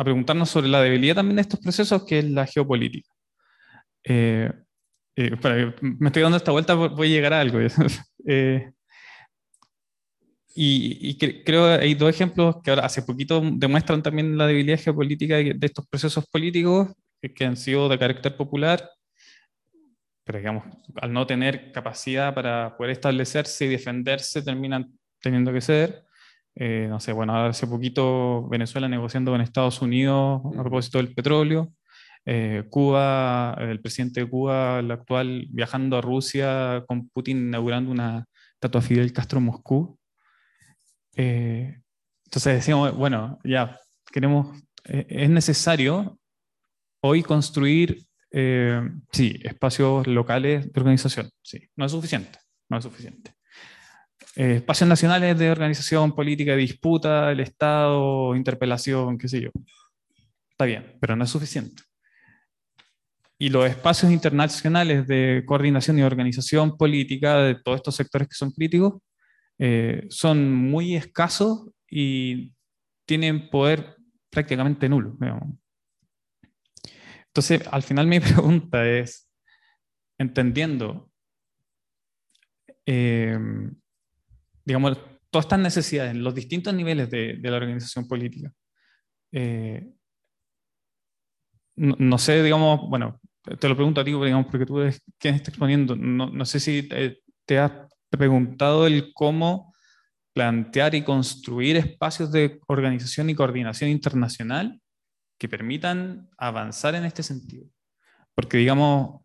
[0.00, 3.10] a, preguntarnos sobre la debilidad también de estos procesos, que es la geopolítica.
[4.04, 4.50] Eh,
[5.16, 7.58] eh, me estoy dando esta vuelta, voy a llegar a algo.
[8.26, 8.70] eh,
[10.54, 15.36] y, creo que hay dos ejemplos que ahora hace poquito demuestran también la debilidad geopolítica
[15.36, 16.88] de, de estos procesos políticos
[17.34, 18.90] que han sido de carácter popular
[20.30, 20.64] pero digamos,
[21.00, 26.04] al no tener capacidad para poder establecerse y defenderse, terminan teniendo que ceder.
[26.62, 31.72] Eh, no sé, bueno, hace poquito Venezuela negociando con Estados Unidos a propósito del petróleo.
[32.26, 38.26] Eh, Cuba, el presidente de Cuba, el actual, viajando a Rusia con Putin inaugurando una
[38.52, 39.98] estatua Fidel Castro en Moscú.
[41.16, 41.80] Eh,
[42.26, 43.80] entonces decíamos, bueno, ya,
[44.12, 46.18] queremos, es necesario
[47.00, 48.82] hoy construir eh,
[49.12, 52.38] sí, espacios locales de organización, sí, no es suficiente,
[52.68, 53.32] no es suficiente.
[54.36, 59.50] Eh, espacios nacionales de organización política, disputa, el Estado, interpelación, qué sé yo.
[60.50, 61.82] Está bien, pero no es suficiente.
[63.38, 68.52] Y los espacios internacionales de coordinación y organización política de todos estos sectores que son
[68.52, 69.00] críticos
[69.58, 72.52] eh, son muy escasos y
[73.06, 73.96] tienen poder
[74.30, 75.16] prácticamente nulo.
[75.18, 75.54] Digamos.
[77.26, 79.28] Entonces, al final mi pregunta es,
[80.18, 81.10] entendiendo,
[82.86, 83.38] eh,
[84.64, 84.98] digamos,
[85.30, 88.52] todas estas necesidades en los distintos niveles de, la organización política,
[89.32, 89.92] eh,
[91.76, 93.20] no, sé, digamos, bueno,
[93.58, 96.82] te lo pregunto a ti, digamos, porque tú eres quien está exponiendo, no, sé si
[96.82, 97.72] te, te has
[98.10, 99.72] preguntado el cómo
[100.34, 104.80] plantear y construir espacios de organización y coordinación internacional
[105.38, 107.66] que permitan avanzar en este sentido.
[108.34, 109.19] Porque digamos,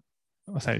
[0.48, 0.78] o sea,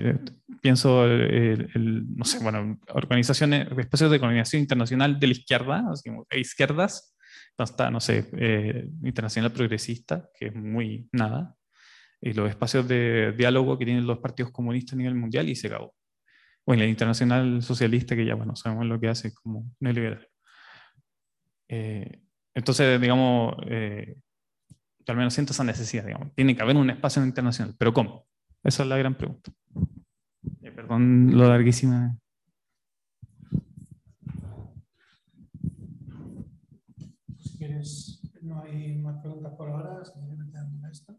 [0.62, 6.28] pienso, el, no sé, bueno, organizaciones, espacios de coordinación internacional de la izquierda, así como
[6.32, 7.16] izquierdas,
[7.58, 11.56] está, no sé, eh, Internacional Progresista, que es muy nada,
[12.22, 15.68] y los espacios de diálogo que tienen los partidos comunistas a nivel mundial y se
[15.68, 15.96] acabó.
[16.66, 20.28] O en la internacional socialista, que ya bueno, sabemos lo que hace como neoliberal.
[21.68, 22.22] Eh,
[22.54, 24.16] entonces, digamos, eh,
[25.08, 26.34] al menos siento esa necesidad, digamos.
[26.34, 28.26] Tiene que haber un espacio internacional, pero ¿cómo?
[28.66, 29.52] Esa es la gran pregunta.
[30.64, 32.18] Eh, perdón lo larguísima.
[37.38, 41.16] Si quieres, no hay más preguntas por ahora, si quieres meter esta.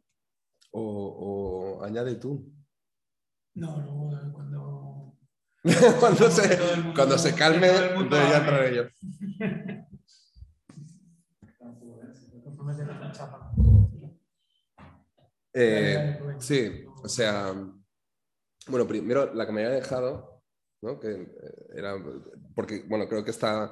[0.73, 2.53] O, o añade tú.
[3.55, 5.17] No, luego cuando...
[6.01, 6.59] cuando, se,
[6.97, 8.83] cuando se calme, entonces ya entraré yo.
[15.59, 17.55] Eh, sí, o sea,
[18.67, 20.43] bueno, primero la que me había dejado,
[20.83, 20.99] ¿no?
[20.99, 21.27] que eh,
[21.77, 21.95] era,
[22.53, 23.71] porque, bueno, creo que está,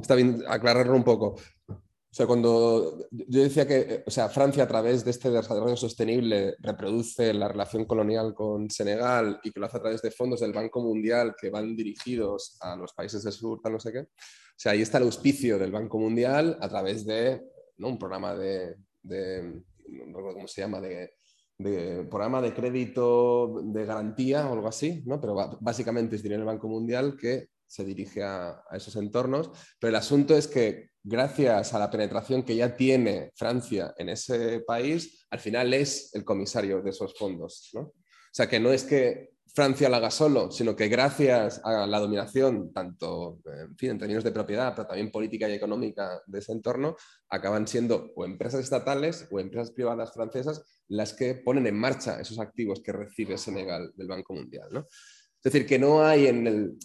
[0.00, 1.36] está bien aclararlo un poco.
[1.68, 5.76] O sea, cuando yo decía que, eh, o sea, Francia a través de este desarrollo
[5.76, 10.40] sostenible reproduce la relación colonial con Senegal y que lo hace a través de fondos
[10.40, 14.00] del Banco Mundial que van dirigidos a los países del sur, tal no sé qué.
[14.00, 17.42] O sea, ahí está el auspicio del Banco Mundial a través de
[17.76, 17.88] ¿no?
[17.90, 21.12] un programa de, de no recuerdo cómo se llama, de,
[21.62, 25.20] de, programa de crédito de garantía o algo así, ¿no?
[25.20, 29.96] pero básicamente es dinero del Banco Mundial que se dirige a, esos entornos, pero el
[29.96, 35.40] asunto es que gracias a la penetración que ya tiene Francia en ese país, al
[35.40, 37.70] final es el comisario de esos fondos.
[37.72, 37.80] ¿no?
[37.80, 41.98] O sea, que no es que Francia lo haga solo, sino que gracias a la
[41.98, 46.52] dominación, tanto en, fin, en términos de propiedad, pero también política y económica de ese
[46.52, 46.96] entorno,
[47.28, 52.38] acaban siendo o empresas estatales o empresas privadas francesas las que ponen en marcha esos
[52.38, 54.68] activos que recibe Senegal del Banco Mundial.
[54.70, 54.80] ¿no?
[54.80, 56.78] Es decir, que no hay en el...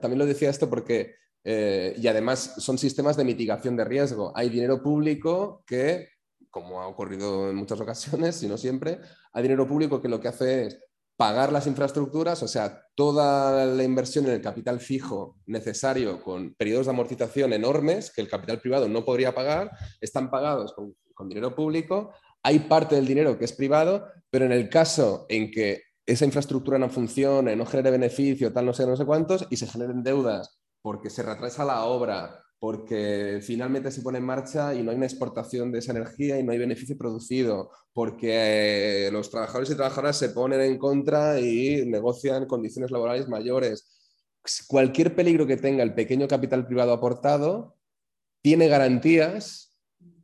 [0.00, 1.16] también lo decía esto porque...
[1.46, 4.32] Eh, y además son sistemas de mitigación de riesgo.
[4.34, 6.08] Hay dinero público que,
[6.48, 8.98] como ha ocurrido en muchas ocasiones, si no siempre,
[9.30, 10.80] hay dinero público que lo que hace es
[11.16, 16.86] pagar las infraestructuras, o sea, toda la inversión en el capital fijo necesario con periodos
[16.86, 19.70] de amortización enormes que el capital privado no podría pagar,
[20.00, 20.94] están pagados con,
[21.28, 22.12] dinero público.
[22.42, 26.78] Hay parte del dinero que es privado, pero en el caso en que esa infraestructura
[26.78, 30.58] no funcione, no genere beneficio, tal, no sé, no sé cuántos, y se generen deudas
[30.82, 35.04] porque se retrasa la obra, porque finalmente se pone en marcha y no hay una
[35.04, 40.30] exportación de esa energía y no hay beneficio producido, porque los trabajadores y trabajadoras se
[40.30, 44.16] ponen en contra y negocian condiciones laborales mayores.
[44.66, 47.76] Cualquier peligro que tenga el pequeño capital privado aportado
[48.40, 49.76] tiene garantías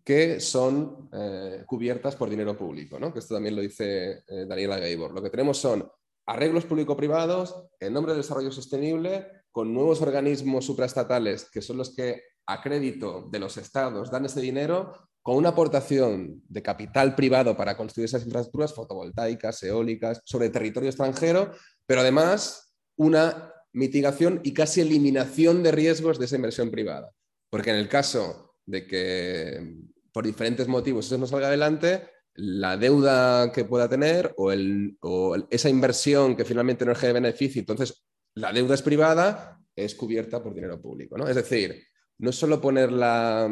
[0.02, 3.12] que son eh, cubiertas por dinero público, ¿no?
[3.12, 5.12] que esto también lo dice eh, Daniela Gaibor.
[5.12, 5.86] Lo que tenemos son
[6.24, 12.22] arreglos público-privados en nombre del desarrollo sostenible con nuevos organismos supraestatales que son los que
[12.46, 17.76] a crédito de los estados dan ese dinero con una aportación de capital privado para
[17.76, 21.52] construir esas infraestructuras fotovoltaicas, eólicas, sobre territorio extranjero,
[21.86, 27.12] pero además una mitigación y casi eliminación de riesgos de esa inversión privada.
[27.50, 29.76] Porque en el caso de que
[30.12, 36.36] por diferentes motivos eso no salga adelante, la deuda que pueda tener o, esa inversión
[36.36, 41.16] que finalmente no genere beneficio, entonces la deuda es privada, es cubierta por dinero público.
[41.16, 41.28] ¿no?
[41.28, 41.84] Es decir,
[42.18, 43.44] no es solo poner la,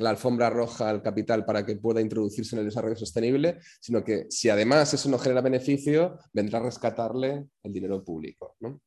[0.00, 4.48] alfombra roja al capital para que pueda introducirse en el desarrollo sostenible, sino que si
[4.48, 8.56] además eso no genera beneficio, vendrá a rescatarle el dinero público.
[8.60, 8.80] ¿no?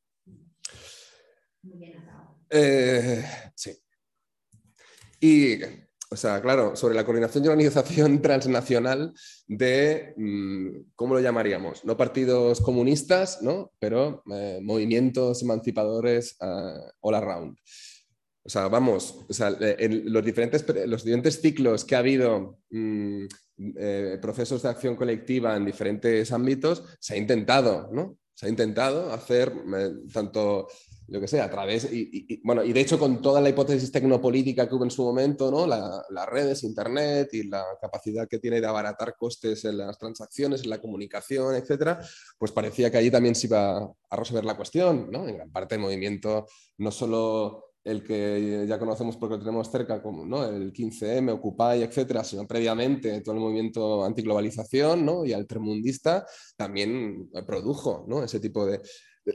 [2.50, 3.78] Eh, sí.
[5.20, 5.58] Y
[6.10, 9.12] o sea, claro, sobre la coordinación y organización transnacional
[9.46, 11.84] de, mm, ¿cómo lo llamaríamos?
[11.84, 13.72] No partidos comunistas, ¿no?
[13.78, 17.58] Pero eh, movimientos emancipadores uh, all around.
[18.42, 23.26] O sea, vamos, o sea, en los, diferentes, los diferentes ciclos que ha habido, mm,
[23.76, 28.16] eh, procesos de acción colectiva en diferentes ámbitos, se ha intentado, ¿no?
[28.34, 29.52] Se ha intentado hacer
[30.12, 30.68] tanto
[31.08, 34.68] lo que sea, a través, y, bueno, y de hecho con toda la hipótesis tecnopolítica
[34.68, 35.66] que hubo en su momento, ¿no?
[35.66, 40.70] las redes, Internet y la capacidad que tiene de abaratar costes en las transacciones, en
[40.70, 41.98] la comunicación, etcétera,
[42.38, 45.26] pues parecía que allí también se iba a resolver la cuestión, ¿no?
[45.26, 50.02] En gran parte el movimiento, no solo el que ya conocemos porque lo tenemos cerca,
[50.02, 50.44] como ¿no?
[50.44, 55.24] el 15M, Occupy, etcétera, sino previamente todo el movimiento antiglobalización ¿no?
[55.24, 56.26] y altermundista
[56.56, 58.22] también produjo ¿no?
[58.22, 58.82] ese tipo de,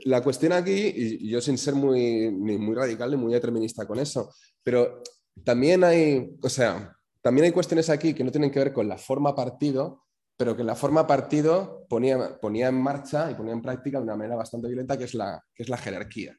[0.04, 4.34] la cuestión aquí, y yo sin ser muy, muy radical ni muy determinista con eso,
[4.62, 5.02] pero
[5.44, 8.98] también hay, o sea, también hay cuestiones aquí que no tienen que ver con la
[8.98, 10.04] forma partido,
[10.36, 14.16] pero que la forma partido ponía, ponía en marcha y ponía en práctica de una
[14.16, 16.36] manera bastante violenta, que es la, que es la jerarquía.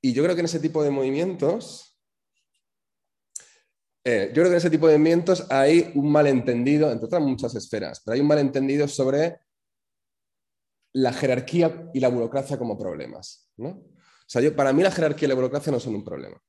[0.00, 1.92] Y yo creo que en ese tipo de movimientos
[4.08, 7.56] Eh, yo creo que en ese tipo de movimientos hay un malentendido, entre otras muchas
[7.56, 9.40] esferas, pero hay un malentendido sobre
[10.96, 13.50] la jerarquía y la burocracia como problemas.
[13.58, 13.68] ¿no?
[13.68, 16.40] O sea, yo, para mí la jerarquía y la burocracia no son un problema.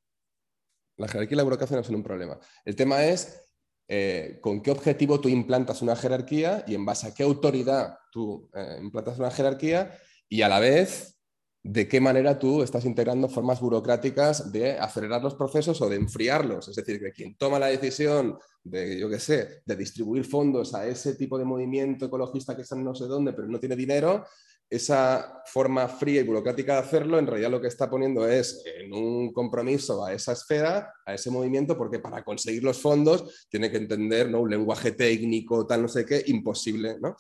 [0.96, 2.40] La jerarquía y la burocracia no son un problema.
[2.64, 3.42] El tema es
[3.90, 8.50] eh, con qué objetivo tú implantas una jerarquía y en base a qué autoridad tú
[8.54, 9.98] eh, implantas una jerarquía
[10.30, 11.20] y a la vez
[11.62, 16.70] de qué manera tú estás integrando formas burocráticas de acelerar los procesos o de enfriarlos.
[16.70, 18.40] Es decir, que quien toma la decisión
[18.70, 22.76] de, yo qué sé, de distribuir fondos a ese tipo de movimiento ecologista que está
[22.76, 24.26] no sé dónde, pero no tiene dinero,
[24.70, 28.94] esa forma fría y burocrática de hacerlo, en realidad lo que está poniendo es en
[28.94, 33.78] un compromiso a esa esfera, a ese movimiento, porque para conseguir los fondos tiene que
[33.78, 34.42] entender ¿no?
[34.42, 36.98] un lenguaje técnico, tal, no sé qué, imposible.
[37.00, 37.16] ¿no?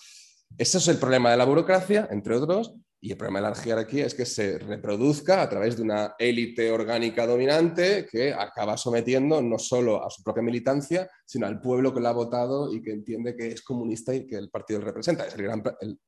[0.57, 4.07] Ese es el problema de la burocracia, entre otros, y el problema de la jerarquía
[4.07, 9.59] es que se reproduzca a través de una élite orgánica dominante que acaba sometiendo no
[9.59, 13.35] solo a su propia militancia, sino al pueblo que lo ha votado y que entiende
[13.35, 15.27] que es comunista y que el partido representa.
[15.27, 15.35] Es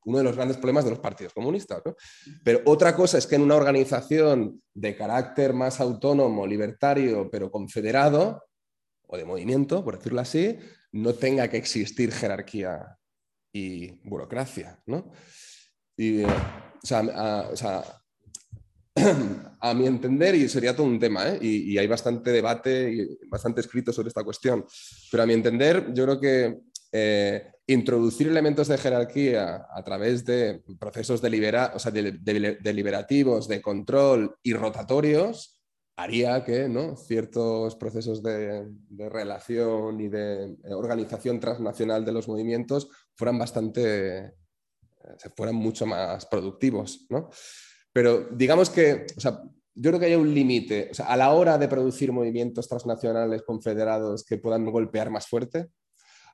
[0.04, 1.80] uno de los grandes problemas de los partidos comunistas.
[2.42, 8.42] Pero otra cosa es que en una organización de carácter más autónomo, libertario, pero confederado,
[9.06, 10.58] o de movimiento, por decirlo así,
[10.92, 12.98] no tenga que existir jerarquía
[13.52, 14.82] y burocracia.
[14.86, 15.12] ¿no?
[16.00, 16.28] Y, o
[16.82, 17.84] sea,
[19.60, 21.38] a, mi entender, y sería todo un tema, ¿eh?
[21.42, 24.64] y, hay bastante debate y bastante escrito sobre esta cuestión,
[25.10, 26.58] pero a mi entender, yo creo que
[26.92, 34.36] eh, introducir elementos de jerarquía a través de procesos delibera, o sea, deliberativos, de control
[34.42, 35.60] y rotatorios,
[35.96, 36.96] haría que ¿no?
[36.96, 38.66] ciertos procesos de,
[39.10, 44.39] relación y de organización transnacional de los movimientos fueran bastante
[45.16, 47.30] se fueran mucho más productivos, ¿no?
[47.92, 49.42] Pero digamos que, o sea,
[49.74, 53.42] yo creo que hay un límite, o sea, a la hora de producir movimientos transnacionales
[53.42, 55.70] confederados que puedan golpear más fuerte,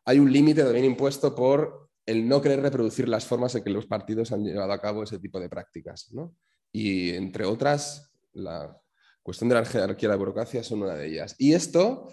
[0.04, 3.86] hay un límite también impuesto por el no querer reproducir las formas en que los
[3.86, 6.34] partidos han llevado a cabo ese tipo de prácticas, ¿no?
[6.72, 8.80] Y entre otras, la
[9.22, 11.34] cuestión de la jerarquía y la burocracia son una de ellas.
[11.38, 12.12] Y esto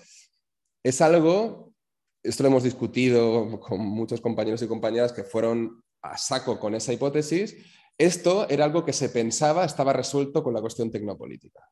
[0.81, 1.73] es algo,
[2.23, 6.93] esto lo hemos discutido con muchos compañeros y compañeras que fueron a saco con esa
[6.93, 7.55] hipótesis,
[7.97, 11.69] esto era algo que se pensaba estaba resuelto con la cuestión tecnopolítica.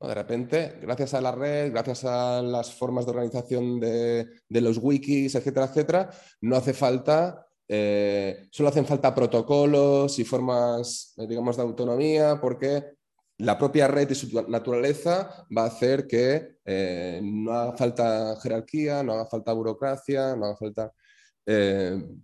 [0.00, 5.34] De repente, gracias a la red, gracias a las formas de organización de, los wikis,
[5.34, 6.10] etcétera, etcétera,
[6.42, 12.92] no hace falta, eh, solo hacen falta protocolos y formas, eh, digamos, de autonomía, porque
[13.38, 19.02] la propia red y su naturaleza va a hacer que eh, no haga falta jerarquía,
[19.02, 20.92] no haga falta burocracia, no haga falta...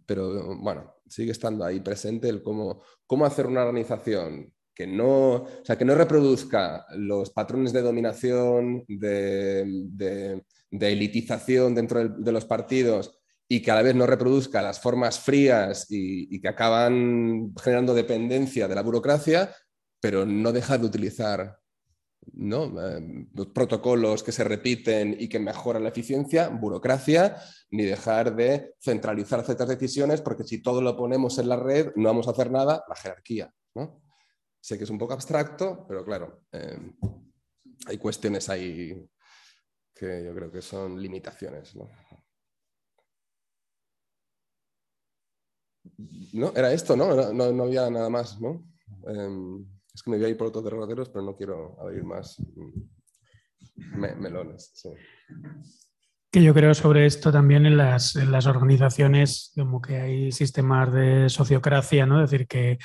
[0.07, 5.79] pero bueno, sigue estando ahí presente el cómo, cómo hacer una organización que no, sea,
[5.79, 13.17] que no reproduzca los patrones de dominación, de, elitización dentro de, los partidos
[13.49, 18.67] y que a la vez no reproduzca las formas frías y, que acaban generando dependencia
[18.67, 19.55] de la burocracia,
[20.01, 21.57] pero no deja de utilizar
[22.33, 22.81] ¿no?
[22.81, 27.37] Eh, los protocolos que se repiten y que mejoran la eficiencia, burocracia,
[27.71, 32.09] ni dejar de centralizar ciertas decisiones, porque si todo lo ponemos en la red, no
[32.09, 33.53] vamos a hacer nada, la jerarquía.
[33.75, 34.03] ¿no?
[34.61, 36.79] Sé que es un poco abstracto, pero claro, eh,
[37.87, 39.07] hay cuestiones ahí
[39.95, 41.77] que yo creo que son limitaciones.
[46.33, 46.53] ¿no?
[46.55, 47.33] Era esto, ¿no?
[47.33, 48.65] No, había nada más, ¿no?
[49.07, 52.37] Em, es que me voy a ir por otros derroteros, pero no quiero abrir más
[52.41, 54.73] mm, melones.
[56.33, 58.17] Que yo creo sobre esto también en las,
[58.47, 62.23] organizaciones, como que hay sistemas de sociocracia, ¿no?
[62.23, 62.79] Es decir, que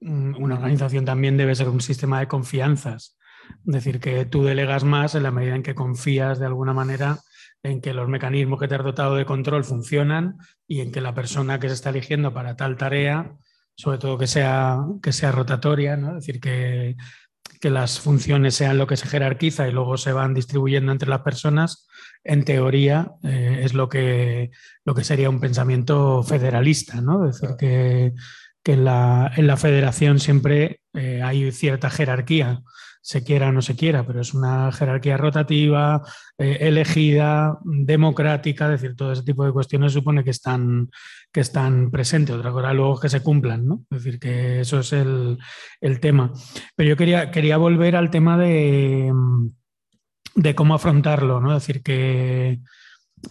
[0.00, 3.18] mm, una organización también debe ser un sistema de confianzas.
[3.66, 7.18] Es decir, que tú delegas más en la medida en que confías de alguna manera
[7.62, 11.14] en que los mecanismos que te has dotado de control funcionan y en que la
[11.14, 13.36] persona que se está eligiendo para tal tarea
[13.76, 16.10] sobre todo que sea, que sea rotatoria, ¿no?
[16.10, 16.96] es decir, que,
[17.62, 21.88] las funciones sean lo que se jerarquiza y luego se van distribuyendo entre las personas,
[22.22, 24.52] en teoría eh, es lo que,
[24.84, 27.28] lo que sería un pensamiento federalista, ¿no?
[27.28, 28.14] es decir, que,
[28.72, 32.62] en, la, en, la, federación siempre eh, hay cierta jerarquía
[33.06, 36.02] se quiera o no se quiera, pero es una jerarquía rotativa,
[36.36, 40.90] eh, elegida, democrática, es decir, todo ese tipo de cuestiones supone que están,
[41.32, 43.84] que están presentes, otra cosa luego que se cumplan, ¿no?
[43.92, 45.38] Es decir, que eso es el,
[46.00, 46.32] tema.
[46.74, 49.12] Pero yo quería, quería volver al tema de,
[50.34, 51.56] de cómo afrontarlo, ¿no?
[51.56, 52.58] Es decir, que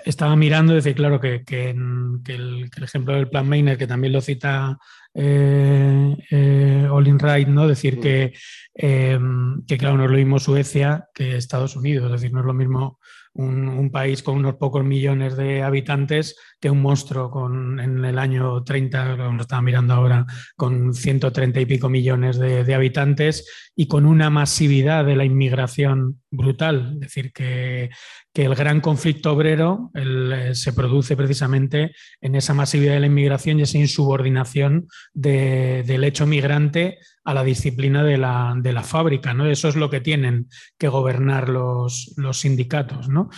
[0.05, 4.77] estaba mirando, decir, claro, que, el, ejemplo del plan Meiner, que también lo cita
[5.15, 7.67] eh, eh, All in Right, ¿no?
[7.67, 8.33] Decir que,
[8.73, 12.53] que, claro, no es lo mismo Suecia que Estados Unidos, es decir, no es lo
[12.53, 12.99] mismo
[13.35, 18.63] un, país con unos pocos millones de habitantes que un monstruo con, en el año
[18.63, 20.25] 30, lo estaba mirando ahora,
[20.55, 26.91] con 130 y pico millones de, habitantes y con una masividad de la inmigración brutal.
[26.95, 27.89] Es decir, que,
[28.33, 33.63] el gran conflicto obrero eh, se produce precisamente en esa masividad de la inmigración y
[33.63, 39.33] esa insubordinación del hecho migrante a la disciplina de la, fábrica.
[39.33, 39.49] ¿no?
[39.49, 43.07] Eso es lo que tienen que gobernar los, los sindicatos.
[43.07, 43.29] ¿no?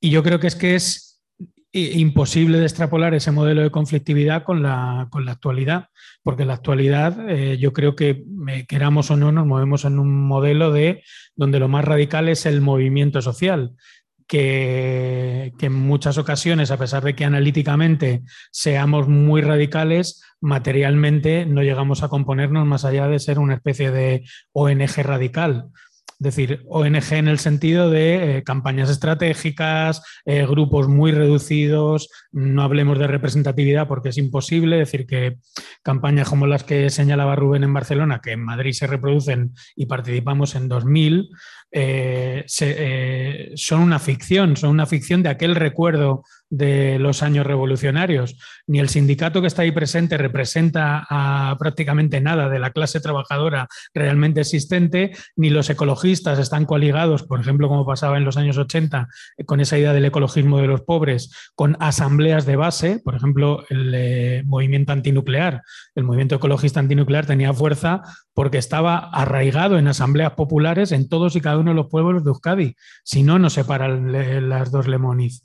[0.00, 1.13] Y yo creo que es que es
[1.74, 5.88] imposible de extrapolar ese modelo de conflictividad con la, con la actualidad,
[6.22, 8.24] porque en la actualidad eh, yo creo que,
[8.68, 11.02] queramos o no, nos movemos en un modelo de
[11.34, 13.72] donde lo más radical es el movimiento social
[14.26, 22.02] que, en muchas ocasiones, a pesar de que analíticamente seamos muy radicales, materialmente no llegamos
[22.02, 25.66] a componernos más allá de ser una especie de ONG radical.
[26.20, 32.62] Es decir, ONG en el sentido de eh, campañas estratégicas, eh, grupos muy reducidos, no
[32.62, 35.36] hablemos de representatividad porque es imposible, decir que
[35.82, 40.54] campañas como las que señalaba Rubén en Barcelona, que en Madrid se reproducen y participamos
[40.54, 41.30] en 2000,
[41.72, 42.44] eh,
[43.56, 46.22] son una ficción, son una ficción de aquel recuerdo
[46.56, 48.36] de los años revolucionarios.
[48.66, 53.68] Ni el sindicato que está ahí presente representa a prácticamente nada de la clase trabajadora
[53.92, 59.08] realmente existente, ni los ecologistas están coligados, por ejemplo, como pasaba en los años 80,
[59.46, 63.92] con esa idea del ecologismo de los pobres, con asambleas de base, por ejemplo, el
[63.94, 65.62] eh, movimiento antinuclear.
[65.94, 68.02] El movimiento ecologista antinuclear tenía fuerza
[68.32, 72.30] porque estaba arraigado en asambleas populares en todos y cada uno de los pueblos de
[72.30, 72.76] Euskadi.
[73.02, 75.42] Si no, no separan eh, las dos lemoniz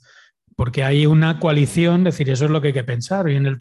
[0.60, 3.30] porque hay una coalición, es decir, eso es lo que hay que pensar.
[3.30, 3.56] Y en el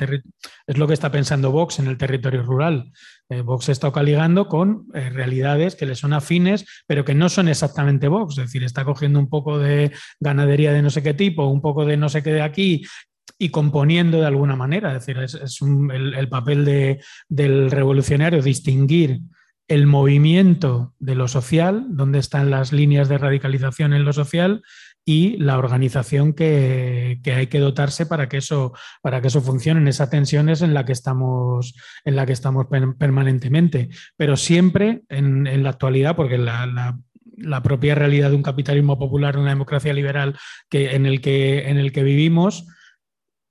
[0.67, 2.91] es lo que está pensando Vox en el territorio rural.
[3.30, 7.47] Eh, Vox está coligando con eh, realidades que le son afines, pero que no son
[7.47, 8.38] exactamente Vox.
[8.38, 11.85] Es decir, está cogiendo un poco de ganadería de no sé qué tipo, un poco
[11.85, 12.84] de no sé qué de aquí
[13.38, 14.93] y componiendo de alguna manera.
[14.93, 16.99] Es decir, es, el, papel
[17.30, 19.21] del revolucionario distinguir
[19.69, 24.63] el movimiento de lo social, donde están las líneas de radicalización en lo social,
[25.10, 29.80] y la organización que, hay que dotarse para que eso, para que eso funcione.
[29.80, 31.73] En esa tensión es en la que estamos,
[32.06, 36.99] en la que estamos permanentemente, pero siempre en, la actualidad, porque la,
[37.64, 40.38] propia realidad de un capitalismo popular, una democracia liberal
[40.69, 42.68] que, en, el que, en el que vivimos,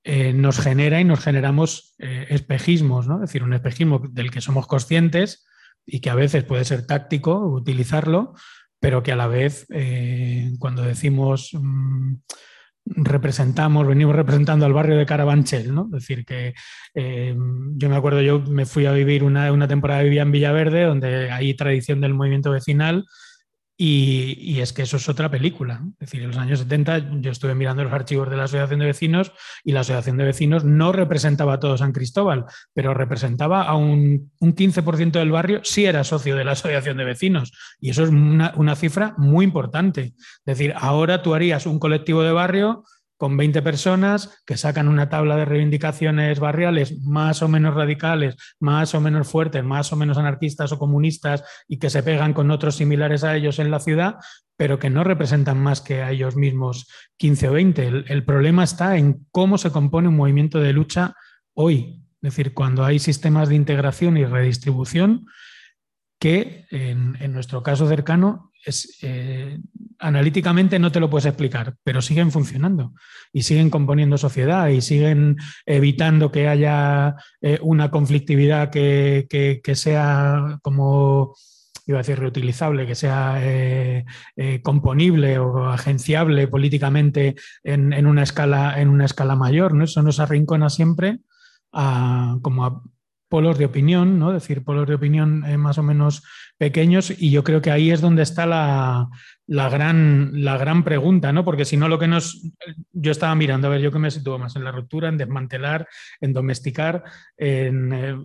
[0.05, 3.15] eh, nos genera y nos generamos eh, espejismos, ¿no?
[3.15, 5.45] es decir, un espejismo del que somos conscientes
[5.85, 8.33] y que a veces puede ser táctico utilizarlo,
[8.79, 12.15] pero que a la vez, eh, cuando decimos mm,
[12.85, 15.85] representamos, venimos representando al barrio de Carabanchel, ¿no?
[15.85, 16.53] Es decir, que
[16.95, 17.35] eh,
[17.75, 21.31] yo me acuerdo, yo me fui a vivir una, una temporada, vivía en Villaverde, donde
[21.31, 23.05] hay tradición del movimiento vecinal,
[23.81, 25.81] y, es que eso es otra película.
[25.93, 28.87] Es decir, en los años 70 yo estuve mirando los archivos de la Asociación de
[28.87, 29.31] Vecinos
[29.63, 32.43] y la Asociación de Vecinos no representaba a todo San Cristóbal,
[32.73, 37.05] pero representaba a un, un 15% del barrio, sí era socio de la Asociación de
[37.05, 37.53] Vecinos.
[37.79, 40.13] Y eso es una, una cifra muy importante.
[40.17, 42.83] Es decir, ahora tú harías un colectivo de barrio
[43.19, 48.95] con 20 personas que sacan una tabla de reivindicaciones barriales más o menos radicales, más
[48.95, 52.77] o menos fuertes, más o menos anarquistas o comunistas y que se pegan con otros
[52.77, 54.15] similares a ellos en la ciudad,
[54.55, 56.87] pero que no representan más que a ellos mismos
[57.17, 57.87] 15 o 20.
[58.07, 61.13] El, problema está en cómo se compone un movimiento de lucha
[61.53, 62.01] hoy.
[62.21, 65.25] Es decir, cuando hay sistemas de integración y redistribución
[66.21, 68.48] que en, en nuestro caso cercano
[69.01, 69.59] eh,
[69.99, 72.93] analíticamente no te lo puedes explicar, pero siguen funcionando
[73.31, 81.35] y siguen componiendo sociedad y siguen evitando que haya eh, una conflictividad que, sea como
[81.85, 84.05] iba a decir reutilizable, que sea eh,
[84.63, 89.73] componible o agenciable políticamente en, una escala, en una escala mayor.
[89.73, 89.85] ¿no?
[89.85, 91.19] Eso nos arrincona siempre
[91.71, 92.83] a, como a
[93.29, 94.35] polos de opinión, ¿no?
[94.35, 96.23] Es decir, polos de opinión eh, más o menos
[96.57, 99.07] pequeños y yo creo que ahí es donde está la,
[99.47, 101.45] gran, la gran pregunta, ¿no?
[101.45, 102.41] Porque si no lo que nos...
[102.91, 105.87] Yo estaba mirando, a ver, yo que me sitúo más en la ruptura, en desmantelar,
[106.19, 107.03] en domesticar,
[107.37, 108.15] en, eh,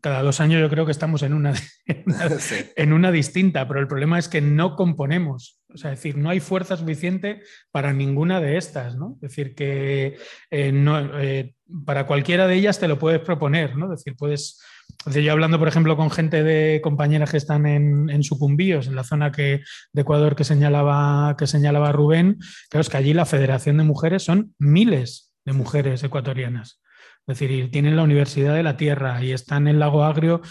[0.00, 1.52] cada dos años yo creo que estamos en una,
[2.76, 5.60] en una, distinta, pero el problema es que no componemos.
[5.74, 9.14] O sea, es decir, no hay fuerza suficiente para ninguna de estas, ¿no?
[9.16, 10.16] Es decir, que
[10.50, 11.10] eh, no,
[11.84, 13.92] para cualquiera de ellas te lo puedes proponer, ¿no?
[13.92, 14.60] Es decir, puedes.
[15.06, 19.04] yo hablando, por ejemplo, con gente de compañeras que están en, en Sucumbíos, en la
[19.04, 19.62] zona que,
[19.92, 22.38] de Ecuador que señalaba, que señalaba Rubén,
[22.68, 26.80] claro, es que allí la Federación de Mujeres son miles de mujeres ecuatorianas.
[27.26, 30.42] Es decir, tienen la Universidad de la Tierra y están en Lago Agrio.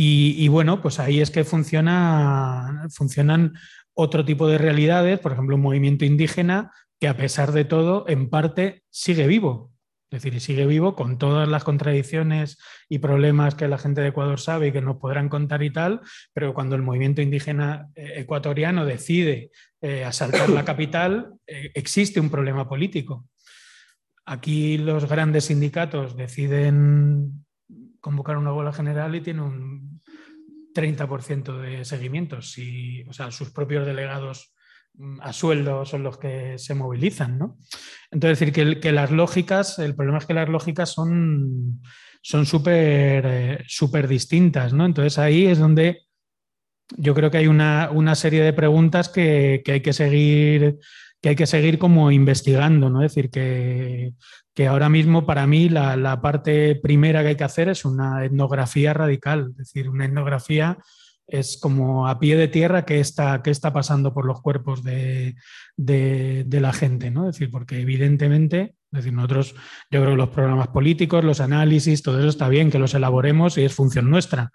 [0.00, 3.54] Y, bueno, pues ahí es que funciona, funcionan
[4.00, 6.70] otro tipo de realidades, por ejemplo, un movimiento indígena
[7.00, 9.72] que a pesar de todo, en parte, sigue vivo.
[10.08, 12.58] Es decir, sigue vivo con todas las contradicciones
[12.88, 16.00] y problemas que la gente de Ecuador sabe y que nos podrán contar y tal,
[16.32, 19.50] pero cuando el movimiento indígena eh, ecuatoriano decide
[19.80, 23.26] eh, asaltar la capital, eh, existe un problema político.
[24.24, 27.44] Aquí los grandes sindicatos deciden
[28.00, 29.97] convocar una huelga general y tiene un
[30.80, 32.52] 30% de seguimientos.
[32.52, 34.52] Si, o sea, sus propios delegados
[34.98, 37.56] Mm, a sueldo son los que se movilizan, ¿no?
[38.10, 41.80] Entonces, decir que, que las lógicas, el problema es que las lógicas son
[42.20, 44.84] son súper eh, distintas, ¿no?
[44.84, 46.02] Entonces ahí es donde
[46.96, 50.78] yo creo que hay una, serie de preguntas que, hay que seguir
[51.20, 53.04] que hay que seguir como investigando, ¿no?
[53.04, 54.14] Es decir, que,
[54.66, 58.92] ahora mismo para mí la, la, parte primera que hay que hacer es una etnografía
[58.92, 60.78] radical, es decir, una etnografía
[61.28, 65.36] es como a pie de tierra qué está, qué está pasando por los cuerpos de,
[65.76, 67.28] la gente, ¿no?
[67.28, 69.54] Es decir, porque evidentemente, decir, nosotros,
[69.90, 73.58] yo creo que los programas políticos, los análisis, todo eso está bien, que los elaboremos
[73.58, 74.50] y es función nuestra.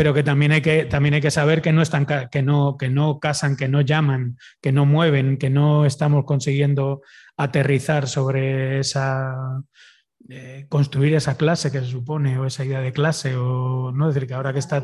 [0.00, 2.88] Pero que también hay que, también hay que saber que no, están, que, no, que
[2.88, 7.02] no casan, que no llaman, que no mueven, que no estamos consiguiendo
[7.36, 9.62] aterrizar sobre esa,
[10.70, 14.32] construir esa clase que se supone, o esa idea de clase, o no decir que
[14.32, 14.82] ahora que está,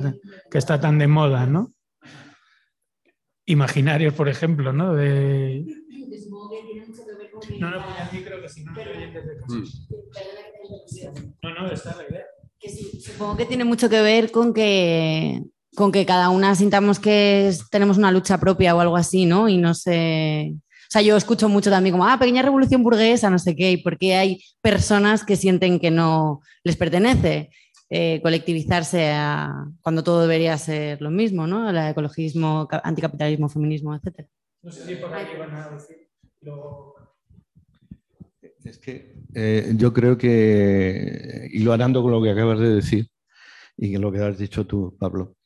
[0.50, 1.72] que está tan de moda, ¿no?
[3.46, 4.94] Imaginarios, por ejemplo, ¿no?
[4.94, 5.64] De...
[7.58, 8.72] No, no, pues creo que si no,
[11.42, 12.26] no, no, está la idea.
[13.00, 15.42] Supongo que tiene mucho que ver con que,
[15.74, 19.48] con que cada una sintamos que tenemos una lucha propia o algo así, ¿no?
[19.48, 20.54] Y no sé
[20.86, 23.76] o sea, yo escucho mucho también como, ah, pequeña revolución burguesa, no sé qué, y
[23.78, 27.50] por qué hay personas que sienten que no les pertenece
[27.90, 29.12] eh, colectivizarse
[29.82, 31.68] cuando todo debería ser lo mismo, ¿no?
[31.68, 34.28] El ecologismo, anticapitalismo, feminismo, etc.
[34.62, 36.08] No sé si por ahí van a decir.
[38.64, 43.08] Es que eh, yo creo que, y lo harando con lo que acabas de decir
[43.76, 45.36] y con lo que has dicho tú, Pablo,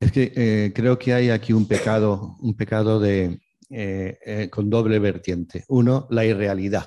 [0.00, 3.38] es que eh, creo que hay aquí un pecado, un pecado de,
[3.68, 5.66] eh, con doble vertiente.
[5.68, 6.86] Uno, la irrealidad.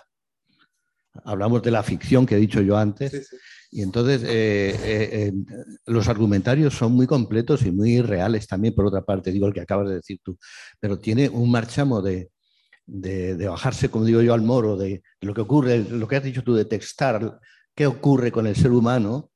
[1.23, 3.29] Hablamos de la ficción que he dicho yo antes.
[3.69, 5.31] Y entonces eh,
[5.85, 9.61] los argumentarios son muy completos y muy reales también, por otra parte, digo el que
[9.61, 10.39] acabas de decir tú,
[10.79, 12.31] pero tiene un marchamo de,
[12.89, 16.43] de, bajarse, como digo yo, al moro, de, lo que ocurre, lo que has dicho
[16.43, 17.39] tú, de textar
[17.75, 19.31] qué ocurre con el ser humano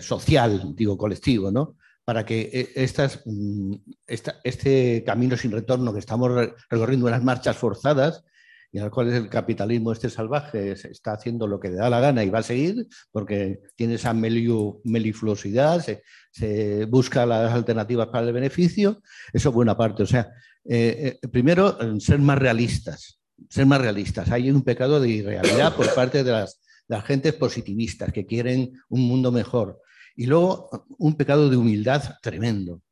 [0.00, 1.76] social, digo, colectivo, ¿no?
[2.04, 3.74] para que eh, estas, mm,
[4.06, 6.30] este camino sin retorno que estamos
[6.68, 8.24] recorriendo, unas marchas forzadas,
[8.72, 12.00] y en las cuales el capitalismo este salvaje está haciendo lo que le da la
[12.00, 15.84] gana y va a seguir, porque tiene esa melifluosidad,
[16.32, 19.02] se, busca las alternativas para el beneficio,
[19.32, 20.02] eso es buena parte.
[20.02, 20.30] O sea,
[20.64, 24.30] eh, eh, primero, ser más realistas, ser más realistas.
[24.30, 29.02] Hay un pecado de irrealidad por parte de las, las gentes positivistas que quieren un
[29.02, 29.80] mundo mejor.
[30.14, 32.82] Y luego un pecado de humildad tremendo,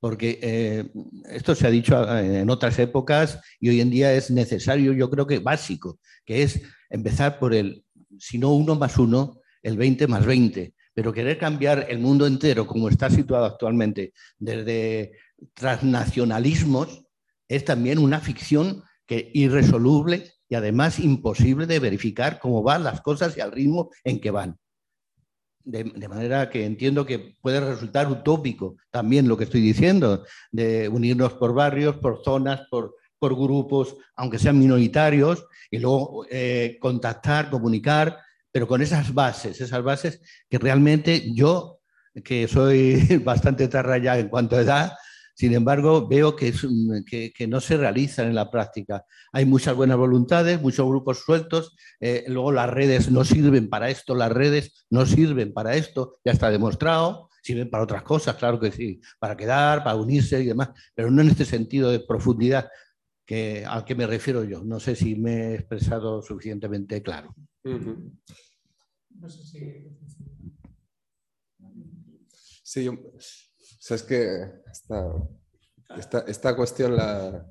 [0.00, 0.90] porque eh,
[1.30, 5.26] esto se ha dicho en otras épocas y hoy en día es necesario, yo creo
[5.26, 7.84] que básico, que es empezar por el,
[8.18, 10.74] si no uno más uno, el 20 más 20.
[10.94, 15.12] Pero querer cambiar el mundo entero como está situado actualmente desde
[15.54, 17.04] transnacionalismos
[17.48, 23.36] es también una ficción que irresoluble y además imposible de verificar cómo van las cosas
[23.36, 24.58] y al ritmo en que van.
[25.64, 31.34] De, manera que entiendo que puede resultar utópico también lo que estoy diciendo, de unirnos
[31.34, 38.18] por barrios, por zonas, por, por grupos, aunque sean minoritarios, y luego eh, contactar, comunicar,
[38.50, 40.20] pero con esas bases, esas bases
[40.50, 41.80] que realmente yo,
[42.22, 44.92] que soy bastante tarra ya en cuanto a edad,
[45.42, 46.54] sin embargo, veo que,
[47.48, 49.04] no se realizan en la práctica.
[49.32, 54.14] Hay muchas buenas voluntades, muchos grupos sueltos, eh, luego las redes no sirven para esto,
[54.14, 58.70] las redes no sirven para esto, ya está demostrado, sirven para otras cosas, claro que
[58.70, 62.70] sí, para quedar, para unirse y demás, pero no en este sentido de profundidad
[63.26, 64.62] que, al que me refiero yo.
[64.62, 67.34] No sé si me he expresado suficientemente claro.
[67.64, 69.88] No sé si...
[72.62, 72.92] Sí, yo
[73.82, 77.46] sea, es que esta, esta, cuestión, la,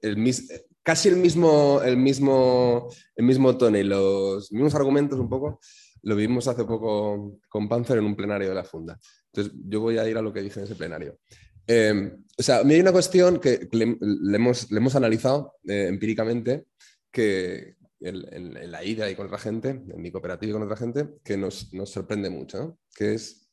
[0.00, 0.34] el,
[0.82, 5.60] casi el mismo, el, mismo, el mismo tono y los mismos argumentos un poco,
[6.02, 8.98] lo vimos hace poco con Panzer en un plenario de la Funda.
[9.32, 11.18] Entonces, yo voy a ir a lo que dije en ese plenario.
[11.66, 13.96] Em, o sea, a mí hay una cuestión que le,
[14.36, 16.66] hemos, le hemos, analizado eh, empíricamente
[17.10, 21.08] que, en, la ida y con otra gente, en mi cooperativa y con otra gente,
[21.24, 23.48] que nos, sorprende mucho, que es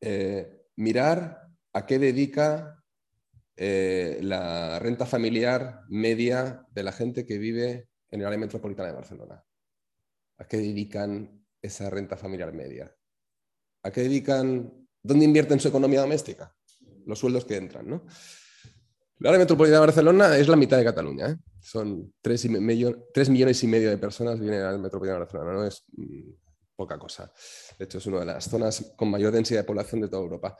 [0.00, 2.82] eh, mirar a qué dedica
[3.56, 8.94] eh, la renta familiar media de la gente que vive en el área metropolitana de
[8.94, 9.42] Barcelona.
[10.38, 12.94] ¿A qué dedican esa renta familiar media?
[13.82, 16.54] ¿A qué dedican, dónde invierten su economía doméstica?
[17.06, 18.04] Los sueldos que entran, ¿no?
[19.18, 21.30] La área metropolitana de Barcelona es la mitad de Cataluña.
[21.30, 21.36] ¿eh?
[21.60, 25.70] Son 3, millones y medio de personas viven en la área metropolitana de Barcelona.
[25.92, 26.30] Mm,
[26.76, 27.32] poca cosa.
[27.78, 30.56] De hecho, es una de las zonas con mayor densidad de población de toda Europa.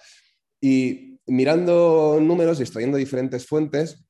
[0.60, 4.05] Y mirando números y extrayendo diferentes fuentes,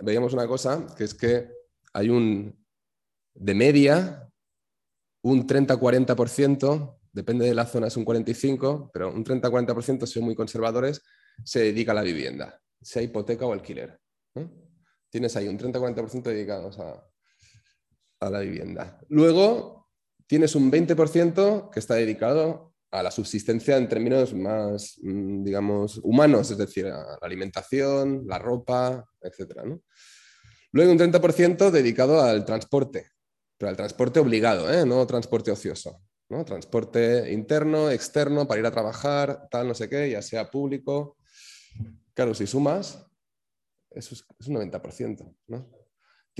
[0.00, 1.50] veíamos una cosa, que es que
[1.92, 2.56] hay un,
[3.34, 4.28] de media,
[5.22, 11.02] un 30-40%, depende de la zona es un 45%, pero un 30-40% son muy conservadores,
[11.44, 13.98] se dedica a la vivienda, sea hipoteca o alquiler.
[15.10, 17.04] Tienes ahí un 30-40% dedicados a,
[18.20, 19.00] a la vivienda.
[19.08, 19.79] Luego
[20.30, 26.52] tienes un 20% que está dedicado a la subsistencia en términos más, mm, digamos, humanos,
[26.52, 29.64] es decir, a la alimentación, la ropa, etc.
[29.64, 29.82] ¿no?
[30.70, 33.08] Luego un 30% dedicado al transporte,
[33.58, 34.86] pero al transporte obligado, ¿eh?
[34.86, 36.00] no transporte ocioso.
[36.46, 41.16] Transporte interno, externo, para ir a trabajar, tal, no sé qué, ya sea público.
[42.14, 43.04] Claro, si sumas,
[43.90, 45.34] eso es, un 90%.
[45.48, 45.68] ¿no?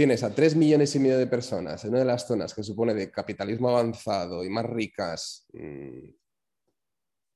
[0.01, 2.95] Tienes a 3 millones y medio de personas en una de las zonas que supone
[2.95, 6.09] de capitalismo avanzado y más ricas mm,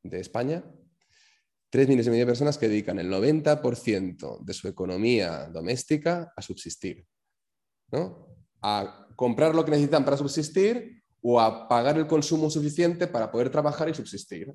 [0.05, 0.65] de España,
[1.69, 6.41] 3 millones y medio de personas que dedican el 90% de su economía doméstica a
[6.41, 7.07] subsistir,
[7.93, 8.35] ¿no?
[8.63, 13.51] a comprar lo que necesitan para subsistir o a pagar el consumo suficiente para poder
[13.51, 14.55] trabajar y subsistir.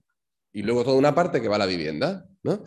[0.51, 2.27] Y luego toda una parte que va a la vivienda.
[2.41, 2.63] ¿no?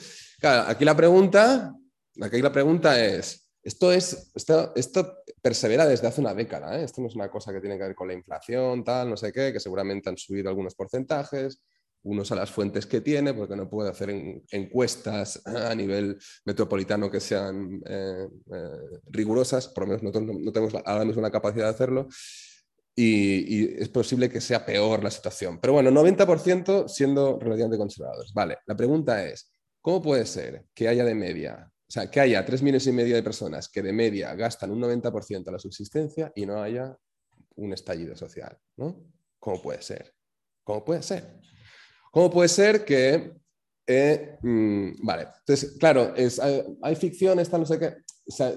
[0.69, 1.74] aquí la pregunta,
[2.20, 6.79] aquí la pregunta es, esto, es, esto, esto persevera desde hace una década.
[6.79, 6.85] ¿eh?
[6.85, 9.33] Esto no es una cosa que tiene que ver con la inflación, tal, no sé
[9.33, 11.61] qué, que seguramente han subido algunos porcentajes,
[12.05, 14.11] unos a las fuentes que tiene, porque no puede hacer
[14.51, 21.05] encuestas a nivel metropolitano que sean eh, eh, rigurosas, por lo menos no, tenemos ahora
[21.05, 22.09] mismo la capacidad de hacerlo,
[22.95, 25.59] y, es posible que sea peor la situación.
[25.61, 28.33] Pero bueno, 90% siendo relativamente conservadores.
[28.35, 32.62] Vale, la pregunta es, ¿cómo puede ser que haya de media, sea, que haya 3
[32.62, 36.47] millones y medio de personas que de media gastan un 90% a la subsistencia y
[36.47, 36.97] no haya
[37.56, 38.56] un estallido social?
[38.77, 39.12] ¿no?
[39.39, 40.14] ¿Cómo puede ser?
[40.64, 41.39] ¿Cómo puede ser?
[42.10, 43.35] ¿Cómo puede ser que...
[43.86, 47.97] Eh, mm, vale, entonces, claro, es, hay, ficción, está no sé qué.
[48.27, 48.56] O sea,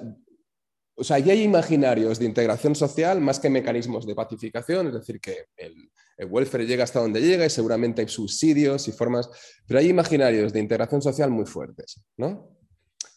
[0.97, 5.89] o hay imaginarios de integración social más que mecanismos de pacificación, es decir, que el,
[6.29, 9.29] welfare llega hasta donde llega y seguramente hay subsidios y formas,
[9.67, 12.55] pero hay imaginarios de integración social muy fuertes, ¿no?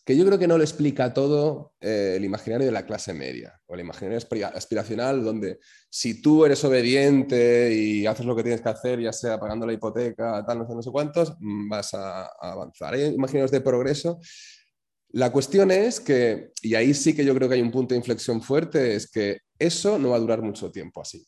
[0.08, 3.60] Que yo creo que no lo explica todo eh, el imaginario de la clase media
[3.66, 5.58] o el imaginario aspiracional, donde
[5.90, 9.74] si tú eres obediente y haces lo que tienes que hacer, ya sea pagando la
[9.74, 12.94] hipoteca, tal, no sé, no sé cuántos, mm, vas a, avanzar.
[12.94, 14.18] Hay imaginarios de progreso.
[15.10, 17.98] La cuestión es que, y ahí sí que yo creo que hay un punto de
[17.98, 21.22] inflexión fuerte, es que eso no va a durar mucho tiempo así.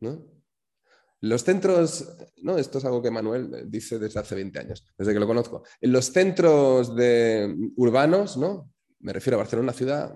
[0.00, 0.33] ¿no?
[1.20, 5.20] Los centros, no, esto es algo que Manuel dice desde hace 20 años, desde que
[5.20, 5.62] lo conozco.
[5.80, 8.70] En los centros de, urbanos, ¿no?
[9.00, 10.14] Me refiero a Barcelona ciudad,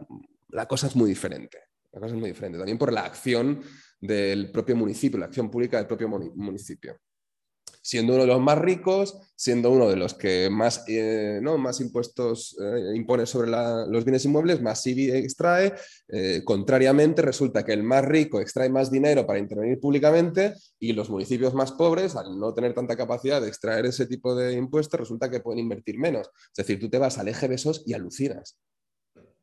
[0.49, 1.59] la cosa es muy diferente.
[1.93, 3.63] La cosa es muy diferente, también por la acción
[4.01, 7.01] del propio municipio, la acción pública del propio municipio
[7.83, 11.59] siendo uno de los más ricos, siendo uno de los que más, eh, ¿no?
[11.59, 15.75] más impuestos eh, impone sobre los bienes inmuebles, más IBI extrae.
[16.09, 21.11] Eh, contrariamente, resulta que el más rico extrae más dinero para intervenir públicamente y los
[21.11, 25.31] municipios más pobres, al no tener tanta capacidad de extraer ese tipo de impuestos, resulta
[25.31, 26.29] que pueden invertir menos.
[26.51, 28.59] Es decir, tú te vas al eje Besos y alucinas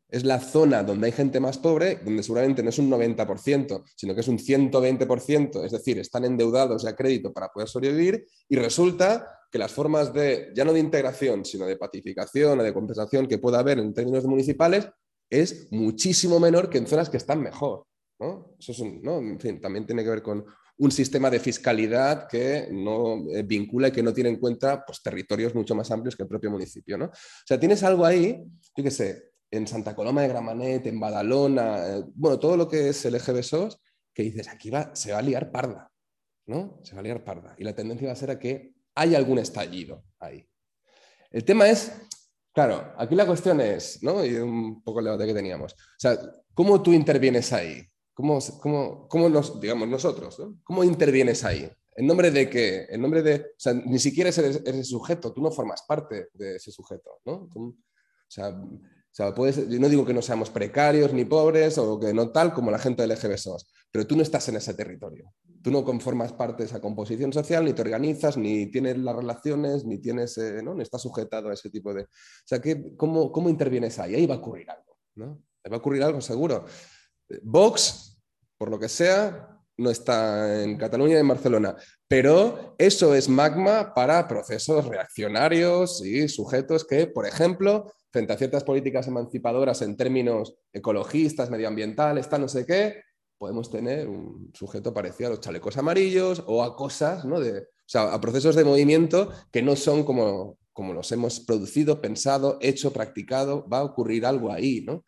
[0.09, 4.13] es la zona donde hay gente más pobre, donde seguramente no es un 90%, sino
[4.13, 9.39] que es un 120%, es decir, están endeudados a crédito para poder sobrevivir y resulta
[9.51, 13.37] que las formas de, ya no de integración, sino de pacificación o de compensación que
[13.37, 14.87] pueda haber en términos municipales
[15.29, 17.85] es muchísimo menor que en zonas que están mejor.
[18.59, 20.45] Eso es En fin, también tiene que ver con
[20.77, 25.01] un sistema de fiscalidad que no eh, vincula y que no tiene en cuenta pues,
[25.01, 26.97] territorios mucho más amplios que el propio municipio.
[26.97, 27.05] ¿no?
[27.05, 28.43] O sea, tienes algo ahí,
[28.75, 32.89] yo qué sé, en Santa Coloma de Gramanet, en Badalona, eh, bueno, todo lo que
[32.89, 33.79] es el eje SOS,
[34.13, 35.91] que dices, aquí va, se va a liar parda,
[36.45, 36.79] ¿no?
[36.83, 37.55] Se va a liar parda.
[37.57, 40.47] Y la tendencia va a ser a que haya algún estallido ahí.
[41.31, 41.91] El tema es,
[42.53, 44.23] claro, aquí la cuestión es, ¿no?
[44.25, 45.73] Y un poco el debate que teníamos.
[45.73, 46.17] O sea,
[46.53, 47.85] ¿cómo tú intervienes ahí?
[48.13, 50.59] ¿Cómo, cómo, cómo nos, digamos, nosotros, ¿no?
[50.63, 51.69] ¿Cómo intervienes ahí?
[51.97, 52.87] ¿En nombre de qué?
[52.89, 56.57] En nombre de, o sea, ni siquiera eres, el sujeto, tú no formas parte de
[56.57, 57.49] ese sujeto, ¿no?
[57.53, 57.73] o
[58.27, 58.57] sea,
[59.17, 62.79] Yo no digo que no seamos precarios ni pobres o que no tal como la
[62.79, 65.33] gente del SOS, pero tú no estás en ese territorio.
[65.61, 69.85] Tú no conformas parte de esa composición social, ni te organizas, ni tienes las relaciones,
[69.85, 70.79] ni tienes, eh, ¿no?
[70.81, 72.03] estás sujetado a ese tipo de...
[72.03, 72.07] O
[72.43, 72.61] sea,
[72.97, 74.15] cómo, ¿cómo intervienes ahí?
[74.15, 75.41] Ahí va a ocurrir algo, ¿no?
[75.63, 76.65] Ahí va a ocurrir algo seguro.
[77.41, 78.21] Vox,
[78.57, 81.75] por lo que sea, no está en Cataluña y en Barcelona,
[82.07, 88.63] pero eso es magma para procesos reaccionarios y sujetos que, por ejemplo, frente a ciertas
[88.63, 93.01] políticas emancipadoras en términos ecologistas, medioambientales, tal, no sé qué,
[93.37, 97.41] podemos tener un sujeto parecido a los chalecos amarillos o a cosas, ¿no?
[97.41, 101.99] De, o sea, a procesos de movimiento que no son como, como los hemos producido,
[101.99, 105.03] pensado, hecho, practicado, va a ocurrir algo ahí, ¿no?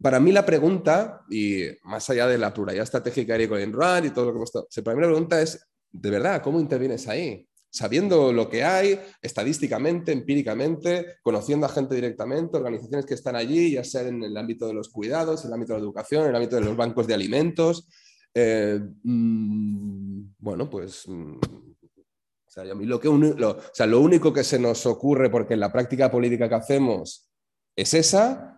[0.00, 4.10] Para mí la pregunta, y más allá de la pluralidad estratégica de Colin Rudd y
[4.12, 5.62] todo lo que hemos estado, para mí la pregunta es,
[5.92, 7.46] de verdad, ¿cómo intervienes ahí?
[7.70, 13.84] Sabiendo lo que hay, estadísticamente, empíricamente, conociendo a gente directamente, organizaciones que están allí, ya
[13.84, 16.36] sea en el ámbito de los cuidados, en el ámbito de la educación, en el
[16.36, 17.88] ámbito de los bancos de alimentos.
[18.34, 21.36] Eh, mm, bueno, pues mm,
[22.50, 25.72] o sea, lo, que lo, o sea, lo único que se nos ocurre, porque la
[25.72, 27.30] práctica política que hacemos
[27.76, 28.56] es esa,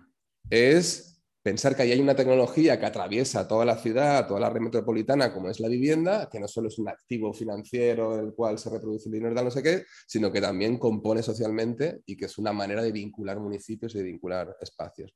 [0.48, 1.11] es
[1.42, 5.32] pensar que ahí hay una tecnología que atraviesa toda la ciudad, toda la red metropolitana,
[5.32, 8.70] como es la vivienda, que no solo es un activo financiero en el cual se
[8.70, 12.52] reproduce el dinero, no sé qué, sino que también compone socialmente y que es una
[12.52, 15.12] manera de vincular municipios y de vincular espacios.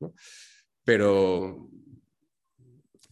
[0.85, 1.69] Pero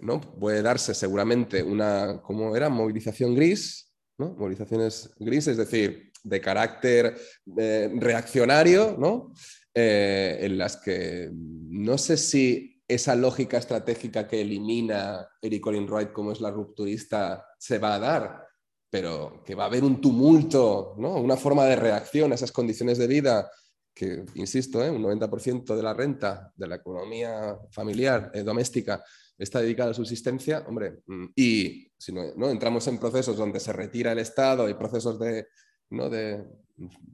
[0.01, 0.21] ¿no?
[0.21, 2.69] puede darse seguramente una, ¿cómo era?
[2.69, 4.35] Movilización gris, ¿no?
[4.35, 7.17] movilizaciones gris, es decir, de carácter
[7.57, 9.33] eh, reaccionario, ¿no?
[9.77, 16.13] Eh, en las que no sé si esa lógica estratégica que elimina Eric Colin Wright
[16.13, 18.47] como es la rupturista se va a dar,
[18.91, 21.15] pero que va a haber un tumulto, ¿no?
[21.15, 23.51] una forma de reacción a esas condiciones de vida
[23.95, 24.91] que, insisto, ¿eh?
[24.91, 29.05] un 90% de la renta de la economía familiar, eh, doméstica,
[29.39, 34.13] está dedicada a subsistencia, hombre, mm, y si no, entramos en procesos donde se retira
[34.13, 35.47] el Estado y procesos de,
[35.91, 36.11] ¿no?
[36.11, 36.45] de,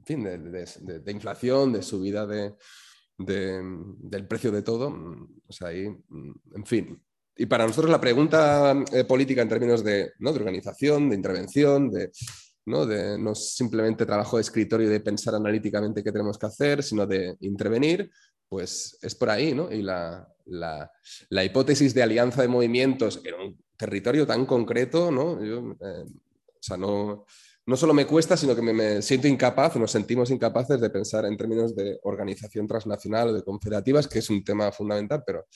[0.03, 2.55] fin, de inflación, de subida de,
[3.17, 4.89] del precio de todo.
[4.89, 7.01] Mm, o sea, ahí, mm, en fin.
[7.35, 10.31] Y para nosotros la pregunta eh, política en términos de, ¿no?
[10.31, 12.11] de organización, de intervención, de,
[12.65, 12.85] ¿no?
[12.85, 17.07] de no simplemente trabajo de escritorio y de pensar analíticamente qué tenemos que hacer, sino
[17.07, 18.11] de intervenir,
[18.49, 19.71] pues es por ahí, ¿no?
[19.71, 25.43] Y la, la, hipótesis de alianza de movimientos en un territorio tan concreto, ¿no?
[25.43, 27.25] Yo, eh, o sea, no,
[27.71, 31.37] no solo me cuesta, sino que me, siento incapaz, nos sentimos incapaces de pensar en
[31.37, 35.47] términos de organización transnacional o de confederativas, que es un tema fundamental, pero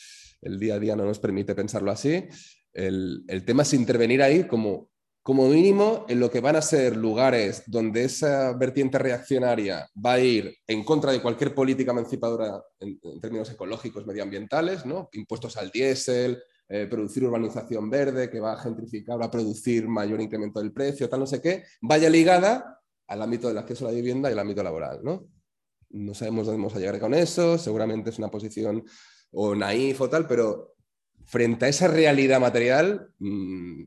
[0.41, 2.25] el día a día no nos permite pensarlo así.
[2.71, 4.89] El, tema es intervenir ahí como,
[5.21, 10.19] como mínimo en lo que van a ser lugares donde esa vertiente reaccionaria va a
[10.21, 15.09] ir en contra de cualquier política emancipadora en, en términos ecológicos, medioambientales, ¿no?
[15.11, 20.19] impuestos al diésel, eh, producir urbanización verde, que va a gentrificar, va a producir mayor
[20.19, 23.95] incremento del precio, tal, no sé qué, vaya ligada al ámbito del acceso a la
[23.95, 24.99] vivienda y al ámbito laboral.
[25.03, 25.27] No,
[25.89, 28.83] no sabemos dónde vamos a llegar con eso, seguramente es una posición
[29.31, 30.75] o naif o tal, pero
[31.23, 33.83] frente a esa realidad material, mm,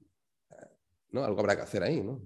[1.11, 1.25] ¿no?
[1.25, 2.03] algo habrá que hacer ahí.
[2.03, 2.23] ¿no?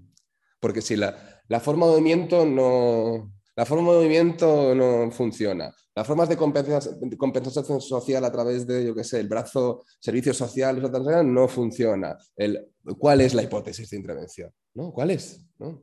[0.61, 5.73] Porque si la, la forma de movimiento no, la forma de movimiento no funciona.
[5.95, 10.83] Las formas de compensación, social a través de, yo qué sé, el brazo servicios sociales
[11.25, 12.17] no funciona.
[12.35, 12.67] El,
[12.99, 14.51] ¿Cuál es la hipótesis de intervención?
[14.75, 14.91] ¿No?
[14.93, 15.47] ¿Cuál es?
[15.59, 15.83] ¿No?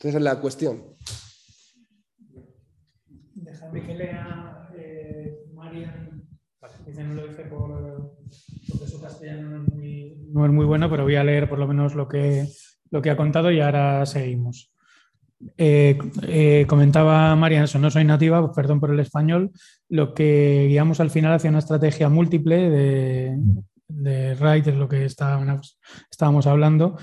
[0.00, 0.96] Esa es la cuestión.
[3.34, 6.10] Déjame que lea eh, Marian.
[6.96, 8.12] No lo dice por,
[8.68, 11.58] porque su castellano no es, muy, no es muy bueno, pero voy a leer por
[11.58, 12.46] lo menos lo que,
[12.90, 14.74] lo que ha contado y ahora seguimos.
[15.56, 17.36] Eh, eh, comentaba
[17.78, 19.50] no soy nativa, pues perdón por el español,
[19.88, 23.38] lo que guiamos al final hacia una estrategia múltiple de,
[23.88, 24.34] de
[24.70, 25.78] es lo que estábamos,
[26.10, 26.96] estábamos hablando,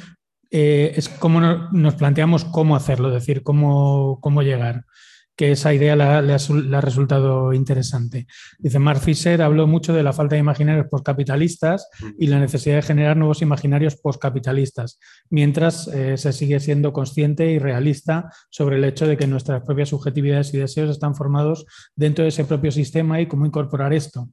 [0.50, 4.86] eh, es cómo nos planteamos cómo hacerlo, es decir, cómo, cómo llegar
[5.42, 8.28] que esa idea le ha, resultado interesante.
[8.60, 11.90] Dice, Mark Fisher habló mucho de la falta de imaginarios postcapitalistas
[12.20, 15.00] y la necesidad de generar nuevos imaginarios postcapitalistas,
[15.32, 19.90] mientras eh, se sigue siendo consciente y realista sobre el hecho de que nuestras propias
[19.90, 21.66] subjetividades y deseos están formados
[21.96, 24.30] dentro de ese propio sistema y cómo incorporar esto.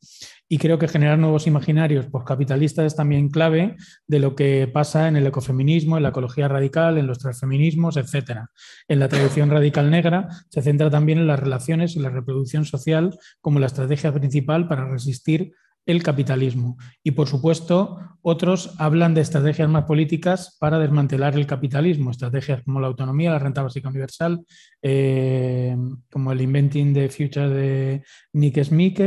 [0.48, 3.76] Y creo que generar nuevos imaginarios postcapitalistas es también clave
[4.06, 8.46] de lo que pasa en el ecofeminismo, en la ecología radical, en los transfeminismos, etc.
[8.88, 13.18] En la tradición radical negra se centra también en las relaciones y la reproducción social
[13.40, 15.52] como la estrategia principal para resistir
[15.88, 16.76] el capitalismo.
[17.02, 22.78] Y por supuesto, otros hablan de estrategias más políticas para desmantelar el capitalismo, estrategias como
[22.78, 24.44] la autonomía, la renta básica universal,
[24.82, 25.74] eh,
[26.10, 28.02] como el Inventing the Future de
[28.34, 29.00] Nick Smith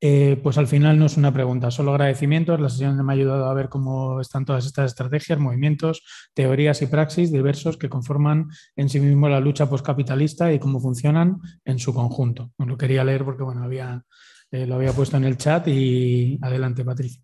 [0.00, 2.60] Eh, pues al final no es una pregunta, solo agradecimientos.
[2.60, 6.04] La sesión me ha ayudado a ver cómo están todas estas estrategias, movimientos,
[6.34, 11.38] teorías y praxis diversos que conforman en sí mismo la lucha postcapitalista y cómo funcionan
[11.64, 12.52] en su conjunto.
[12.58, 14.04] Lo quería leer porque bueno, había,
[14.52, 17.20] eh, lo había puesto en el chat y adelante, Patricia.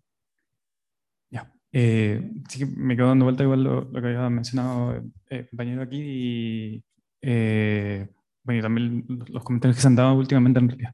[1.29, 1.53] Ya.
[1.71, 6.83] Eh, sí me quedo dando vuelta igual lo, que había mencionado el compañero aquí y
[8.43, 10.93] bueno, también los comentarios que se han dado últimamente en realidad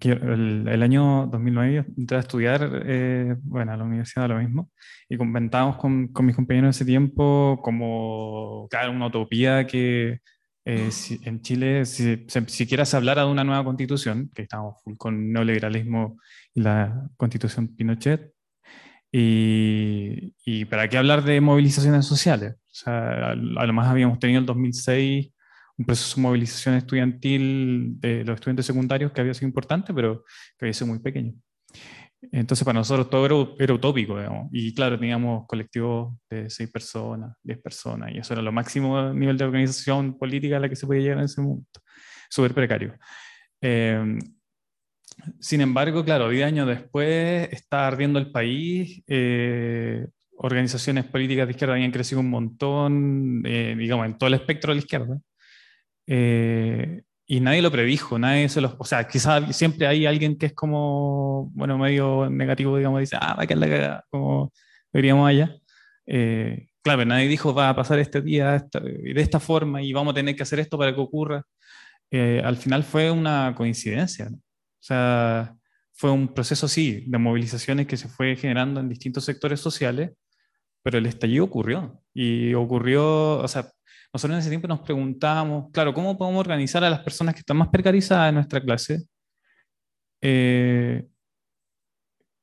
[0.00, 4.70] el, año 2009 entré a estudiar, eh, bueno, a la universidad lo mismo,
[5.08, 10.20] y comentábamos con, con, mis compañeros de ese tiempo como, claro, una utopía que
[10.64, 14.96] eh, si, en Chile, si, siquiera se hablara de una nueva constitución, que estamos full
[14.96, 16.18] con neoliberalismo
[16.54, 18.32] y la constitución Pinochet,
[19.12, 22.54] y, y para qué hablar de movilizaciones sociales.
[22.54, 25.30] O sea, a, a lo más habíamos tenido el 2006
[25.78, 30.24] un proceso de movilización estudiantil de los estudiantes secundarios que había sido importante, pero
[30.58, 31.34] que había sido muy pequeño.
[32.32, 34.48] Entonces, para nosotros todo era, utópico, digamos.
[34.52, 39.36] Y claro, teníamos colectivos de seis personas, diez personas, y eso era lo máximo nivel
[39.36, 41.80] de organización política a la que se podía llegar en ese momento.
[42.28, 42.94] Súper precario.
[43.60, 44.18] Eh,
[45.40, 49.02] sin embargo, claro, diez años después está ardiendo el país.
[49.06, 50.06] Eh,
[50.38, 54.76] organizaciones políticas de izquierda habían crecido un montón, eh, digamos, en todo el espectro de
[54.76, 55.18] la izquierda.
[56.06, 58.60] Eh, y nadie lo predijo, nadie se.
[58.64, 63.34] O sea, quizás siempre hay alguien que es como, bueno, medio negativo, digamos, dice, ah,
[63.34, 64.52] va a quedar la cagada, como
[64.92, 65.56] diríamos allá.
[66.06, 70.14] Eh, claro, nadie dijo, va a pasar este día de esta forma y vamos a
[70.14, 71.44] tener que hacer esto para que ocurra.
[72.10, 74.28] Eh, al final fue una coincidencia.
[74.30, 74.38] O
[74.80, 75.56] sea,
[75.92, 80.12] fue un proceso, sí, de movilizaciones que se fue generando en distintos sectores sociales,
[80.82, 82.02] pero el estallido ocurrió.
[82.14, 83.70] Y ocurrió, o sea,
[84.12, 87.56] nosotros en ese tiempo nos preguntábamos, claro, ¿cómo podemos organizar a las personas que están
[87.56, 89.04] más precarizadas en nuestra clase
[90.20, 91.06] eh,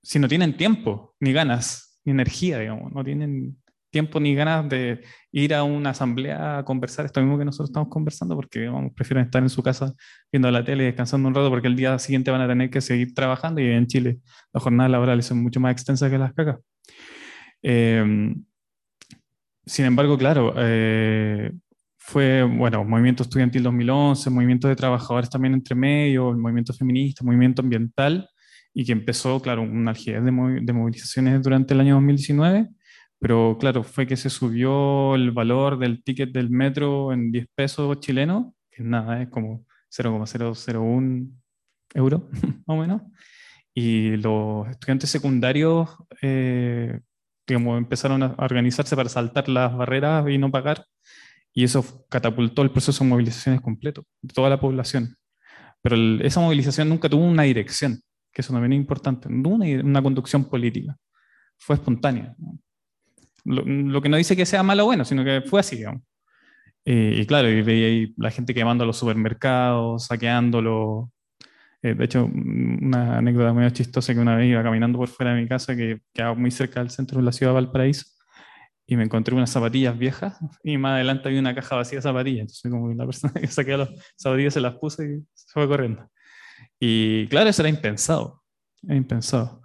[0.01, 3.57] si no tienen tiempo, ni ganas, ni energía, digamos, no tienen
[3.89, 7.89] tiempo ni ganas de ir a una asamblea a conversar esto mismo que nosotros estamos
[7.89, 9.93] conversando, porque prefieren estar en su casa
[10.31, 13.13] viendo la tele, descansando un rato, porque el día siguiente van a tener que seguir
[13.13, 14.19] trabajando y en Chile
[14.51, 16.57] las jornadas laborales son mucho más extensas que las cacas.
[17.61, 18.33] Eh,
[19.65, 21.51] sin embargo, claro, eh,
[21.97, 27.61] fue, bueno, movimiento estudiantil 2011, movimiento de trabajadores también entre medio, el movimiento feminista, movimiento
[27.61, 28.29] ambiental,
[28.73, 32.69] y que empezó, claro, una algidez de, movilizaciones durante el año 2019,
[33.19, 37.99] pero claro, fue que se subió el valor del ticket del metro en 10 pesos
[38.01, 41.27] chilenos, que nada, es como 0,001
[41.93, 42.29] euro,
[42.67, 43.01] más o menos,
[43.73, 45.89] y los estudiantes secundarios,
[46.21, 46.99] eh,
[47.47, 50.85] digamos, empezaron a organizarse para saltar las barreras y no pagar
[51.53, 55.15] y eso catapultó el proceso de movilizaciones completo de toda la población.
[55.81, 58.01] Pero esa movilización nunca tuvo una dirección,
[58.31, 60.97] que eso también es importante, no una, una conducción política,
[61.57, 62.35] fue espontánea.
[63.45, 66.01] Lo, que no dice que sea malo o bueno, sino que fue así, digamos.
[66.85, 71.11] Eh, y claro, y veía ahí la gente quemando los supermercados, saqueándolo.
[71.83, 75.41] Eh, de hecho, una anécdota muy chistosa que una vez iba caminando por fuera de
[75.41, 78.05] mi casa, que quedaba muy cerca del centro de la ciudad de Valparaíso,
[78.87, 82.41] y me encontré unas zapatillas viejas y más adelante había una caja vacía de zapatillas.
[82.41, 86.09] Entonces, como la persona que saqué las zapatillas se las puse y se fue corriendo.
[86.79, 88.43] Y claro, eso era impensado.
[88.83, 89.61] Era impensado.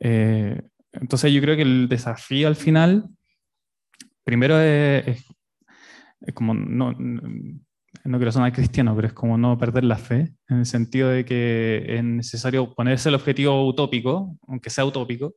[0.00, 0.60] Eh,
[0.92, 3.08] entonces, yo creo que el desafío al final,
[4.24, 5.06] primero es,
[6.20, 7.60] es, como no, no
[8.02, 11.84] quiero sonar cristiano, pero es como no perder la fe, en el sentido de que
[11.88, 15.34] es necesario ponerse el objetivo utópico, aunque sea utópico,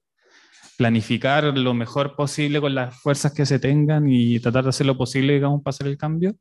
[0.78, 4.98] planificar lo mejor posible con las fuerzas que se tengan y tratar de hacer lo
[4.98, 6.36] posible, digamos, para hacer el cambio.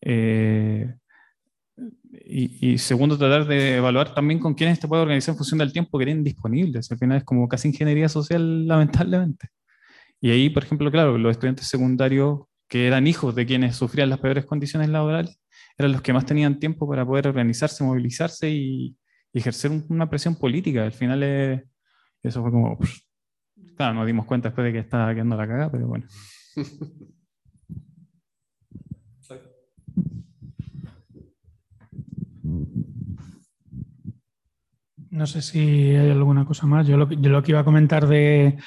[0.00, 0.94] Eh,
[2.24, 5.98] y, segundo, tratar de evaluar también con quiénes te puede organizar en función del tiempo
[5.98, 6.90] que tienen disponibles.
[6.90, 9.48] Al final es como casi ingeniería social, lamentablemente.
[10.20, 14.20] Y ahí, por ejemplo, claro, los estudiantes secundarios que eran hijos de quienes sufrían las
[14.20, 15.40] peores condiciones laborales,
[15.76, 18.96] eran los que más tenían tiempo para poder organizarse, movilizarse y,
[19.32, 20.82] ejercer una presión política.
[20.82, 21.22] Al final
[22.22, 22.78] eso fue como...
[23.76, 26.04] Claro, nos dimos cuenta después de que estaba quedando la cagada, pero bueno.
[35.10, 36.86] No sé si hay alguna cosa más.
[36.86, 38.58] Yo lo, yo lo, que iba a comentar de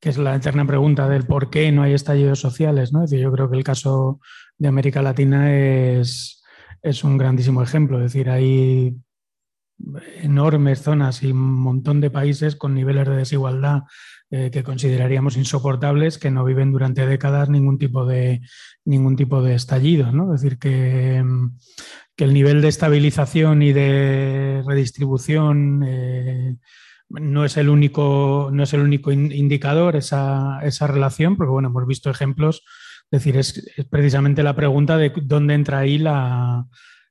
[0.00, 3.04] que es la eterna pregunta del por qué no hay estallidos sociales, ¿no?
[3.04, 4.20] Es decir, yo creo que el caso
[4.58, 6.42] de América Latina es,
[6.82, 7.98] es un grandísimo ejemplo.
[7.98, 8.96] Es decir, hay
[10.22, 13.82] enormes zonas y un montón de países con niveles de desigualdad
[14.30, 18.40] eh, que consideraríamos insoportables que no viven durante décadas ningún tipo de,
[18.84, 20.12] ningún tipo de estallido.
[20.12, 20.34] ¿no?
[20.34, 21.24] Es decir, que,
[22.16, 26.56] que, el nivel de estabilización y de redistribución eh,
[27.08, 31.86] no es el único, no es el único indicador esa, esa, relación, porque bueno, hemos
[31.86, 32.62] visto ejemplos.
[33.10, 36.66] Es decir, es precisamente la pregunta de dónde entra ahí la,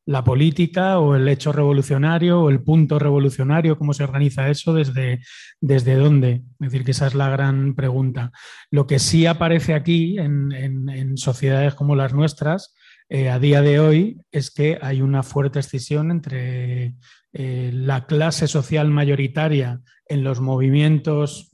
[0.05, 5.21] la política o el hecho revolucionario o el punto revolucionario, cómo se organiza eso, desde,
[5.59, 6.43] desde dónde.
[6.59, 8.31] Es decir, que esa es la gran pregunta.
[8.69, 12.75] Lo que sí aparece aquí en, sociedades como las nuestras,
[13.09, 16.95] eh, a día de hoy, es que hay una fuerte escisión entre
[17.37, 21.51] eh, la clase social mayoritaria en los movimientos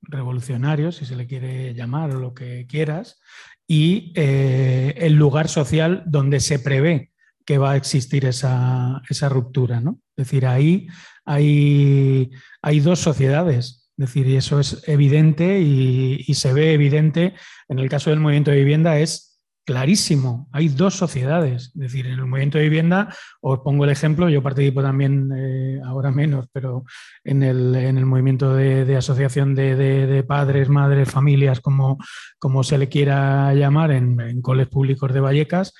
[0.00, 3.20] revolucionarios, si se le quiere llamar o lo que quieras,
[3.68, 7.12] y eh, el lugar social donde se prevé
[7.44, 9.82] que va a existir esa, ruptura.
[9.82, 10.00] ¿no?
[10.16, 10.86] Es decir, ahí
[11.26, 12.30] hay,
[12.62, 13.90] hay, dos sociedades.
[13.98, 17.34] Es decir, y eso es evidente y, se ve evidente
[17.68, 19.33] en el caso del movimiento de vivienda, es
[19.64, 20.48] clarísimo.
[20.52, 21.72] Hay dos sociedades.
[21.74, 25.80] Es decir, en el movimiento de vivienda, os pongo el ejemplo, yo participo también, eh,
[25.84, 26.84] ahora menos, pero
[27.24, 31.98] en el, movimiento de, asociación de, padres, madres, familias, como,
[32.38, 35.72] como se le quiera llamar, en, en coles públicos de Vallecas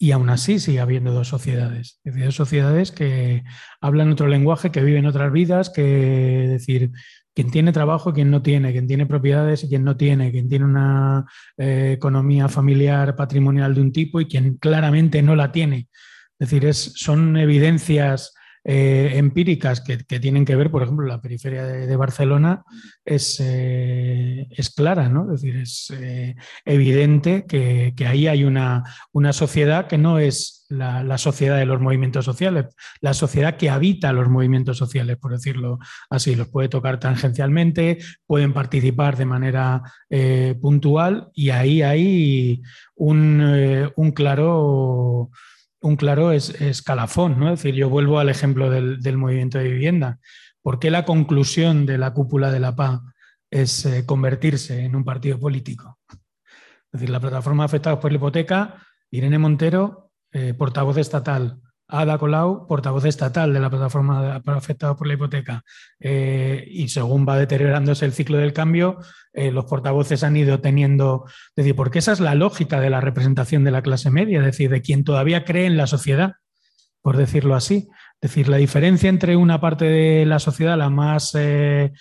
[0.00, 2.00] y aún así sigue habiendo dos sociedades.
[2.04, 3.42] Es decir, dos sociedades que
[3.80, 6.92] hablan otro lenguaje, que viven otras vidas, que es decir,
[7.38, 10.48] quien tiene trabajo y quien no tiene, quien tiene propiedades y quien no tiene, quien
[10.48, 11.24] tiene una
[11.56, 15.86] eh, economía familiar patrimonial de un tipo y quien claramente no la tiene.
[16.36, 18.34] Es decir, es, son evidencias
[18.70, 22.64] eh, empíricas que, tienen que ver, por ejemplo, la periferia de, Barcelona
[23.02, 25.32] es, eh, es, clara, ¿no?
[25.32, 26.36] Es decir, es eh,
[26.66, 32.26] evidente que, ahí hay una, una, sociedad que no es la, sociedad de los movimientos
[32.26, 32.66] sociales,
[33.00, 35.78] la sociedad que habita los movimientos sociales, por decirlo
[36.10, 37.96] así, los puede tocar tangencialmente,
[38.26, 39.80] pueden participar de manera
[40.60, 42.60] puntual y ahí hay
[42.96, 45.30] un, un claro
[45.80, 47.52] un claro escalafón, ¿no?
[47.52, 50.18] Es decir, yo vuelvo al ejemplo del, movimiento de vivienda.
[50.62, 53.02] ¿Por qué la conclusión de la cúpula de la PA
[53.50, 55.98] es eh, convertirse en un partido político?
[56.10, 62.66] Es decir, la plataforma afectados por la hipoteca, Irene Montero, eh, portavoz estatal, Ada Colau,
[62.66, 65.64] portavoz estatal de la plataforma afectada por la hipoteca,
[65.98, 68.98] eh, y según va deteriorándose el ciclo del cambio,
[69.32, 73.00] eh, los portavoces han ido teniendo, es decir, porque esa es la lógica de la
[73.00, 76.34] representación de la clase media, es decir, de quien todavía cree en la sociedad,
[77.00, 77.88] por decirlo así.
[78.20, 81.92] Es decir, la diferencia entre una parte de la sociedad, la más eh,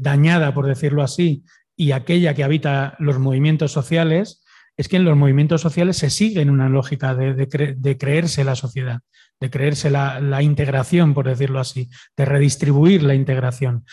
[0.00, 1.44] dañada, por decirlo así,
[1.76, 4.43] y aquella que habita los movimientos sociales,
[4.76, 9.00] es que en los movimientos sociales se sigue en una lógica de, creerse la sociedad,
[9.40, 13.84] de creerse la, integración, por decirlo así, de redistribuir la integración.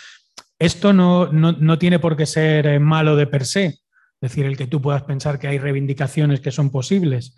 [0.58, 3.80] Esto no, tiene por qué ser eh, malo de per se, es
[4.22, 7.36] decir, el que tú puedas pensar que hay reivindicaciones que son posibles,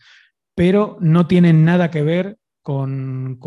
[0.56, 3.40] pero no tienen nada que ver con,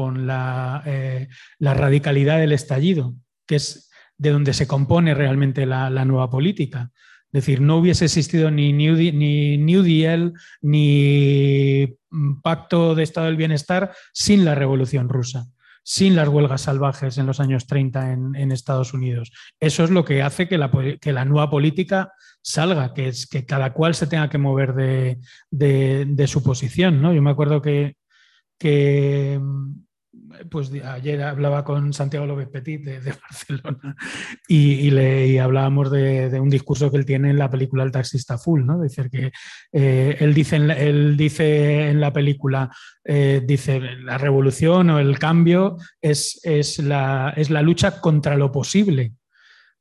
[0.87, 1.29] eh,
[1.59, 3.15] la, radicalidad del estallido,
[3.47, 6.91] que es de donde se compone realmente la nueva política.
[7.37, 8.97] Es decir, no hubiese existido ni New,
[9.83, 10.33] Deal
[10.63, 11.87] ni
[12.43, 15.45] Pacto de Estado del Bienestar sin la Revolución Rusa,
[15.85, 19.33] sin las huelgas salvajes en los años 30 en, Estados Unidos.
[19.61, 22.11] Eso es lo que hace que la, nueva política
[22.41, 27.03] salga, que es que cada cual se tenga que mover de, su posición.
[27.03, 27.13] ¿no?
[27.13, 27.97] Yo me acuerdo que,
[28.59, 29.39] que
[30.51, 33.97] pues ayer hablaba con Santiago López Petit de, Barcelona
[34.49, 38.65] y, le hablábamos de, un discurso que él tiene en la película El taxista full,
[38.65, 38.79] ¿no?
[38.79, 39.33] Decir que
[39.73, 42.71] eh, él, dice en la, él dice en la película,
[43.05, 48.53] eh, dice, la revolución o el cambio es, es, la, es la lucha contra lo
[48.53, 49.13] posible.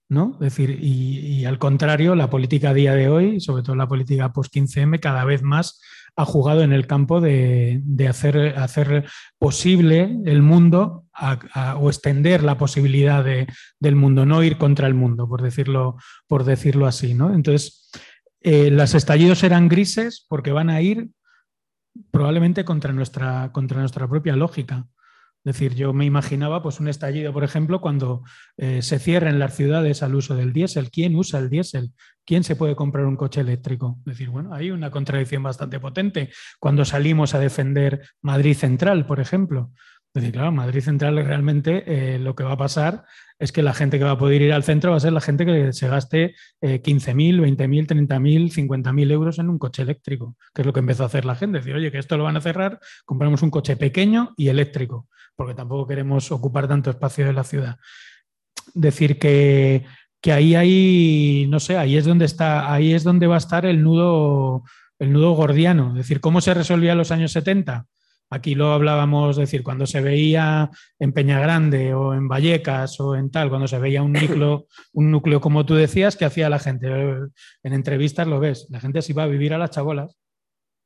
[0.07, 0.37] ¿no?
[0.39, 4.99] Decir, y, al contrario, la política a día de hoy, sobre todo la política post-15M,
[4.99, 5.81] cada vez más
[6.17, 9.05] ha jugado en el campo de, hacer, hacer,
[9.37, 11.05] posible el mundo
[11.77, 15.97] o extender la posibilidad del mundo, no ir contra el mundo, por decirlo,
[16.27, 17.13] por decirlo así.
[17.13, 17.33] ¿no?
[17.33, 17.91] Entonces,
[18.41, 21.09] eh, los estallidos serán grises porque van a ir
[22.11, 24.85] probablemente contra nuestra, contra nuestra propia lógica.
[25.43, 28.23] Es decir, yo me imaginaba pues, un estallido, por ejemplo, cuando
[28.57, 30.89] eh, se cierren las ciudades al uso del diésel.
[30.89, 31.91] ¿Quién usa el diésel?
[32.25, 33.99] ¿Quién se puede comprar un coche eléctrico?
[33.99, 39.19] Es decir, bueno, hay una contradicción bastante potente cuando salimos a defender Madrid Central, por
[39.19, 39.71] ejemplo.
[40.15, 43.03] Es decir, claro, Madrid Central realmente eh, lo que va a pasar
[43.37, 45.19] es que la gente que va a poder ir al centro va a ser la
[45.19, 50.61] gente que se gaste eh, 15.000, 20.000, 30.000, 50.000 euros en un coche eléctrico, que
[50.61, 51.57] es lo que empezó a hacer la gente.
[51.57, 55.53] Decir, oye, que esto lo van a cerrar, compramos un coche pequeño y eléctrico, porque
[55.53, 57.77] tampoco queremos ocupar tanto espacio de la ciudad.
[58.73, 59.85] Decir que,
[60.25, 63.63] que ahí hay, no sé, ahí es donde está, ahí es donde va a estar
[63.63, 64.63] el nudo,
[64.97, 65.89] el nudo gordiano.
[65.89, 67.85] Es decir, ¿cómo se resolvía en los años 70?
[68.31, 73.49] Aquí lo hablábamos, decir, cuando se veía en Peñagrande o en Vallecas o en tal,
[73.49, 76.87] cuando se veía un núcleo, un núcleo como tú decías, ¿qué hacía la gente?
[77.61, 80.17] En entrevistas lo ves, la gente se iba a vivir a las chabolas.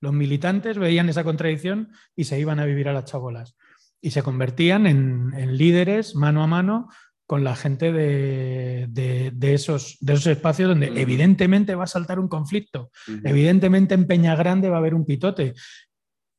[0.01, 3.55] Los militantes veían esa contradicción y se iban a vivir a las chabolas.
[4.01, 6.89] Y se convertían en, líderes mano a mano
[7.30, 12.89] con la gente de, esos, de esos espacios donde evidentemente va a saltar un conflicto,
[13.23, 15.53] evidentemente en Peñagrande va a haber un pitote,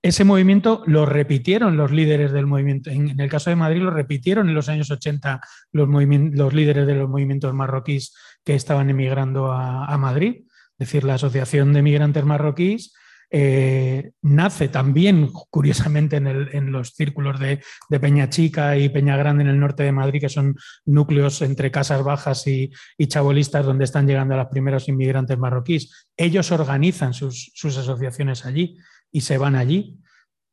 [0.02, 2.90] ese movimiento lo repitieron los líderes del movimiento.
[2.90, 5.40] En, el caso de Madrid lo repitieron en los años 80
[5.70, 8.12] los, los líderes de los movimientos marroquíes
[8.44, 10.42] que estaban emigrando a, Madrid.
[10.76, 12.94] Es decir, la Asociación de Migrantes Marroquíes
[13.30, 17.60] eh, nace también, curiosamente, en, los círculos de,
[18.00, 22.02] Peña Chica y Peña Grande en el norte de Madrid, que son núcleos entre casas
[22.02, 22.70] bajas y,
[23.06, 26.08] chabolistas donde están llegando los primeros inmigrantes marroquíes.
[26.16, 28.76] Ellos organizan sus asociaciones allí
[29.12, 29.98] y se van allí.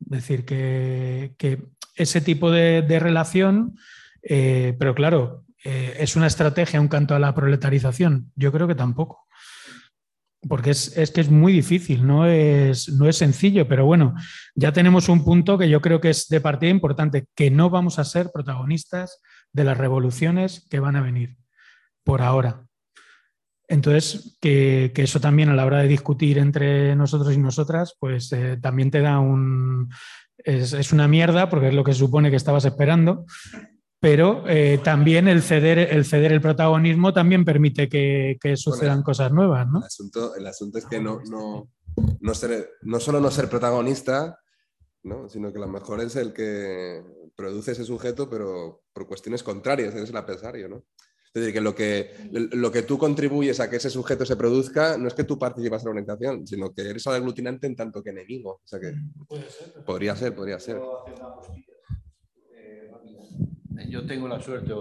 [0.01, 3.75] Es decir, que, ese tipo de, relación,
[4.21, 8.31] eh, pero claro, eh, ¿es una estrategia un canto a la proletarización?
[8.35, 9.26] Yo creo que tampoco.
[10.47, 14.13] Porque es, que es muy difícil, no es, no es sencillo, pero bueno,
[14.55, 17.99] ya tenemos un punto que yo creo que es de partida importante, que no vamos
[17.99, 19.19] a ser protagonistas
[19.51, 21.37] de las revoluciones que van a venir
[22.03, 22.67] por ahora.
[23.67, 28.57] Entonces, que, eso también a la hora de discutir entre nosotros y nosotras, pues eh,
[28.61, 29.89] también te da un...
[30.37, 33.25] Es, una mierda porque es lo que se supone que estabas esperando,
[33.99, 39.67] pero eh, también el ceder, el ceder el protagonismo también permite que, sucedan cosas nuevas,
[39.67, 39.79] ¿no?
[39.79, 41.69] El asunto, es que no, no,
[42.19, 44.39] no, ser, no solo no ser protagonista,
[45.03, 45.27] ¿no?
[45.29, 47.03] sino que lo mejor es el que
[47.35, 50.83] produce ese sujeto, pero por cuestiones contrarias, eres el adversario, ¿no?
[51.33, 54.97] Es decir, que lo, que lo que tú contribuyes a que ese sujeto se produzca
[54.97, 58.01] no es que tú participas en la organización, sino que eres el aglutinante en tanto
[58.01, 58.61] que enemigo.
[58.63, 58.93] O sea que
[59.85, 60.81] podría ser, podría ser.
[63.89, 64.73] Yo tengo la suerte,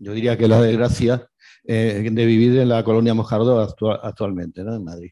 [0.00, 1.28] yo diría que la desgracia,
[1.64, 3.60] eh, de vivir en la colonia Mojardo
[4.02, 4.74] actualmente, ¿no?
[4.74, 5.10] en Madrid.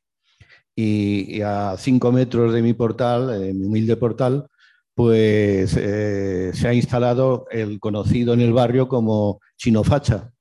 [0.74, 4.46] Y, a cinco metros de mi portal, mi humilde portal,
[4.94, 10.32] pues eh, se ha instalado el conocido en el barrio como Chinofacha,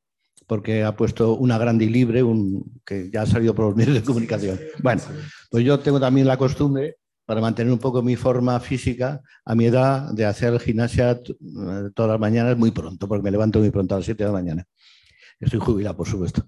[0.48, 3.96] porque ha puesto una grande y libre, un, que ya ha salido por los medios
[3.96, 4.60] de comunicación.
[4.82, 5.04] Bueno,
[5.52, 6.98] pues yo tengo también la costumbre,
[7.28, 12.12] para mantener un poco mi forma física, a mi edad, de hacer gimnasia eh, todas
[12.12, 14.66] las mañanas muy pronto, porque me levanto muy pronto a las 7 de la mañana.
[15.38, 16.48] Estoy jubilado, por supuesto.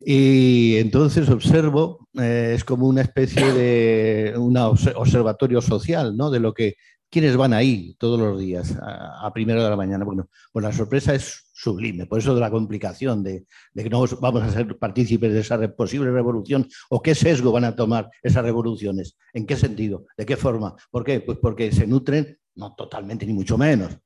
[0.00, 6.30] Y entonces observo, eh, es como una especie de un observatorio social, ¿no?
[6.30, 6.76] De lo que,
[7.16, 10.04] quienes van ahí todos los días a, a primero de la mañana.
[10.04, 12.04] Bueno, pues la sorpresa es sublime.
[12.04, 16.10] Por eso de la complicación de, que no vamos a ser partícipes de esa posible
[16.10, 20.76] revolución o qué sesgo van a tomar esas revoluciones, en qué sentido, de qué forma.
[20.90, 21.20] ¿Por qué?
[21.20, 23.96] Pues porque se nutren, no totalmente ni mucho menos,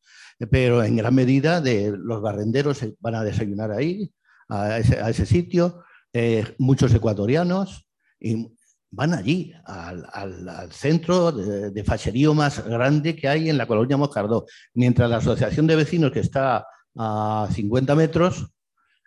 [0.53, 4.13] pero en gran medida de los barrenderos van a desayunar ahí,
[4.49, 5.83] a ese, sitio,
[6.13, 7.89] eh, muchos ecuatorianos,
[8.21, 8.53] y
[8.91, 14.47] van allí, al, centro de, de, facherío más grande que hay en la colonia Moscardó,
[14.75, 18.51] mientras la asociación de vecinos que está a 50 metros,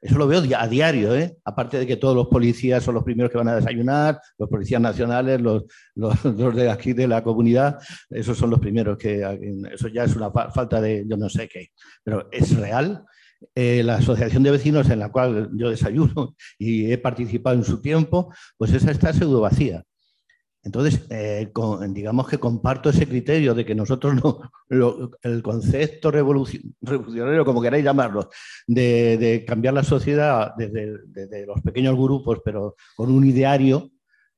[0.04, 1.38] eso lo veo a diario, ¿eh?
[1.46, 4.82] aparte de que todos los policías son los primeros que van a desayunar, los policías
[4.82, 5.64] nacionales, los,
[5.96, 6.22] los,
[6.56, 7.80] de aquí de la comunidad,
[8.10, 9.24] esos son los primeros que...
[9.72, 11.70] Eso ya es una falta de yo no sé qué,
[12.04, 13.06] pero es real.
[13.56, 17.82] Eh, la asociación de vecinos en la cual yo desayuno y he participado en su
[17.82, 19.84] tiempo, pues esa está pseudo vacía.
[20.66, 21.52] Entonces, eh,
[21.90, 24.50] digamos que comparto ese criterio de que nosotros no,
[25.22, 28.30] el concepto revolucionario, como queráis llamarlo,
[28.66, 33.92] de, cambiar la sociedad desde, los pequeños grupos, pero con un ideario,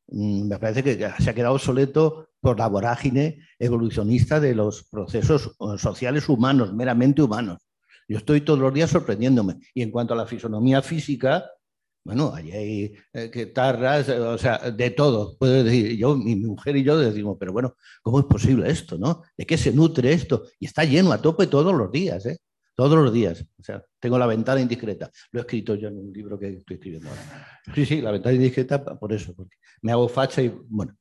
[0.07, 5.55] mm, me parece que se ha quedado obsoleto por la vorágine evolucionista de los procesos
[5.59, 7.64] eh, sociales humanos, meramente humanos.
[8.07, 9.55] Yo estoy todos los días sorprendiéndome.
[9.73, 11.45] Y en cuanto a la fisonomía física,
[12.05, 15.35] bueno, allí hay eh, guitarras, eh, o sea, de todo.
[15.39, 19.23] Puedo decir, yo, mi, mujer y yo decimos, pero bueno, ¿cómo es posible esto, no?
[19.35, 20.43] ¿De qué se nutre esto?
[20.59, 22.37] Y está lleno a tope todos los días, ¿eh?
[22.75, 23.45] Todos los días.
[23.57, 25.09] O sea, tengo la ventana indiscreta.
[25.31, 27.21] Lo he escrito yo en un libro que estoy escribiendo ahora.
[27.73, 30.95] Sí, sí, la ventana indiscreta por eso, porque me hago facha y bueno,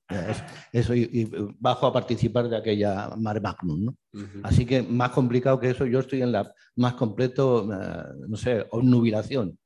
[0.73, 3.85] eso y, bajo a participar de aquella Mare Magnum.
[3.85, 3.97] ¿no?
[4.43, 8.67] Así que más complicado que eso, yo estoy en la más completo, eh, no sé,
[8.71, 9.59] obnubilación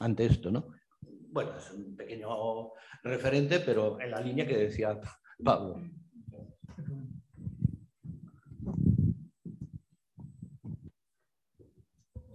[0.00, 0.68] ante esto, ¿no?
[1.30, 2.72] Bueno, es un pequeño
[3.02, 4.98] referente, pero en la línea que decía
[5.44, 5.82] Pablo.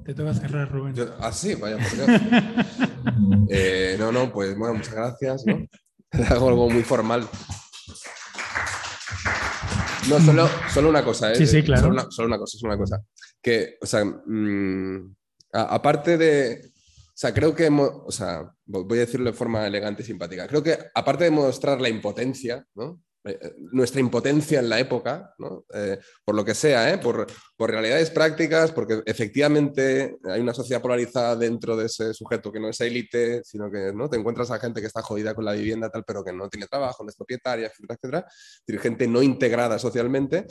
[0.06, 0.96] Te toca cerrar, Rubén.
[1.20, 2.22] ah, sí, vaya por Dios.
[3.50, 5.44] Eh, no, no, pues bueno, muchas gracias.
[5.46, 5.68] ¿no?
[6.30, 7.28] Hago algo muy formal.
[10.10, 11.36] No, solo, solo una cosa, ¿eh?
[11.36, 11.84] Sí, sí, claro.
[11.84, 13.04] Solo una, solo una cosa, es una cosa.
[13.42, 15.16] Que, o sea, mm,
[15.52, 16.62] aparte de.
[16.66, 17.70] O sea, creo que.
[17.70, 20.48] O sea, voy a decirlo de forma elegante y simpática.
[20.48, 23.02] Creo que, aparte de mostrar la impotencia, ¿no?
[23.26, 25.34] Eh, nuestra impotencia en la época,
[25.74, 26.98] eh, por lo que sea, ¿eh?
[26.98, 27.26] por,
[27.58, 32.82] realidades prácticas, porque efectivamente hay una sociedad polarizada dentro de ese sujeto que no es
[32.82, 34.10] élite, sino que ¿no?
[34.10, 36.68] te encuentras a gente que está jodida con la vivienda, tal, pero que no tiene
[36.68, 40.46] trabajo, no es propietaria, etcétera, etcétera, gente no integrada socialmente.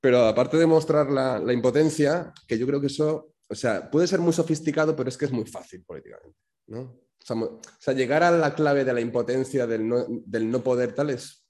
[0.00, 4.20] Pero aparte de mostrar la, impotencia, que yo creo que eso, o sea, puede ser
[4.20, 6.38] muy sofisticado, pero es que es muy fácil políticamente.
[6.68, 7.00] ¿no?
[7.28, 11.10] O, sea, llegar a la clave de la impotencia, del no, del no poder, tal,
[11.10, 11.44] es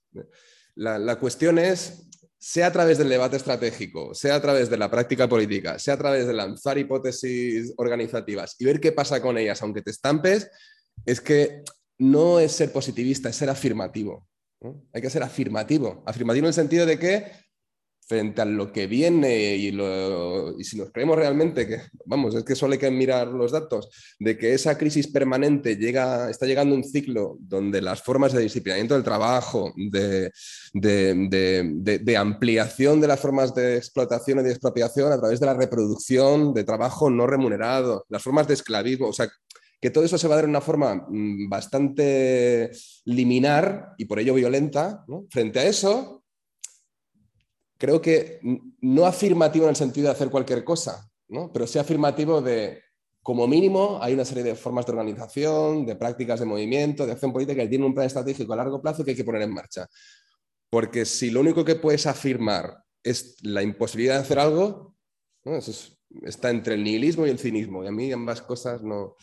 [0.74, 5.28] la, cuestión es, sea a través del debate estratégico, sea a través de la práctica
[5.28, 9.82] política, sea a través de lanzar hipótesis organizativas y ver qué pasa con ellas, aunque
[9.82, 10.50] te estampes,
[11.06, 11.62] es que
[11.98, 14.26] no es ser positivista, es ser afirmativo.
[14.92, 16.02] Hay que ser afirmativo.
[16.06, 17.30] Afirmativo en el sentido de que
[18.06, 19.70] frente a lo que viene y,
[20.64, 24.36] si nos creemos realmente que, vamos, es que solo hay que mirar los datos, de
[24.36, 29.04] que esa crisis permanente llega, está llegando un ciclo donde las formas de disciplinamiento del
[29.04, 30.30] trabajo, de,
[30.74, 36.54] de, ampliación de las formas de explotación y de expropiación a través de la reproducción
[36.54, 39.28] de trabajo no remunerado, las formas de esclavismo, o sea,
[39.80, 42.70] que todo eso se va a dar de una forma mm, bastante
[43.04, 45.04] liminar y por ello violenta.
[45.28, 46.23] Frente a eso,
[47.78, 48.40] creo que
[48.80, 51.52] no afirmativo en el sentido de hacer cualquier cosa, ¿no?
[51.52, 52.82] pero sí afirmativo de,
[53.24, 57.32] como mínimo, hay una serie de formas de organización, de prácticas de movimiento, de acción
[57.32, 59.88] política que tienen un plan estratégico a largo plazo que hay que poner en marcha.
[60.68, 64.94] Porque si lo único que puedes afirmar es la imposibilidad de hacer algo,
[65.44, 67.82] Eso está entre el nihilismo y el cinismo.
[67.82, 69.16] Y a mí ambas cosas no...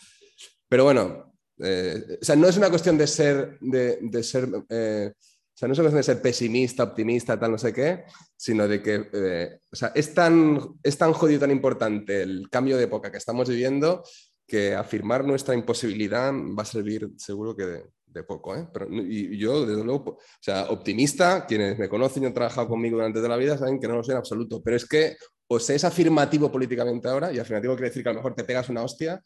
[0.67, 5.13] Pero bueno, eh, o sea, no es una cuestión de ser, de, ser eh,
[5.61, 8.05] sea, no solo es de ser pesimista, optimista, tal, no sé qué,
[8.35, 12.77] sino de que eh, o sea, es, tan, es tan jodido, tan importante el cambio
[12.77, 14.03] de época que estamos viviendo
[14.47, 18.55] que afirmar nuestra imposibilidad va a servir seguro que de, poco.
[18.55, 18.67] ¿eh?
[18.73, 22.97] Pero, y yo, desde luego, o sea, optimista, quienes me conocen y han trabajado conmigo
[22.97, 25.15] durante toda la vida saben que no lo soy en absoluto, pero es que
[25.47, 28.45] o se es afirmativo políticamente ahora, y afirmativo quiere decir que a lo mejor te
[28.45, 29.21] pegas una hostia,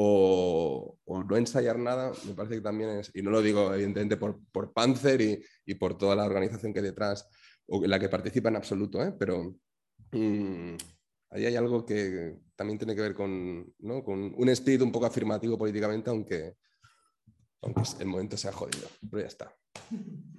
[0.00, 0.96] o,
[1.28, 4.72] no ensayar nada, me parece que también es, y no lo digo evidentemente por, por
[4.72, 7.28] Panzer y, por toda la organización que hay detrás,
[7.66, 9.12] o la que participa en absoluto, ¿eh?
[9.18, 9.56] pero
[10.12, 10.76] mm,
[11.30, 14.04] ahí hay algo que también tiene que ver con, ¿no?
[14.04, 16.54] con un espíritu un poco afirmativo políticamente, aunque,
[17.62, 19.56] aunque el momento sea jodido, pero ya está.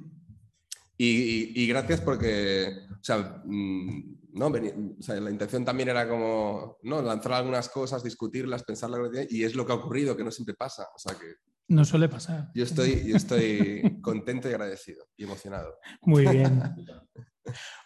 [1.02, 4.50] Y, gracias porque, o sea, mm, ¿no?
[4.50, 7.02] la intención también era como ¿no?
[7.02, 10.88] lanzar algunas cosas, discutirlas, pensarlas, y es lo que ha ocurrido, que no siempre pasa.
[10.96, 11.26] O sea que
[11.70, 12.50] no suele pasar.
[12.56, 15.78] Yo estoy, yo estoy contento y agradecido y emocionado.
[16.02, 16.62] Muy bien.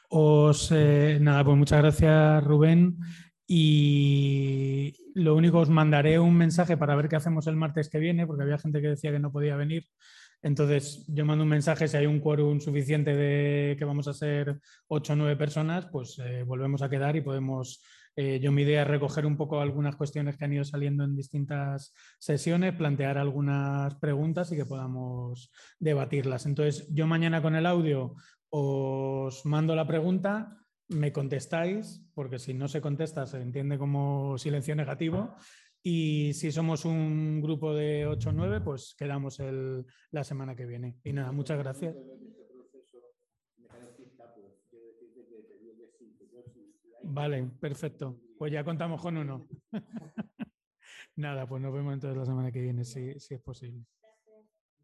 [0.09, 2.97] Os, eh, nada, pues muchas gracias, Rubén.
[3.45, 8.25] Y lo único, os mandaré un mensaje para ver qué hacemos el martes que viene,
[8.25, 9.85] porque había gente que decía que no podía venir.
[10.43, 14.59] Entonces, yo mando un mensaje, si hay un quórum suficiente de que vamos a ser
[14.87, 17.81] ocho o nueve personas, pues eh, volvemos a quedar y podemos,
[18.17, 21.15] eh, yo mi idea es recoger un poco algunas cuestiones que han ido saliendo en
[21.15, 25.49] distintas sesiones, plantear algunas preguntas y que podamos
[25.79, 26.45] debatirlas.
[26.45, 28.15] Entonces, yo mañana con el audio
[28.49, 30.57] os mando la pregunta,
[30.89, 35.35] me contestáis, porque si no se contesta se entiende como silencio negativo
[35.83, 40.65] y si somos un grupo de 8 o 9, pues quedamos el, la semana que
[40.65, 40.97] viene.
[41.03, 41.95] Y nada, muchas gracias.
[47.03, 48.17] Vale, perfecto.
[48.37, 49.45] Pues ya contamos con uno.
[51.17, 53.85] nada, pues nos vemos entonces la semana que viene, si, si es posible.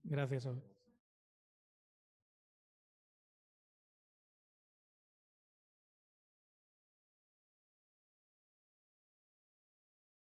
[0.03, 0.49] Gracias.